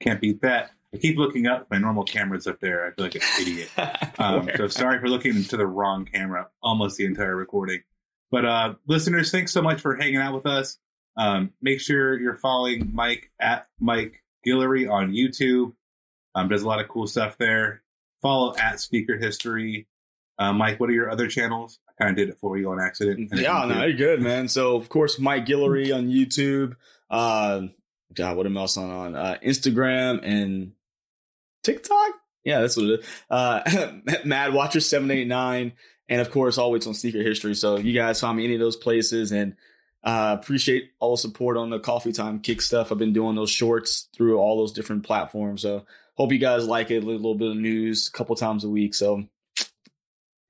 Can't 0.00 0.20
beat 0.20 0.42
that. 0.42 0.70
I 0.94 0.98
keep 0.98 1.18
looking 1.18 1.46
up. 1.46 1.66
My 1.70 1.78
normal 1.78 2.04
camera's 2.04 2.46
up 2.46 2.60
there. 2.60 2.86
I 2.86 2.92
feel 2.92 3.04
like 3.06 3.14
an 3.16 3.22
idiot. 3.40 3.70
Um, 4.16 4.48
so 4.56 4.68
sorry 4.68 5.00
for 5.00 5.08
looking 5.08 5.34
into 5.34 5.56
the 5.56 5.66
wrong 5.66 6.04
camera 6.04 6.46
almost 6.62 6.96
the 6.96 7.04
entire 7.04 7.34
recording. 7.34 7.82
But 8.30 8.44
uh, 8.44 8.74
listeners, 8.86 9.32
thanks 9.32 9.52
so 9.52 9.60
much 9.60 9.80
for 9.80 9.96
hanging 9.96 10.18
out 10.18 10.34
with 10.34 10.46
us. 10.46 10.78
Um, 11.16 11.50
make 11.60 11.80
sure 11.80 12.18
you're 12.18 12.36
following 12.36 12.90
Mike 12.94 13.32
at 13.40 13.66
Mike 13.80 14.22
Guillory 14.46 14.88
on 14.88 15.12
YouTube. 15.12 15.72
Um, 16.36 16.48
does 16.48 16.62
a 16.62 16.68
lot 16.68 16.80
of 16.80 16.88
cool 16.88 17.08
stuff 17.08 17.36
there. 17.38 17.82
Follow 18.22 18.56
at 18.56 18.78
Sneaker 18.80 19.16
History. 19.18 19.88
Uh, 20.38 20.52
Mike, 20.52 20.78
what 20.78 20.90
are 20.90 20.94
your 20.94 21.10
other 21.10 21.26
channels? 21.26 21.80
I 21.88 22.04
kind 22.04 22.10
of 22.10 22.16
did 22.16 22.28
it 22.28 22.38
for 22.38 22.56
you 22.56 22.70
on 22.70 22.80
accident. 22.80 23.30
yeah, 23.34 23.64
no, 23.66 23.84
you're 23.84 23.96
good, 23.96 24.22
man. 24.22 24.46
So, 24.46 24.76
of 24.76 24.88
course, 24.88 25.18
Mike 25.18 25.44
Guillory 25.44 25.94
on 25.94 26.06
YouTube. 26.06 26.76
Uh, 27.10 27.62
God, 28.14 28.36
what 28.36 28.46
am 28.46 28.56
I 28.56 28.60
else 28.60 28.76
on 28.76 28.90
on 28.90 29.16
uh, 29.16 29.38
Instagram 29.44 30.20
and 30.22 30.72
TikTok? 31.64 32.10
Yeah, 32.44 32.60
that's 32.60 32.76
what 32.76 32.86
it 32.86 33.00
is. 33.00 33.06
Uh, 33.30 34.20
Mad 34.24 34.52
Watcher 34.52 34.80
seven 34.80 35.10
eight 35.10 35.26
nine, 35.26 35.72
and 36.08 36.20
of 36.20 36.30
course, 36.30 36.58
always 36.58 36.86
on 36.86 36.94
Sneaker 36.94 37.22
History. 37.22 37.54
So 37.54 37.78
you 37.78 37.92
guys 37.92 38.20
find 38.20 38.36
me 38.36 38.44
any 38.44 38.54
of 38.54 38.60
those 38.60 38.76
places, 38.76 39.32
and 39.32 39.56
uh, 40.04 40.36
appreciate 40.38 40.90
all 41.00 41.12
the 41.12 41.18
support 41.18 41.56
on 41.56 41.70
the 41.70 41.80
Coffee 41.80 42.12
Time 42.12 42.40
Kick 42.40 42.60
stuff. 42.60 42.92
I've 42.92 42.98
been 42.98 43.14
doing 43.14 43.34
those 43.34 43.50
shorts 43.50 44.08
through 44.14 44.38
all 44.38 44.58
those 44.58 44.72
different 44.72 45.04
platforms. 45.04 45.62
So 45.62 45.86
hope 46.14 46.32
you 46.32 46.38
guys 46.38 46.66
like 46.66 46.90
it. 46.90 47.02
A 47.02 47.06
little 47.06 47.34
bit 47.34 47.50
of 47.50 47.56
news, 47.56 48.08
a 48.08 48.16
couple 48.16 48.36
times 48.36 48.64
a 48.64 48.68
week. 48.68 48.94
So 48.94 49.24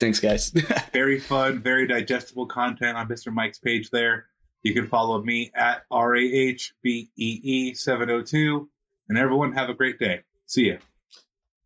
thanks, 0.01 0.19
guys. 0.19 0.51
very 0.93 1.21
fun, 1.21 1.63
very 1.63 1.87
digestible 1.87 2.47
content 2.47 2.97
on 2.97 3.09
Mr. 3.09 3.33
Mike's 3.33 3.59
page 3.59 3.91
there. 3.91 4.27
You 4.65 4.75
can 4.75 4.89
follow 4.89 5.23
me 5.23 5.53
at 5.55 5.85
R 5.91 6.17
A 6.17 6.23
H 6.23 6.75
B 6.83 7.11
E 7.17 7.41
E 7.43 7.75
702. 7.75 8.69
And 9.09 9.19
everyone 9.19 9.53
have 9.53 9.69
a 9.69 9.75
great 9.75 9.99
day. 9.99 10.23
See 10.47 10.71
ya. 10.71 10.77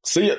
See 0.04 0.28
ya. 0.28 0.36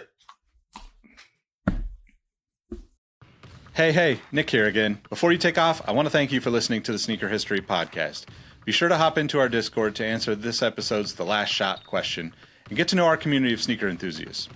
Hey, 3.74 3.91
hey, 3.93 4.20
Nick 4.32 4.49
here 4.49 4.66
again. 4.66 4.99
Before 5.10 5.32
you 5.32 5.38
take 5.38 5.57
off, 5.57 5.82
I 5.88 5.93
want 5.93 6.05
to 6.05 6.10
thank 6.10 6.32
you 6.32 6.41
for 6.41 6.49
listening 6.49 6.82
to 6.84 6.91
the 6.91 6.99
Sneaker 6.99 7.30
History 7.30 7.62
Podcast. 7.62 8.26
Be 8.66 8.74
sure 8.74 8.89
to 8.89 8.97
hop 8.97 9.18
into 9.18 9.39
our 9.39 9.47
Discord 9.47 9.95
to 9.95 10.05
answer 10.05 10.36
this 10.36 10.62
episode's 10.62 11.14
The 11.14 11.24
Last 11.24 11.49
Shot 11.49 11.86
question 11.86 12.34
and 12.68 12.78
get 12.78 12.89
to 12.89 12.95
know 12.95 13.05
our 13.05 13.16
community 13.16 13.53
of 13.53 13.62
sneaker 13.62 13.88
enthusiasts. 13.88 14.49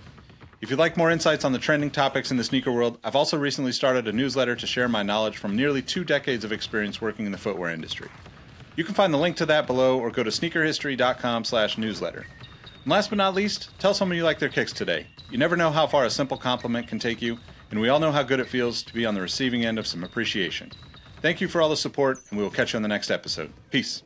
If 0.60 0.70
you'd 0.70 0.78
like 0.78 0.96
more 0.96 1.10
insights 1.10 1.44
on 1.44 1.52
the 1.52 1.58
trending 1.58 1.90
topics 1.90 2.30
in 2.30 2.36
the 2.36 2.44
sneaker 2.44 2.70
world, 2.72 2.98
I've 3.02 3.16
also 3.16 3.38
recently 3.38 3.72
started 3.72 4.06
a 4.08 4.12
newsletter 4.12 4.56
to 4.56 4.66
share 4.66 4.88
my 4.88 5.02
knowledge 5.02 5.36
from 5.36 5.56
nearly 5.56 5.82
two 5.82 6.04
decades 6.04 6.44
of 6.44 6.52
experience 6.52 7.00
working 7.00 7.26
in 7.26 7.32
the 7.32 7.38
footwear 7.38 7.70
industry. 7.70 8.08
You 8.76 8.84
can 8.84 8.94
find 8.94 9.12
the 9.12 9.18
link 9.18 9.36
to 9.36 9.46
that 9.46 9.66
below 9.66 9.98
or 9.98 10.10
go 10.10 10.22
to 10.22 10.30
sneakerhistory.com 10.30 11.44
slash 11.44 11.78
newsletter. 11.78 12.26
And 12.84 12.90
last 12.90 13.08
but 13.08 13.16
not 13.16 13.34
least, 13.34 13.70
tell 13.78 13.94
someone 13.94 14.18
you 14.18 14.24
like 14.24 14.38
their 14.38 14.50
kicks 14.50 14.72
today. 14.72 15.06
You 15.30 15.38
never 15.38 15.56
know 15.56 15.70
how 15.70 15.86
far 15.86 16.04
a 16.04 16.10
simple 16.10 16.36
compliment 16.36 16.86
can 16.86 16.98
take 16.98 17.22
you, 17.22 17.38
and 17.70 17.80
we 17.80 17.88
all 17.88 17.98
know 17.98 18.12
how 18.12 18.22
good 18.22 18.40
it 18.40 18.48
feels 18.48 18.82
to 18.82 18.92
be 18.92 19.06
on 19.06 19.14
the 19.14 19.22
receiving 19.22 19.64
end 19.64 19.78
of 19.78 19.86
some 19.86 20.04
appreciation. 20.04 20.70
Thank 21.22 21.40
you 21.40 21.48
for 21.48 21.62
all 21.62 21.70
the 21.70 21.78
support, 21.78 22.20
and 22.28 22.38
we 22.38 22.44
will 22.44 22.50
catch 22.50 22.74
you 22.74 22.76
on 22.76 22.82
the 22.82 22.88
next 22.88 23.10
episode. 23.10 23.50
Peace. 23.70 24.02